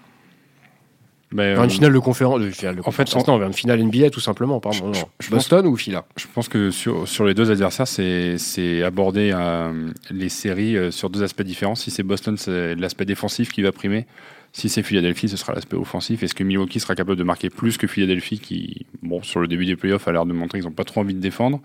ben, 1.33 1.55
vers 1.55 1.63
une 1.63 1.71
finale 1.71 1.93
de 1.93 1.99
conférence, 2.01 2.41
de, 2.41 2.51
finale 2.51 2.75
de 2.75 2.81
en 2.81 2.85
conférence, 2.85 3.13
fait, 3.13 3.29
non, 3.29 3.39
vers 3.39 3.47
une 3.47 3.55
finale 3.55 3.81
NBA 3.85 4.11
tout 4.11 4.19
simplement, 4.19 4.59
pardon. 4.59 4.93
Je, 4.93 5.01
je 5.21 5.31
Boston 5.31 5.63
pense, 5.63 5.73
ou 5.73 5.77
Phila 5.77 6.05
Je 6.17 6.27
pense 6.35 6.49
que 6.49 6.73
sur, 6.73 7.07
sur 7.07 7.25
les 7.25 7.35
deux 7.35 7.53
adversaires, 7.53 7.87
c'est 7.87 8.83
aborder 8.83 9.31
euh, 9.33 9.91
les 10.11 10.29
séries 10.29 10.77
euh, 10.77 10.91
sur 10.91 11.09
deux 11.09 11.23
aspects 11.23 11.43
différents. 11.43 11.77
Si 11.77 11.93
c'est 11.93 12.03
Boston, 12.03 12.37
c'est 12.37 12.75
l'aspect 12.75 13.05
défensif 13.05 13.53
qui 13.53 13.63
va 13.63 13.71
primer. 13.71 14.07
Si 14.53 14.69
c'est 14.69 14.83
Philadelphie, 14.83 15.29
ce 15.29 15.37
sera 15.37 15.55
l'aspect 15.55 15.77
offensif. 15.77 16.23
Est-ce 16.23 16.35
que 16.35 16.43
Milwaukee 16.43 16.81
sera 16.81 16.95
capable 16.95 17.17
de 17.17 17.23
marquer 17.23 17.51
plus 17.51 17.77
que 17.77 17.87
Philadelphie 17.87 18.41
qui, 18.41 18.87
bon, 19.03 19.23
sur 19.23 19.41
le 19.41 19.47
début 19.47 19.65
des 19.65 19.77
playoffs, 19.77 20.09
a 20.09 20.13
l'air 20.13 20.27
de 20.27 20.33
montrer 20.33 20.59
qu'ils 20.59 20.69
n'ont 20.69 20.75
pas 20.75 20.85
trop 20.85 21.01
envie 21.01 21.15
de 21.15 21.21
défendre 21.21 21.61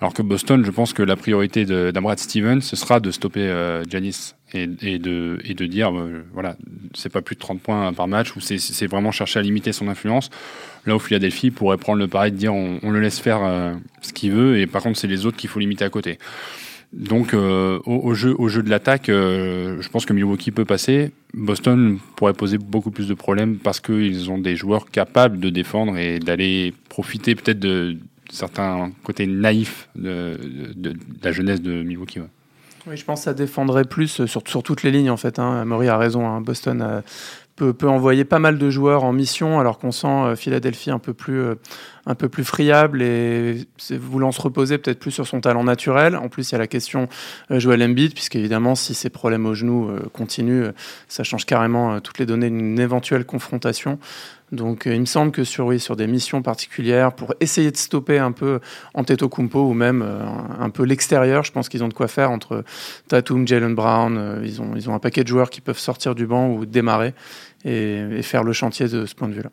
Alors 0.00 0.14
que 0.14 0.22
Boston, 0.22 0.64
je 0.64 0.70
pense 0.70 0.92
que 0.92 1.02
la 1.02 1.16
priorité 1.16 1.64
d'Ambrad 1.64 2.18
Stevens, 2.20 2.60
ce 2.60 2.76
sera 2.76 3.00
de 3.00 3.10
stopper 3.10 3.82
Janis 3.88 4.34
et, 4.52 4.66
de, 4.68 5.66
dire, 5.66 5.92
voilà, 6.32 6.56
c'est 6.94 7.08
pas 7.08 7.20
plus 7.20 7.34
de 7.34 7.40
30 7.40 7.60
points 7.60 7.92
par 7.92 8.06
match, 8.06 8.36
ou 8.36 8.40
c'est 8.40 8.86
vraiment 8.86 9.10
chercher 9.10 9.40
à 9.40 9.42
limiter 9.42 9.72
son 9.72 9.88
influence. 9.88 10.30
Là 10.86 10.94
où 10.94 11.00
Philadelphie 11.00 11.50
pourrait 11.50 11.78
prendre 11.78 11.98
le 11.98 12.06
pari 12.06 12.30
de 12.30 12.36
dire 12.36 12.54
on, 12.54 12.78
on 12.82 12.90
le 12.90 13.00
laisse 13.00 13.18
faire 13.18 13.40
ce 14.02 14.12
qu'il 14.12 14.30
veut, 14.30 14.58
et 14.60 14.68
par 14.68 14.82
contre 14.82 14.98
c'est 14.98 15.08
les 15.08 15.26
autres 15.26 15.36
qu'il 15.36 15.50
faut 15.50 15.58
limiter 15.58 15.84
à 15.84 15.90
côté. 15.90 16.18
Donc 16.92 17.34
euh, 17.34 17.78
au, 17.86 18.14
jeu, 18.14 18.34
au 18.36 18.48
jeu 18.48 18.62
de 18.62 18.70
l'attaque, 18.70 19.08
euh, 19.08 19.80
je 19.80 19.88
pense 19.88 20.06
que 20.06 20.12
Milwaukee 20.12 20.50
peut 20.50 20.64
passer. 20.64 21.12
Boston 21.34 21.98
pourrait 22.16 22.32
poser 22.32 22.58
beaucoup 22.58 22.90
plus 22.90 23.06
de 23.06 23.14
problèmes 23.14 23.58
parce 23.58 23.78
qu'ils 23.78 24.30
ont 24.30 24.38
des 24.38 24.56
joueurs 24.56 24.90
capables 24.90 25.38
de 25.38 25.50
défendre 25.50 25.96
et 25.96 26.18
d'aller 26.18 26.74
profiter 26.88 27.36
peut-être 27.36 27.60
de 27.60 27.96
certains 28.32 28.90
côtés 29.04 29.28
naïfs 29.28 29.88
de, 29.94 30.36
la 31.22 31.30
jeunesse 31.30 31.62
de 31.62 31.82
Milwaukee. 31.84 32.20
Oui, 32.86 32.96
je 32.96 33.04
pense 33.04 33.20
que 33.20 33.24
ça 33.24 33.34
défendrait 33.34 33.84
plus 33.84 34.26
sur, 34.26 34.48
sur 34.48 34.62
toutes 34.62 34.82
les 34.82 34.90
lignes 34.90 35.10
en 35.10 35.16
fait. 35.16 35.38
Hein. 35.38 35.70
A 35.70 35.96
raison. 35.96 36.26
Hein. 36.26 36.40
Boston 36.40 36.82
a, 36.82 37.02
peut, 37.56 37.88
envoyer 37.88 38.24
pas 38.24 38.38
mal 38.38 38.58
de 38.58 38.70
joueurs 38.70 39.04
en 39.04 39.12
mission, 39.12 39.60
alors 39.60 39.78
qu'on 39.78 39.92
sent 39.92 40.06
euh, 40.06 40.36
Philadelphie 40.36 40.90
un 40.90 40.98
peu 40.98 41.12
plus, 41.12 41.40
euh, 41.40 41.54
un 42.06 42.14
peu 42.14 42.28
plus 42.28 42.44
friable 42.44 43.02
et 43.02 43.66
voulant 43.90 44.32
se 44.32 44.40
reposer 44.40 44.78
peut-être 44.78 44.98
plus 44.98 45.10
sur 45.10 45.26
son 45.26 45.40
talent 45.40 45.64
naturel. 45.64 46.16
En 46.16 46.28
plus, 46.28 46.50
il 46.50 46.52
y 46.52 46.54
a 46.54 46.58
la 46.58 46.66
question 46.66 47.08
euh, 47.50 47.60
Joel 47.60 47.82
Embiid, 47.82 48.14
puisque 48.14 48.36
évidemment, 48.36 48.74
si 48.74 48.94
ses 48.94 49.10
problèmes 49.10 49.46
au 49.46 49.54
genou 49.54 49.90
continuent, 50.12 50.70
ça 51.08 51.22
change 51.22 51.44
carrément 51.44 52.00
toutes 52.00 52.18
les 52.18 52.26
données 52.26 52.50
d'une 52.50 52.78
éventuelle 52.78 53.24
confrontation. 53.24 53.98
Donc 54.52 54.86
il 54.86 55.00
me 55.00 55.06
semble 55.06 55.32
que 55.32 55.44
sur, 55.44 55.66
oui, 55.66 55.82
des 55.96 56.06
missions 56.06 56.42
particulières, 56.42 57.12
pour 57.12 57.34
essayer 57.40 57.70
de 57.70 57.76
stopper 57.76 58.18
un 58.18 58.32
peu 58.32 58.60
Antetokounmpo 58.94 59.60
ou 59.60 59.74
même 59.74 60.02
un 60.58 60.70
peu 60.70 60.84
l'extérieur, 60.84 61.44
je 61.44 61.52
pense 61.52 61.68
qu'ils 61.68 61.84
ont 61.84 61.88
de 61.88 61.94
quoi 61.94 62.08
faire 62.08 62.30
entre 62.30 62.64
Tatum, 63.08 63.46
Jalen 63.46 63.74
Brown. 63.74 64.40
ils, 64.44 64.60
ont, 64.60 64.72
ils 64.74 64.90
ont 64.90 64.94
un 64.94 64.98
paquet 64.98 65.22
de 65.22 65.28
joueurs 65.28 65.50
qui 65.50 65.60
peuvent 65.60 65.78
sortir 65.78 66.14
du 66.14 66.26
banc 66.26 66.48
ou 66.48 66.66
démarrer 66.66 67.14
et, 67.64 68.22
faire 68.22 68.44
le 68.44 68.52
chantier 68.52 68.88
de 68.88 69.06
ce 69.06 69.14
point 69.14 69.28
de 69.28 69.34
vue-là. 69.34 69.50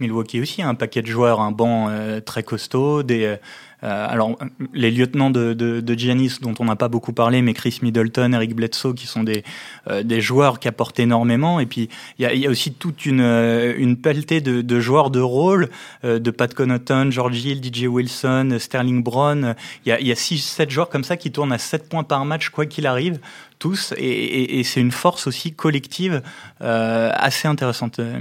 Milwaukee 0.00 0.40
aussi 0.40 0.62
un 0.62 0.74
paquet 0.74 1.02
de 1.02 1.06
joueurs, 1.06 1.40
un 1.40 1.52
banc 1.52 1.88
euh, 1.88 2.20
très 2.20 2.42
costaud, 2.42 3.02
des, 3.02 3.24
euh, 3.24 3.36
alors 3.82 4.38
les 4.72 4.90
lieutenants 4.90 5.30
de, 5.30 5.54
de, 5.54 5.94
Giannis 5.94 6.38
dont 6.40 6.54
on 6.58 6.64
n'a 6.64 6.76
pas 6.76 6.88
beaucoup 6.88 7.12
parlé, 7.12 7.42
mais 7.42 7.54
Chris 7.54 7.78
Middleton, 7.82 8.32
Eric 8.32 8.54
Bledsoe, 8.54 8.94
qui 8.94 9.06
sont 9.06 9.22
des, 9.22 9.44
euh, 9.88 10.02
des 10.02 10.20
joueurs 10.20 10.60
qui 10.60 10.68
apportent 10.68 11.00
énormément. 11.00 11.60
Et 11.60 11.66
puis 11.66 11.88
il 12.18 12.22
y 12.22 12.26
a, 12.26 12.34
y 12.34 12.46
a, 12.46 12.50
aussi 12.50 12.72
toute 12.72 13.06
une, 13.06 13.20
une 13.20 13.96
pelletée 13.96 14.40
de, 14.40 14.62
de 14.62 14.80
joueurs 14.80 15.10
de 15.10 15.20
rôle, 15.20 15.68
de 16.04 16.30
Pat 16.30 16.52
Connaughton, 16.52 17.10
George 17.10 17.44
Hill, 17.44 17.62
DJ 17.62 17.86
Wilson, 17.86 18.56
Sterling 18.58 19.02
Brown. 19.02 19.54
Il 19.84 19.90
y 19.90 19.92
a, 19.92 20.00
y 20.00 20.12
a 20.12 20.14
6-7 20.14 20.70
joueurs 20.70 20.88
comme 20.88 21.04
ça 21.04 21.16
qui 21.16 21.32
tournent 21.32 21.52
à 21.52 21.58
7 21.58 21.88
points 21.88 22.04
par 22.04 22.24
match 22.24 22.50
quoi 22.50 22.66
qu'il 22.66 22.86
arrive 22.86 23.20
tous, 23.58 23.92
et, 23.96 24.62
c'est 24.64 24.80
une 24.80 24.92
force 24.92 25.26
aussi 25.26 25.52
collective 25.52 26.22
euh, 26.60 27.10
assez 27.14 27.48
intéressante, 27.48 27.98
euh, 27.98 28.20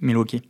Milwaukee. 0.00 0.42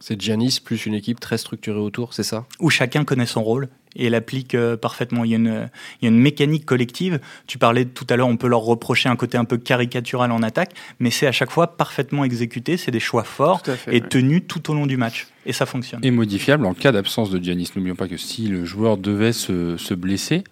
C'est 0.00 0.20
Giannis 0.20 0.60
plus 0.64 0.86
une 0.86 0.94
équipe 0.94 1.20
très 1.20 1.38
structurée 1.38 1.80
autour, 1.80 2.14
c'est 2.14 2.22
ça? 2.22 2.46
Où 2.60 2.70
chacun 2.70 3.04
connaît 3.04 3.26
son 3.26 3.42
rôle 3.42 3.68
et 3.96 4.10
l'applique 4.10 4.54
euh, 4.54 4.76
parfaitement. 4.76 5.24
Il 5.24 5.30
y, 5.30 5.34
a 5.34 5.38
une, 5.38 5.68
il 6.00 6.04
y, 6.04 6.08
a 6.08 6.10
une, 6.10 6.20
mécanique 6.20 6.64
collective. 6.64 7.20
Tu 7.46 7.58
parlais 7.58 7.84
tout 7.84 8.06
à 8.08 8.16
l'heure, 8.16 8.28
on 8.28 8.36
peut 8.36 8.48
leur 8.48 8.60
reprocher 8.60 9.08
un 9.08 9.16
côté 9.16 9.38
un 9.38 9.44
peu 9.44 9.58
caricatural 9.58 10.30
en 10.30 10.42
attaque, 10.42 10.72
mais 11.00 11.10
c'est 11.10 11.26
à 11.26 11.32
chaque 11.32 11.50
fois 11.50 11.76
parfaitement 11.76 12.24
exécuté. 12.24 12.76
C'est 12.76 12.90
des 12.90 13.00
choix 13.00 13.24
forts 13.24 13.62
et 13.90 14.00
tenus 14.00 14.42
tout 14.46 14.70
au 14.70 14.74
long 14.74 14.86
du 14.86 14.96
match. 14.96 15.26
Et 15.46 15.52
ça 15.52 15.66
fonctionne. 15.66 16.04
Et 16.04 16.10
modifiable 16.10 16.66
en 16.66 16.74
cas 16.74 16.92
d'absence 16.92 17.30
de 17.30 17.42
Giannis. 17.42 17.70
N'oublions 17.74 17.96
pas 17.96 18.08
que 18.08 18.16
si 18.16 18.46
le 18.46 18.64
joueur 18.64 18.98
devait 18.98 19.32
se, 19.32 19.76
se 19.76 19.94
blesser, 19.94 20.44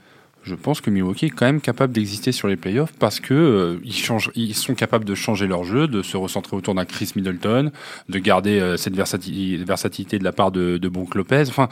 je 0.46 0.54
pense 0.54 0.80
que 0.80 0.90
Milwaukee 0.90 1.26
est 1.26 1.30
quand 1.30 1.46
même 1.46 1.60
capable 1.60 1.92
d'exister 1.92 2.30
sur 2.30 2.46
les 2.46 2.56
playoffs 2.56 2.92
parce 2.98 3.18
que 3.18 3.34
euh, 3.34 3.80
ils, 3.84 3.92
changent, 3.92 4.30
ils 4.36 4.54
sont 4.54 4.74
capables 4.74 5.04
de 5.04 5.14
changer 5.14 5.48
leur 5.48 5.64
jeu, 5.64 5.88
de 5.88 6.02
se 6.02 6.16
recentrer 6.16 6.56
autour 6.56 6.74
d'un 6.74 6.84
Chris 6.84 7.12
Middleton, 7.16 7.72
de 8.08 8.18
garder 8.18 8.60
euh, 8.60 8.76
cette 8.76 8.94
versatilité 8.94 10.18
de 10.18 10.24
la 10.24 10.32
part 10.32 10.52
de, 10.52 10.78
de 10.78 10.88
Brook 10.88 11.16
Lopez. 11.16 11.44
Enfin, 11.48 11.68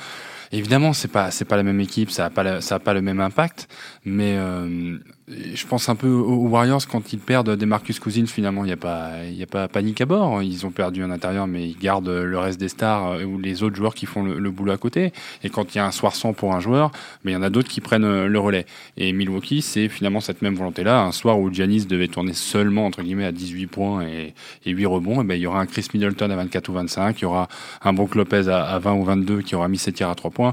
évidemment, 0.58 0.92
c'est 0.92 1.08
pas 1.08 1.30
pas 1.48 1.56
la 1.56 1.62
même 1.62 1.80
équipe, 1.80 2.10
ça 2.10 2.26
a 2.26 2.30
pas 2.30 2.94
le 2.94 3.02
même 3.02 3.20
impact, 3.20 3.68
mais 4.04 4.36
euh, 4.36 4.98
je 5.28 5.66
pense 5.66 5.88
un 5.88 5.94
peu 5.94 6.08
aux 6.08 6.48
Warriors 6.48 6.86
quand 6.86 7.14
ils 7.14 7.18
perdent 7.18 7.56
des 7.56 7.64
Marcus 7.64 7.98
Cousins 7.98 8.26
finalement 8.26 8.62
il 8.62 8.66
n'y 8.66 8.72
a 8.72 8.76
pas 8.76 9.12
il 9.26 9.34
y 9.34 9.42
a 9.42 9.46
pas 9.46 9.68
panique 9.68 10.00
à 10.02 10.06
bord. 10.06 10.42
Ils 10.42 10.66
ont 10.66 10.70
perdu 10.70 11.02
en 11.02 11.10
intérieur 11.10 11.46
mais 11.46 11.66
ils 11.66 11.78
gardent 11.78 12.08
le 12.08 12.38
reste 12.38 12.60
des 12.60 12.68
stars 12.68 13.12
euh, 13.12 13.24
ou 13.24 13.38
les 13.38 13.62
autres 13.62 13.76
joueurs 13.76 13.94
qui 13.94 14.04
font 14.04 14.22
le, 14.22 14.50
boulot 14.50 14.72
à 14.72 14.76
côté. 14.76 15.12
Et 15.42 15.48
quand 15.48 15.74
il 15.74 15.78
y 15.78 15.80
a 15.80 15.86
un 15.86 15.92
soir 15.92 16.14
sans 16.14 16.34
pour 16.34 16.54
un 16.54 16.60
joueur 16.60 16.92
il 17.24 17.30
y 17.30 17.36
en 17.36 17.42
a 17.42 17.48
d'autres 17.48 17.68
qui 17.68 17.80
prennent 17.80 18.04
euh, 18.04 18.26
le 18.26 18.38
relais. 18.38 18.66
Et 18.98 19.12
Milwaukee 19.14 19.62
c'est 19.62 19.88
finalement 19.88 20.20
cette 20.20 20.42
même 20.42 20.54
volonté 20.54 20.84
là 20.84 21.00
un 21.00 21.12
soir 21.12 21.38
où 21.40 21.50
Giannis 21.50 21.86
devait 21.86 22.08
tourner 22.08 22.34
seulement 22.34 22.84
entre 22.84 23.02
guillemets 23.02 23.24
à 23.24 23.32
18 23.32 23.66
points 23.68 24.02
et, 24.02 24.34
et 24.66 24.70
8 24.72 24.86
rebonds 24.86 25.22
et 25.22 25.24
ben 25.24 25.36
il 25.36 25.40
y 25.40 25.46
aura 25.46 25.60
un 25.60 25.66
Chris 25.66 25.86
Middleton 25.94 26.30
à 26.30 26.36
24 26.36 26.68
ou 26.68 26.72
25 26.74 27.18
il 27.18 27.22
y 27.22 27.24
aura 27.24 27.48
un 27.82 27.92
Brook 27.94 28.14
Lopez 28.14 28.48
à, 28.48 28.78
20 28.78 28.92
ou 28.92 29.04
22 29.04 29.40
qui 29.40 29.54
aura 29.54 29.68
mis 29.68 29.78
ses 29.78 29.92
tirs 29.92 30.10
à 30.10 30.14
3 30.14 30.30
points 30.30 30.43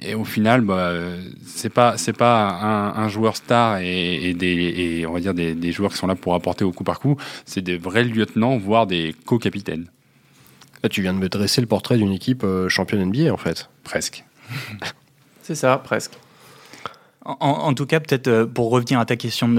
et 0.00 0.14
au 0.14 0.24
final 0.24 0.60
bah, 0.60 0.92
c'est 1.44 1.70
pas 1.70 1.96
c'est 1.96 2.12
pas 2.12 2.48
un, 2.48 2.96
un 2.96 3.08
joueur 3.08 3.36
star 3.36 3.78
et, 3.78 4.30
et 4.30 4.34
des 4.34 5.04
on 5.06 5.12
va 5.12 5.20
dire 5.20 5.34
des, 5.34 5.72
joueurs 5.72 5.92
qui 5.92 5.98
sont 5.98 6.06
là 6.06 6.14
pour 6.14 6.34
apporter 6.34 6.64
au 6.64 6.72
coup 6.72 6.84
par 6.84 7.00
coup, 7.00 7.16
c'est 7.44 7.60
des 7.60 7.76
vrais 7.76 8.04
lieutenants, 8.04 8.56
voire 8.56 8.86
des 8.86 9.14
co-capitaines. 9.24 9.86
tu 10.90 11.02
viens 11.02 11.14
de 11.14 11.18
me 11.18 11.28
dresser 11.28 11.60
le 11.60 11.66
portrait 11.66 11.96
d'une 11.96 12.12
équipe 12.12 12.44
euh, 12.44 12.68
championne 12.68 13.04
NBA 13.04 13.32
en 13.32 13.36
fait. 13.36 13.68
Presque. 13.84 14.24
c'est 15.42 15.54
ça, 15.54 15.78
presque. 15.78 16.12
En, 17.28 17.74
tout 17.74 17.86
cas, 17.86 17.98
peut-être 17.98 18.28
euh, 18.28 18.46
pour 18.46 18.70
revenir 18.70 19.00
à 19.00 19.04
ta 19.04 19.16
question, 19.16 19.52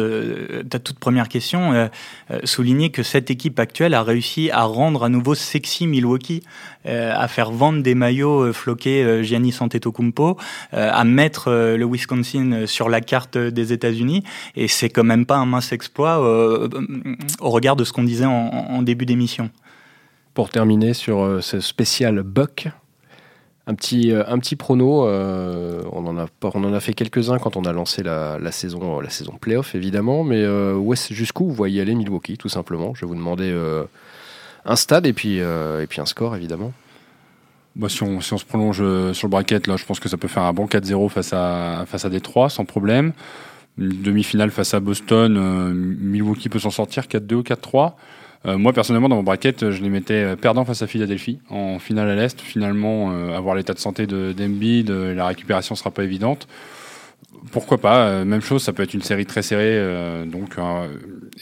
ta 0.69 0.79
toute 0.79 0.99
première 0.99 1.27
question, 1.27 1.73
euh, 1.73 1.87
euh, 2.31 2.39
souligner 2.45 2.91
que 2.91 3.03
cette 3.03 3.29
équipe 3.29 3.59
actuelle 3.59 3.93
a 3.93 4.03
réussi 4.03 4.49
à 4.51 4.63
rendre 4.63 5.03
à 5.03 5.09
nouveau 5.09 5.35
sexy 5.35 5.85
Milwaukee, 5.85 6.43
à 6.85 7.27
faire 7.27 7.51
vendre 7.51 7.83
des 7.83 7.95
maillots 7.95 8.53
floqués 8.53 9.21
Giannis 9.21 9.57
Antetokounmpo, 9.59 10.37
à 10.71 11.03
mettre 11.03 11.51
le 11.51 11.85
Wisconsin 11.85 12.65
sur 12.65 12.87
la 12.87 13.01
carte 13.01 13.37
des 13.37 13.73
États-Unis, 13.73 14.23
et 14.55 14.69
c'est 14.69 14.89
quand 14.89 15.03
même 15.03 15.25
pas 15.25 15.35
un 15.35 15.45
mince 15.45 15.73
exploit 15.73 16.19
au 16.19 17.49
regard 17.49 17.75
de 17.75 17.83
ce 17.83 17.91
qu'on 17.91 18.05
disait 18.05 18.25
en, 18.25 18.31
en 18.31 18.81
début 18.83 19.05
d'émission. 19.05 19.49
Pour 20.33 20.47
terminer 20.47 20.93
sur 20.93 21.39
ce 21.41 21.59
spécial 21.59 22.21
Buck, 22.23 22.69
un 23.67 23.75
petit, 23.75 24.13
euh, 24.13 24.23
un 24.27 24.39
petit 24.39 24.55
prono, 24.55 25.05
euh, 25.05 25.83
on, 25.91 26.07
en 26.07 26.73
a, 26.73 26.79
fait 26.79 26.93
quelques-uns 26.93 27.37
quand 27.37 27.57
on 27.57 27.63
a 27.63 27.73
lancé 27.73 28.01
la, 28.01 28.39
saison, 28.51 29.01
la 29.01 29.09
saison 29.09 29.33
playoff 29.33 29.75
évidemment, 29.75 30.23
mais 30.23 30.41
euh, 30.41 30.95
jusqu'où 31.11 31.45
vous 31.45 31.53
voyez 31.53 31.81
aller 31.81 31.93
Milwaukee 31.93 32.37
tout 32.37 32.47
simplement? 32.47 32.93
Je 32.95 33.01
vais 33.01 33.07
vous 33.07 33.15
demander 33.15 33.53
un 34.65 34.75
stade 34.77 35.05
et 35.05 35.13
puis, 35.13 35.37
et 35.37 35.87
puis 35.87 35.99
un 35.99 36.05
score 36.05 36.35
évidemment. 36.35 36.71
Bah, 37.75 37.89
si, 37.89 38.01
on, 38.01 38.21
si 38.21 38.33
on 38.33 38.37
se 38.37 38.45
prolonge 38.45 38.77
sur 39.13 39.27
le 39.27 39.29
bracket, 39.29 39.67
là, 39.67 39.75
je 39.75 39.85
pense 39.85 39.99
que 39.99 40.09
ça 40.09 40.17
peut 40.17 40.29
faire 40.29 40.43
un 40.43 40.53
bon 40.53 40.65
4-0 40.65 41.09
face 41.09 41.33
à, 41.33 41.83
face 41.85 42.05
à 42.05 42.09
Détroit 42.09 42.49
sans 42.49 42.65
problème. 42.65 43.11
Une 43.77 44.01
demi-finale 44.01 44.49
face 44.49 44.73
à 44.73 44.79
Boston, 44.79 45.73
Milwaukee 45.73 46.49
peut 46.49 46.57
s'en 46.57 46.71
sortir 46.71 47.03
4-2 47.03 47.33
ou 47.35 47.41
4-3. 47.41 47.93
Euh, 48.45 48.57
moi, 48.57 48.73
personnellement, 48.73 49.09
dans 49.09 49.15
mon 49.15 49.23
bracket, 49.23 49.71
je 49.71 49.81
les 49.81 49.89
mettais 49.89 50.13
euh, 50.13 50.35
perdants 50.35 50.65
face 50.65 50.81
à 50.81 50.87
Philadelphie 50.87 51.39
en 51.49 51.79
finale 51.79 52.09
à 52.09 52.15
l'Est. 52.15 52.39
Finalement, 52.39 53.11
euh, 53.11 53.35
avoir 53.35 53.55
l'état 53.55 53.73
de 53.73 53.79
santé 53.79 54.07
de 54.07 54.33
d'Embiid, 54.33 54.89
la 54.89 55.27
récupération 55.27 55.75
sera 55.75 55.91
pas 55.91 56.03
évidente. 56.03 56.47
Pourquoi 57.51 57.77
pas 57.77 58.25
Même 58.25 58.41
chose, 58.41 58.63
ça 58.63 58.73
peut 58.73 58.83
être 58.83 58.93
une 58.93 59.01
série 59.01 59.25
très 59.25 59.41
serrée. 59.41 59.79
donc, 60.25 60.57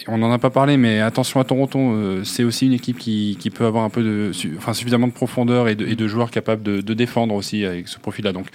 on 0.07 0.17
n'en 0.17 0.31
a 0.31 0.37
pas 0.37 0.49
parlé, 0.49 0.77
mais 0.77 0.99
attention 0.99 1.39
à 1.39 1.45
Toronto. 1.45 2.23
c'est 2.23 2.43
aussi 2.43 2.67
une 2.67 2.73
équipe 2.73 2.97
qui, 2.97 3.37
qui, 3.39 3.49
peut 3.49 3.65
avoir 3.65 3.83
un 3.85 3.89
peu 3.89 4.03
de, 4.03 4.31
enfin, 4.57 4.73
suffisamment 4.73 5.07
de 5.07 5.13
profondeur 5.13 5.67
et 5.67 5.75
de, 5.75 5.87
et 5.87 5.95
de 5.95 6.07
joueurs 6.07 6.31
capables 6.31 6.61
de, 6.61 6.81
de, 6.81 6.93
défendre 6.93 7.33
aussi 7.33 7.65
avec 7.65 7.87
ce 7.87 7.97
profil-là. 7.97 8.33
Donc, 8.33 8.47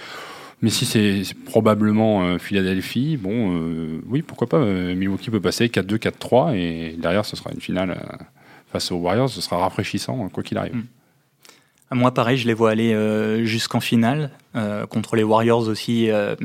mais 0.61 0.69
si 0.69 0.85
c'est 0.85 1.23
probablement 1.45 2.37
Philadelphie, 2.37 3.17
bon, 3.17 3.99
oui, 4.07 4.21
pourquoi 4.21 4.47
pas. 4.47 4.63
Milwaukee 4.63 5.31
peut 5.31 5.39
passer 5.39 5.67
4-2, 5.67 5.97
4-3 5.97 6.55
et 6.55 6.95
derrière, 6.97 7.25
ce 7.25 7.35
sera 7.35 7.51
une 7.51 7.61
finale 7.61 7.97
face 8.71 8.91
aux 8.91 8.97
Warriors, 8.97 9.29
ce 9.29 9.41
sera 9.41 9.57
rafraîchissant, 9.57 10.29
quoi 10.29 10.43
qu'il 10.43 10.57
arrive. 10.57 10.75
Hmm. 10.75 10.85
Moi, 11.93 12.13
pareil, 12.13 12.37
je 12.37 12.47
les 12.47 12.53
vois 12.53 12.71
aller 12.71 12.93
euh, 12.93 13.43
jusqu'en 13.43 13.81
finale, 13.81 14.31
euh, 14.55 14.85
contre 14.85 15.17
les 15.17 15.23
Warriors 15.23 15.67
aussi, 15.67 16.09
euh, 16.09 16.35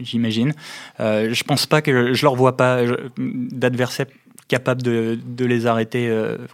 j'imagine. 0.00 0.54
je 0.98 1.44
pense 1.44 1.66
pas 1.66 1.82
que 1.82 2.14
je 2.14 2.22
leur 2.24 2.34
vois 2.34 2.56
pas 2.56 2.80
d'adversaire 3.18 4.06
capable 4.48 4.82
de, 4.82 5.18
de, 5.24 5.44
les 5.44 5.66
arrêter 5.66 6.10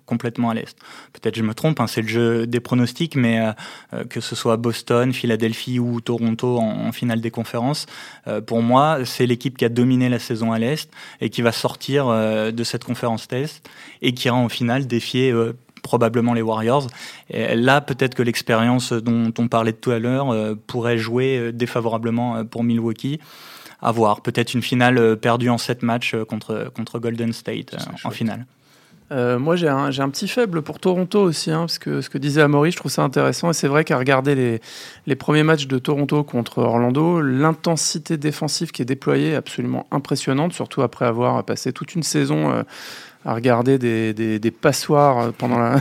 complètement 0.07 0.51
à 0.51 0.55
l'est. 0.55 0.77
Peut-être 1.13 1.35
je 1.35 1.43
me 1.43 1.55
trompe, 1.55 1.81
hein, 1.81 1.87
c'est 1.87 2.03
le 2.03 2.09
jeu 2.09 2.47
des 2.47 2.61
pronostics, 2.61 3.17
mais 3.17 3.41
que 4.09 4.21
ce 4.21 4.35
soit 4.35 4.57
Boston, 4.57 5.13
Philadelphie 5.13 5.79
ou 5.79 6.01
Toronto 6.01 6.59
en, 6.59 6.93
finale 6.93 7.21
des 7.21 7.31
conférences, 7.31 7.87
pour 8.47 8.63
moi, 8.63 9.05
c'est 9.05 9.27
l'équipe 9.27 9.57
qui 9.57 9.65
a 9.65 9.69
dominé 9.69 10.09
la 10.09 10.19
saison 10.19 10.53
à 10.53 10.59
l'est 10.59 10.91
et 11.21 11.31
qui 11.31 11.43
va 11.43 11.53
sortir 11.53 12.09
de 12.09 12.65
cette 12.65 12.85
conférence 12.85 13.29
test 13.29 13.69
et 14.03 14.13
qui 14.13 14.29
ira 14.29 14.37
en 14.37 14.49
finale 14.49 14.87
défier 14.87 15.35
probablement 15.83 16.35
les 16.35 16.43
Warriors. 16.43 16.87
Et 17.31 17.55
là, 17.57 17.81
peut-être 17.81 18.15
que 18.15 18.23
l'expérience 18.23 18.93
dont 18.93 19.33
on 19.39 19.49
parlait 19.49 19.73
tout 19.73 19.91
à 19.91 19.99
l'heure 19.99 20.57
pourrait 20.67 20.99
jouer 20.99 21.53
défavorablement 21.53 22.45
pour 22.45 22.65
Milwaukee 22.65 23.19
à 23.83 23.93
voir. 23.93 24.23
Peut-être 24.23 24.55
une 24.55 24.63
finale 24.63 25.17
perdue 25.17 25.49
en 25.49 25.59
7 25.59 25.83
matchs 25.83 26.17
contre, 26.29 26.71
contre 26.75 26.99
Golden 26.99 27.33
State 27.33 27.77
en 28.05 28.11
finale. 28.11 28.47
Euh, 29.13 29.41
moi, 29.41 29.57
j'ai 29.57 29.69
un, 29.69 29.87
un, 29.87 30.09
petit 30.09 30.29
faible 30.29 30.63
pour 30.63 30.79
Toronto 30.79 31.21
aussi, 31.21 31.51
hein, 31.51 31.61
parce 31.61 31.81
que 31.81 32.01
ce 32.01 32.09
que 32.09 32.17
disait 32.17 32.43
Amaury, 32.43 32.71
je 32.71 32.77
trouve 32.77 32.93
ça 32.93 33.03
intéressant. 33.03 33.51
Et 33.51 33.55
c'est 33.55 33.67
vrai 33.67 33.83
qu'à 33.83 33.99
regarder 33.99 34.37
les, 34.37 34.61
les, 35.07 35.17
premiers 35.17 35.43
matchs 35.43 35.67
de 35.67 35.79
Toronto 35.79 36.23
contre 36.23 36.59
Orlando, 36.59 37.21
l'intensité 37.21 38.17
défensive 38.17 38.71
qui 38.71 38.83
est 38.83 38.85
déployée 38.85 39.31
est 39.31 39.35
absolument 39.35 39.87
impressionnante, 39.91 40.53
surtout 40.53 40.83
après 40.83 41.07
avoir 41.07 41.43
passé 41.45 41.73
toute 41.73 41.97
une 41.97 42.05
saison 42.05 42.53
euh, 42.53 42.63
à 43.25 43.35
regarder 43.35 43.79
des, 43.79 44.15
des, 44.15 44.39
des 44.39 44.51
passoires 44.53 45.33
pendant 45.33 45.59
la, 45.59 45.81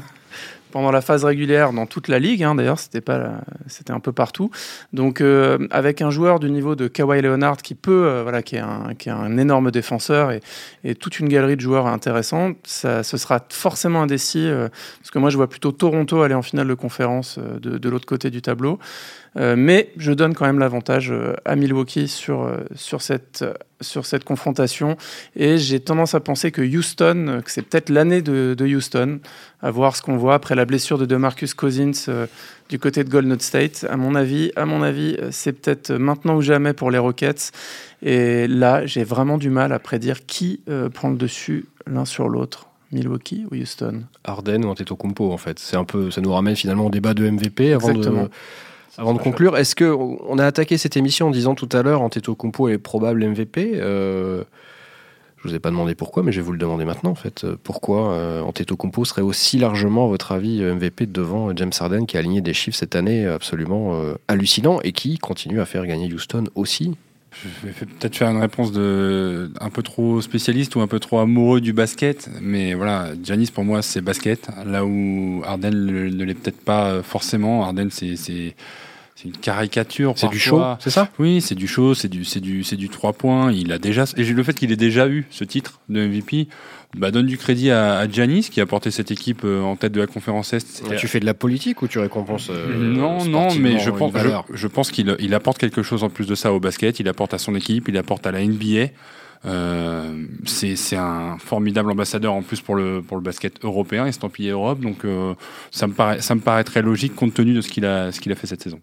pendant 0.71 0.91
la 0.91 1.01
phase 1.01 1.23
régulière 1.23 1.73
dans 1.73 1.85
toute 1.85 2.07
la 2.07 2.19
ligue. 2.19 2.43
Hein, 2.43 2.55
D'ailleurs, 2.55 2.79
c'était 2.79 3.01
pas, 3.01 3.41
c'était 3.67 3.91
un 3.91 3.99
peu 3.99 4.11
partout. 4.11 4.51
Donc, 4.93 5.21
euh, 5.21 5.67
avec 5.71 6.01
un 6.01 6.09
joueur 6.09 6.39
du 6.39 6.49
niveau 6.49 6.75
de 6.75 6.87
Kawhi 6.87 7.21
Leonard 7.21 7.57
qui 7.57 7.75
peut, 7.75 8.05
euh, 8.05 8.23
voilà, 8.23 8.41
qui 8.41 8.55
est 8.55 8.59
un, 8.59 8.93
qui 8.97 9.09
est 9.09 9.11
un 9.11 9.37
énorme 9.37 9.71
défenseur 9.71 10.31
et, 10.31 10.41
et, 10.83 10.95
toute 10.95 11.19
une 11.19 11.29
galerie 11.29 11.55
de 11.55 11.61
joueurs 11.61 11.87
intéressants, 11.87 12.51
ça, 12.63 13.03
ce 13.03 13.17
sera 13.17 13.39
forcément 13.49 14.01
indécis. 14.01 14.47
Euh, 14.47 14.69
parce 14.99 15.11
que 15.11 15.19
moi, 15.19 15.29
je 15.29 15.37
vois 15.37 15.49
plutôt 15.49 15.71
Toronto 15.71 16.21
aller 16.21 16.35
en 16.35 16.41
finale 16.41 16.67
de 16.67 16.73
conférence 16.73 17.39
de, 17.39 17.77
de 17.77 17.89
l'autre 17.89 18.05
côté 18.05 18.29
du 18.29 18.41
tableau. 18.41 18.79
Euh, 19.37 19.55
mais 19.57 19.91
je 19.97 20.11
donne 20.11 20.33
quand 20.33 20.45
même 20.45 20.59
l'avantage 20.59 21.11
euh, 21.11 21.35
à 21.45 21.55
Milwaukee 21.55 22.07
sur, 22.07 22.43
euh, 22.43 22.57
sur, 22.75 23.01
cette, 23.01 23.45
sur 23.79 24.05
cette 24.05 24.23
confrontation. 24.23 24.97
Et 25.35 25.57
j'ai 25.57 25.79
tendance 25.79 26.15
à 26.15 26.19
penser 26.19 26.51
que 26.51 26.61
Houston, 26.61 27.41
que 27.45 27.51
c'est 27.51 27.61
peut-être 27.61 27.89
l'année 27.89 28.21
de, 28.21 28.55
de, 28.57 28.65
Houston, 28.65 29.19
à 29.61 29.71
voir 29.71 29.95
ce 29.95 30.01
qu'on 30.01 30.17
voit 30.17 30.33
après 30.33 30.55
la 30.55 30.65
blessure 30.65 30.97
de 30.97 31.05
DeMarcus 31.05 31.53
Cousins 31.53 31.91
du 32.69 32.79
côté 32.79 33.03
de 33.03 33.09
Golden 33.09 33.39
State. 33.39 33.85
À 33.89 33.97
mon 33.97 34.15
avis, 34.15 34.51
à 34.55 34.65
mon 34.65 34.81
avis, 34.81 35.17
c'est 35.31 35.53
peut-être 35.53 35.91
maintenant 35.91 36.35
ou 36.35 36.41
jamais 36.41 36.73
pour 36.73 36.91
les 36.91 36.97
Rockets. 36.97 37.51
Et 38.01 38.47
là, 38.47 38.85
j'ai 38.85 39.03
vraiment 39.03 39.37
du 39.37 39.49
mal 39.49 39.73
à 39.73 39.79
prédire 39.79 40.25
qui 40.25 40.61
prend 40.93 41.09
le 41.09 41.17
dessus 41.17 41.65
l'un 41.87 42.05
sur 42.05 42.29
l'autre. 42.29 42.67
Milwaukee 42.91 43.45
ou 43.51 43.55
Houston? 43.55 44.03
Arden 44.23 44.65
ou 44.65 44.69
Antetokounmpo 44.69 45.31
en 45.31 45.37
fait. 45.37 45.59
C'est 45.59 45.75
un 45.75 45.83
peu, 45.83 46.09
ça 46.09 46.21
nous 46.21 46.31
ramène 46.31 46.55
finalement 46.55 46.87
au 46.87 46.89
débat 46.89 47.13
de 47.13 47.29
MVP 47.29 47.73
avant 47.73 47.89
Exactement. 47.89 48.23
de 48.23 48.29
avant 48.99 49.13
de 49.13 49.19
conclure, 49.19 49.55
est-ce 49.55 49.75
que 49.75 49.85
on 49.85 50.37
a 50.39 50.45
attaqué 50.45 50.77
cette 50.77 50.97
émission 50.97 51.27
en 51.27 51.31
disant 51.31 51.55
tout 51.55 51.69
à 51.71 51.81
l'heure 51.81 52.01
Antetokounmpo 52.01 52.67
est 52.67 52.77
probable 52.77 53.25
MVP 53.25 53.71
euh, 53.75 54.43
Je 55.37 55.47
vous 55.47 55.55
ai 55.55 55.59
pas 55.59 55.69
demandé 55.69 55.95
pourquoi, 55.95 56.21
mais 56.21 56.33
je 56.33 56.41
vais 56.41 56.45
vous 56.45 56.51
le 56.51 56.57
demander 56.57 56.83
maintenant 56.83 57.11
en 57.11 57.15
fait. 57.15 57.45
Pourquoi 57.63 58.11
euh, 58.11 58.41
Antetokounmpo 58.41 59.05
serait 59.05 59.21
aussi 59.21 59.57
largement, 59.57 60.05
à 60.05 60.07
votre 60.09 60.33
avis, 60.33 60.61
MVP 60.61 61.05
devant 61.05 61.55
James 61.55 61.71
Harden 61.79 62.05
qui 62.05 62.17
a 62.17 62.19
aligné 62.19 62.41
des 62.41 62.53
chiffres 62.53 62.77
cette 62.77 62.95
année 62.95 63.25
absolument 63.25 63.93
euh, 63.95 64.15
hallucinants 64.27 64.81
et 64.83 64.91
qui 64.91 65.17
continue 65.17 65.61
à 65.61 65.65
faire 65.65 65.85
gagner 65.87 66.13
Houston 66.13 66.45
aussi? 66.55 66.97
Je 67.31 67.67
vais 67.67 67.71
peut-être 67.71 68.17
faire 68.17 68.29
une 68.29 68.41
réponse 68.41 68.73
de 68.73 69.51
un 69.61 69.69
peu 69.69 69.83
trop 69.83 70.19
spécialiste 70.19 70.75
ou 70.75 70.81
un 70.81 70.87
peu 70.87 70.99
trop 70.99 71.19
amoureux 71.19 71.61
du 71.61 71.71
basket, 71.71 72.27
mais 72.41 72.73
voilà, 72.73 73.11
Janis 73.23 73.51
pour 73.53 73.63
moi 73.63 73.81
c'est 73.81 74.01
basket, 74.01 74.49
là 74.65 74.83
où 74.83 75.41
Arden 75.45 75.69
ne 75.69 76.23
l'est 76.25 76.33
peut-être 76.33 76.59
pas 76.59 77.03
forcément. 77.03 77.63
Arden 77.63 77.89
c'est 77.91 78.55
c'est 79.19 79.27
une 79.27 79.35
caricature. 79.35 80.13
C'est 80.15 80.29
du 80.29 80.39
show, 80.39 80.63
c'est 80.79 80.91
ça? 80.91 81.09
Oui, 81.19 81.41
c'est 81.41 81.55
du 81.55 81.67
show, 81.67 81.93
c'est 81.93 82.07
du, 82.07 82.23
c'est 82.23 82.39
du, 82.39 82.63
c'est 82.63 82.77
du 82.77 82.87
3 82.87 83.11
points. 83.11 83.51
Il 83.51 83.73
a 83.73 83.77
déjà, 83.77 84.05
et 84.15 84.23
le 84.23 84.43
fait 84.43 84.53
qu'il 84.53 84.71
ait 84.71 84.77
déjà 84.77 85.09
eu 85.09 85.27
ce 85.29 85.43
titre 85.43 85.81
de 85.89 86.07
MVP, 86.07 86.47
bah, 86.97 87.11
donne 87.11 87.25
du 87.25 87.37
crédit 87.37 87.69
à, 87.69 88.09
Giannis 88.09 88.47
qui 88.49 88.61
a 88.61 88.65
porté 88.65 88.91
cette 88.91 89.11
équipe 89.11 89.41
euh, 89.43 89.61
en 89.61 89.75
tête 89.75 89.91
de 89.91 89.99
la 89.99 90.07
conférence 90.07 90.53
Est. 90.53 90.83
tu 90.97 91.09
fais 91.09 91.19
de 91.19 91.25
la 91.25 91.33
politique 91.33 91.81
ou 91.81 91.89
tu 91.89 91.99
récompenses 91.99 92.49
euh, 92.49 92.77
Non, 92.77 93.25
non, 93.25 93.53
mais 93.55 93.79
je 93.79 93.91
pense, 93.91 94.13
je, 94.53 94.67
pense 94.67 94.89
qu'il 94.89 95.13
il 95.19 95.33
apporte 95.33 95.57
quelque 95.57 95.83
chose 95.83 96.05
en 96.05 96.09
plus 96.09 96.25
de 96.25 96.35
ça 96.35 96.53
au 96.53 96.61
basket. 96.61 97.01
Il 97.01 97.09
apporte 97.09 97.33
à 97.33 97.39
son 97.39 97.55
équipe, 97.55 97.89
il 97.89 97.97
apporte 97.97 98.25
à 98.25 98.31
la 98.31 98.41
NBA. 98.41 98.87
Euh, 99.45 100.25
c'est 100.45 100.97
un 100.97 101.37
formidable 101.37 101.91
ambassadeur 101.91 102.33
en 102.33 102.41
plus 102.41 102.59
pour 102.59 102.75
le, 102.75 103.01
basket 103.21 103.63
européen, 103.63 104.05
estampillé 104.05 104.51
Europe. 104.51 104.79
Donc 104.79 105.05
euh, 105.05 105.33
ça, 105.71 105.87
me 105.87 105.93
paraît, 105.93 106.21
ça 106.21 106.35
me 106.35 106.63
très 106.63 106.81
logique 106.81 107.15
compte 107.15 107.33
tenu 107.33 107.53
de 107.53 107.61
ce 107.61 107.69
qu'il 107.69 107.85
a, 107.85 108.11
fait 108.11 108.47
cette 108.47 108.61
saison. 108.61 108.79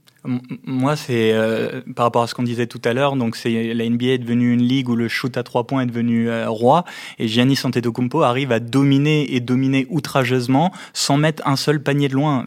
Moi, 0.64 0.96
c'est 0.96 1.32
euh, 1.32 1.82
par 1.94 2.06
rapport 2.06 2.22
à 2.22 2.26
ce 2.26 2.34
qu'on 2.34 2.42
disait 2.42 2.66
tout 2.66 2.80
à 2.84 2.94
l'heure. 2.94 3.16
Donc, 3.16 3.36
c'est 3.36 3.74
la 3.74 3.88
NBA 3.88 4.06
est 4.06 4.18
devenue 4.18 4.52
une 4.52 4.62
ligue 4.62 4.88
où 4.88 4.96
le 4.96 5.08
shoot 5.08 5.36
à 5.36 5.42
trois 5.42 5.64
points 5.64 5.82
est 5.82 5.86
devenu 5.86 6.28
roi. 6.46 6.84
Et 7.18 7.28
Giannis 7.28 7.60
Antetokounmpo 7.62 8.22
arrive 8.22 8.50
à 8.50 8.58
dominer 8.58 9.34
et 9.34 9.40
dominer 9.40 9.86
outrageusement 9.90 10.72
sans 10.94 11.16
mettre 11.16 11.46
un 11.46 11.56
seul 11.56 11.82
panier 11.82 12.08
de 12.08 12.14
loin. 12.14 12.46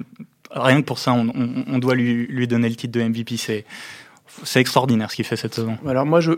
Rien 0.52 0.82
que 0.82 0.86
pour 0.86 0.98
ça, 0.98 1.14
on, 1.14 1.78
doit 1.78 1.94
lui, 1.96 2.48
donner 2.48 2.70
le 2.70 2.76
titre 2.76 2.98
de 3.00 3.04
MVP. 3.04 3.36
C'est 4.44 4.60
extraordinaire 4.60 5.12
ce 5.12 5.16
qu'il 5.16 5.26
fait 5.26 5.36
cette 5.36 5.56
saison. 5.56 5.78
Alors 5.88 6.06
moi, 6.06 6.20
je, 6.20 6.34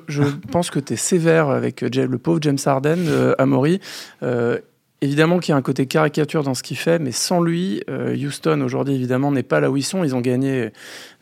pense 0.51 0.69
que 0.69 0.79
tu 0.79 0.93
es 0.93 0.95
sévère 0.95 1.49
avec 1.49 1.81
le 1.81 2.17
pauvre 2.17 2.39
James 2.41 2.57
Harden, 2.65 3.05
euh, 3.07 3.35
Amaury. 3.37 3.79
Euh, 4.23 4.59
Évidemment 5.03 5.39
qu'il 5.39 5.51
y 5.51 5.55
a 5.55 5.57
un 5.57 5.63
côté 5.63 5.87
caricature 5.87 6.43
dans 6.43 6.53
ce 6.53 6.61
qu'il 6.61 6.77
fait, 6.77 6.99
mais 6.99 7.11
sans 7.11 7.41
lui, 7.41 7.81
euh, 7.89 8.15
Houston 8.15 8.61
aujourd'hui 8.61 8.93
évidemment 8.93 9.31
n'est 9.31 9.41
pas 9.41 9.59
là 9.59 9.71
où 9.71 9.75
ils 9.75 9.83
sont. 9.83 10.03
Ils 10.03 10.13
ont 10.13 10.21
gagné 10.21 10.69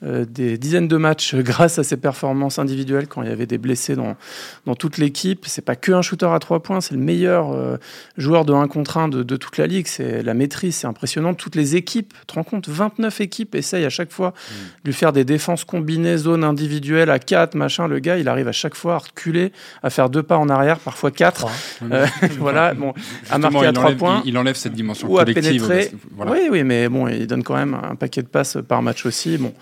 euh, 0.04 0.26
des 0.26 0.58
dizaines 0.58 0.90
de 0.90 0.98
matchs 0.98 1.34
grâce 1.36 1.80
à 1.80 1.86
ses 1.86 1.96
performances 1.96 2.60
individuelles 2.60 3.08
quand 3.08 3.24
il 3.24 3.30
y 3.30 3.32
avait 3.32 3.46
des 3.46 3.58
blessés 3.58 3.96
dans, 3.96 4.18
dans 4.66 4.76
toute 4.76 4.98
l'équipe. 4.98 5.46
C'est 5.48 5.64
pas 5.64 5.78
que 5.78 5.94
un 5.94 6.02
shooter 6.02 6.26
à 6.26 6.40
trois 6.40 6.62
points, 6.62 6.82
c'est 6.82 6.94
le 6.94 7.00
meilleur 7.00 7.54
euh, 7.54 7.78
joueur 8.18 8.44
de 8.44 8.52
1 8.52 8.68
contre 8.68 8.98
1 8.98 9.08
de, 9.08 9.24
de 9.24 9.36
toute 9.38 9.58
la 9.58 9.66
ligue. 9.66 9.88
C'est 9.88 10.24
la 10.24 10.34
maîtrise, 10.34 10.76
c'est 10.76 10.88
impressionnant. 10.88 11.34
Toutes 11.34 11.56
les 11.56 11.78
équipes, 11.78 12.14
tu 12.20 12.26
te 12.26 12.34
rends 12.34 12.44
compte, 12.44 12.68
29 12.68 13.22
équipes 13.22 13.56
essayent 13.56 13.86
à 13.86 13.90
chaque 13.90 14.12
fois 14.12 14.32
mmh. 14.32 14.54
de 14.84 14.90
lui 14.90 14.94
faire 14.94 15.14
des 15.14 15.24
défenses 15.24 15.64
combinées, 15.64 16.18
zones 16.18 16.44
individuelles 16.44 17.10
à 17.10 17.20
4, 17.20 17.56
machin. 17.56 17.88
Le 17.88 18.00
gars, 18.00 18.18
il 18.18 18.28
arrive 18.28 18.50
à 18.50 18.52
chaque 18.52 18.76
fois 18.76 18.96
à 18.96 18.98
reculer, 18.98 19.54
à 19.84 19.90
faire 19.90 20.10
deux 20.10 20.24
pas 20.24 20.38
en 20.38 20.50
arrière, 20.50 20.80
parfois 20.80 21.12
4. 21.12 21.48
voilà, 22.40 22.74
bon, 22.74 22.94
à 23.30 23.38
marquer 23.38 23.69
il 23.72 23.80
enlève, 23.80 23.98
points. 23.98 24.22
Il, 24.26 24.38
enlève 24.38 24.56
cette 24.56 24.74
dimension 24.74 25.12
ou 25.12 25.16
collective. 25.16 25.64
À 25.64 25.68
pénétrer. 25.68 25.92
Voilà. 26.16 26.32
Oui, 26.32 26.40
oui, 26.52 26.64
mais 26.64 26.90
bon, 26.90 27.08
il 27.08 27.28
donne 27.28 27.44
quand 27.44 27.56
même 27.56 27.74
un 27.74 27.96
paquet 27.96 28.22
de 28.22 28.28
passes 28.28 28.58
par 28.68 28.82
match 28.82 29.06
aussi. 29.06 29.38
Bon, 29.38 29.54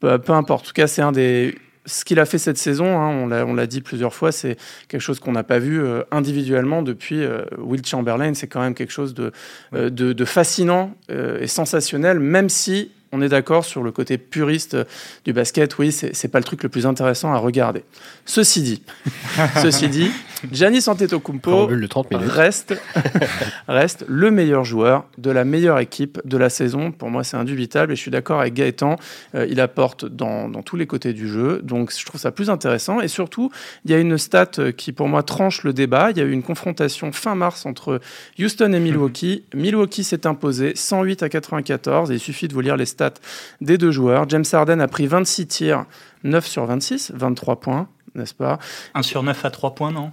peu, 0.00 0.18
peu 0.18 0.32
importe. 0.32 0.64
En 0.64 0.68
tout 0.68 0.72
cas, 0.72 0.86
c'est 0.86 1.02
un 1.02 1.12
des 1.12 1.54
ce 1.86 2.04
qu'il 2.04 2.18
a 2.18 2.24
fait 2.24 2.38
cette 2.38 2.58
saison, 2.58 2.98
hein, 2.98 3.44
on 3.46 3.54
l'a 3.54 3.66
dit 3.66 3.80
plusieurs 3.80 4.14
fois, 4.14 4.32
c'est 4.32 4.56
quelque 4.88 5.00
chose 5.00 5.20
qu'on 5.20 5.32
n'a 5.32 5.42
pas 5.42 5.58
vu 5.58 5.82
euh, 5.82 6.02
individuellement 6.10 6.82
depuis 6.82 7.22
euh, 7.22 7.44
Will 7.58 7.84
Chamberlain. 7.84 8.34
C'est 8.34 8.46
quand 8.46 8.60
même 8.60 8.74
quelque 8.74 8.92
chose 8.92 9.14
de, 9.14 9.32
euh, 9.74 9.90
de, 9.90 10.12
de 10.12 10.24
fascinant 10.24 10.94
euh, 11.10 11.40
et 11.40 11.46
sensationnel, 11.46 12.20
même 12.20 12.48
si 12.48 12.90
on 13.12 13.20
est 13.22 13.28
d'accord 13.28 13.64
sur 13.64 13.82
le 13.82 13.92
côté 13.92 14.18
puriste 14.18 14.76
du 15.24 15.32
basket. 15.32 15.78
Oui, 15.78 15.92
c'est 15.92 16.28
pas 16.28 16.38
le 16.38 16.44
truc 16.44 16.62
le 16.62 16.68
plus 16.68 16.86
intéressant 16.86 17.32
à 17.32 17.38
regarder. 17.38 17.84
Ceci 18.24 18.62
dit, 18.62 18.82
ceci 19.62 19.88
dit, 19.88 20.10
Giannis 20.50 20.88
Antetokounmpo 20.88 21.68
reste, 22.12 22.74
reste 23.68 24.04
le 24.08 24.30
meilleur 24.30 24.64
joueur 24.64 25.06
de 25.18 25.30
la 25.30 25.44
meilleure 25.44 25.78
équipe 25.78 26.20
de 26.24 26.36
la 26.36 26.50
saison. 26.50 26.92
Pour 26.92 27.10
moi, 27.10 27.24
c'est 27.24 27.36
indubitable 27.36 27.92
et 27.92 27.96
je 27.96 28.00
suis 28.00 28.10
d'accord 28.10 28.40
avec 28.40 28.54
Gaëtan. 28.54 28.96
Euh, 29.34 29.46
il 29.48 29.60
apporte 29.60 30.04
dans, 30.04 30.48
dans, 30.48 30.62
tous 30.62 30.76
les 30.76 30.86
côtés 30.86 31.12
du 31.12 31.28
jeu, 31.28 31.60
donc 31.62 31.92
je 31.96 32.04
trouve 32.04 32.20
ça 32.20 32.30
plus 32.30 32.50
intéressant. 32.50 33.00
Et 33.00 33.08
surtout, 33.08 33.50
il 33.84 33.90
y 33.90 33.94
a 33.94 33.98
une 33.98 34.18
stat 34.18 34.72
qui, 34.76 34.92
pour 34.92 35.08
moi, 35.08 35.22
tranche 35.22 35.62
le 35.62 35.72
débat. 35.72 36.10
Il 36.10 36.18
y 36.18 36.20
a 36.20 36.24
eu 36.24 36.32
une 36.32 36.42
confrontation 36.42 37.12
fin 37.12 37.34
mars 37.34 37.66
entre 37.66 38.00
Houston 38.38 38.72
et 38.72 38.80
Milwaukee. 38.80 39.44
Milwaukee 39.54 40.04
s'est 40.04 40.26
imposé 40.26 40.72
108 40.74 41.22
à 41.22 41.28
94. 41.28 42.10
Et 42.10 42.14
il 42.14 42.20
suffit 42.20 42.48
de 42.48 42.54
vous 42.54 42.60
lire 42.60 42.76
les 42.76 42.86
stats 42.86 43.14
des 43.60 43.78
deux 43.78 43.90
joueurs. 43.90 44.28
James 44.28 44.44
Harden 44.52 44.80
a 44.80 44.88
pris 44.88 45.06
26 45.06 45.46
tirs, 45.46 45.84
9 46.24 46.46
sur 46.46 46.66
26, 46.66 47.12
23 47.14 47.60
points, 47.60 47.88
n'est-ce 48.14 48.34
pas? 48.34 48.58
1 48.94 49.02
sur 49.02 49.22
9 49.22 49.44
à 49.44 49.50
3 49.50 49.74
points, 49.74 49.92
non? 49.92 50.10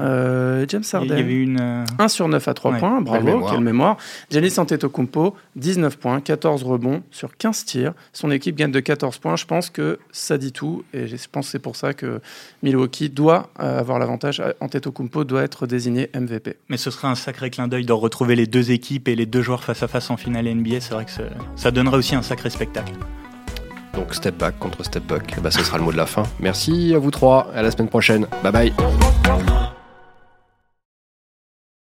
Euh, 0.00 0.64
James 0.68 0.82
Harden. 0.92 1.14
Il 1.14 1.18
y 1.18 1.22
avait 1.22 1.34
une... 1.34 1.60
1 1.60 1.84
euh, 1.98 2.08
sur 2.08 2.28
9 2.28 2.46
à 2.48 2.54
3 2.54 2.72
ouais. 2.72 2.78
points, 2.78 3.00
bravo, 3.00 3.24
mémoire. 3.24 3.52
quelle 3.52 3.60
mémoire. 3.60 3.96
Giannis 4.30 4.54
Antetokounmpo, 4.58 5.34
19 5.56 5.98
points, 5.98 6.20
14 6.20 6.62
rebonds 6.62 7.02
sur 7.10 7.36
15 7.36 7.64
tirs. 7.64 7.92
Son 8.12 8.30
équipe 8.30 8.56
gagne 8.56 8.70
de 8.70 8.80
14 8.80 9.18
points. 9.18 9.36
Je 9.36 9.46
pense 9.46 9.70
que 9.70 9.98
ça 10.12 10.38
dit 10.38 10.52
tout 10.52 10.84
et 10.92 11.06
je 11.06 11.16
pense 11.30 11.46
que 11.46 11.52
c'est 11.52 11.58
pour 11.58 11.76
ça 11.76 11.94
que 11.94 12.20
Milwaukee 12.62 13.10
doit 13.10 13.50
euh, 13.60 13.80
avoir 13.80 13.98
l'avantage. 13.98 14.42
Antetokounmpo 14.60 15.24
doit 15.24 15.42
être 15.42 15.66
désigné 15.66 16.10
MVP. 16.14 16.56
Mais 16.68 16.76
ce 16.76 16.90
serait 16.90 17.08
un 17.08 17.14
sacré 17.14 17.50
clin 17.50 17.68
d'œil 17.68 17.84
de 17.84 17.92
retrouver 17.92 18.36
les 18.36 18.46
deux 18.46 18.70
équipes 18.70 19.08
et 19.08 19.16
les 19.16 19.26
deux 19.26 19.42
joueurs 19.42 19.64
face 19.64 19.82
à 19.82 19.88
face 19.88 20.10
en 20.10 20.16
finale 20.16 20.46
NBA. 20.46 20.80
C'est 20.80 20.94
vrai 20.94 21.04
que 21.04 21.10
ça 21.56 21.70
donnerait 21.70 21.96
aussi 21.96 22.14
un 22.14 22.22
sacré 22.22 22.50
spectacle. 22.50 22.92
Donc 23.98 24.14
step 24.14 24.36
back 24.36 24.58
contre 24.60 24.84
step 24.84 25.04
back, 25.06 25.40
bah, 25.42 25.50
ce 25.50 25.62
sera 25.64 25.76
le 25.76 25.84
mot 25.84 25.90
de 25.90 25.96
la 25.96 26.06
fin. 26.06 26.22
Merci 26.38 26.94
à 26.94 26.98
vous 26.98 27.10
trois, 27.10 27.50
à 27.52 27.62
la 27.62 27.70
semaine 27.72 27.88
prochaine. 27.88 28.26
Bye 28.44 28.52
bye. 28.52 29.67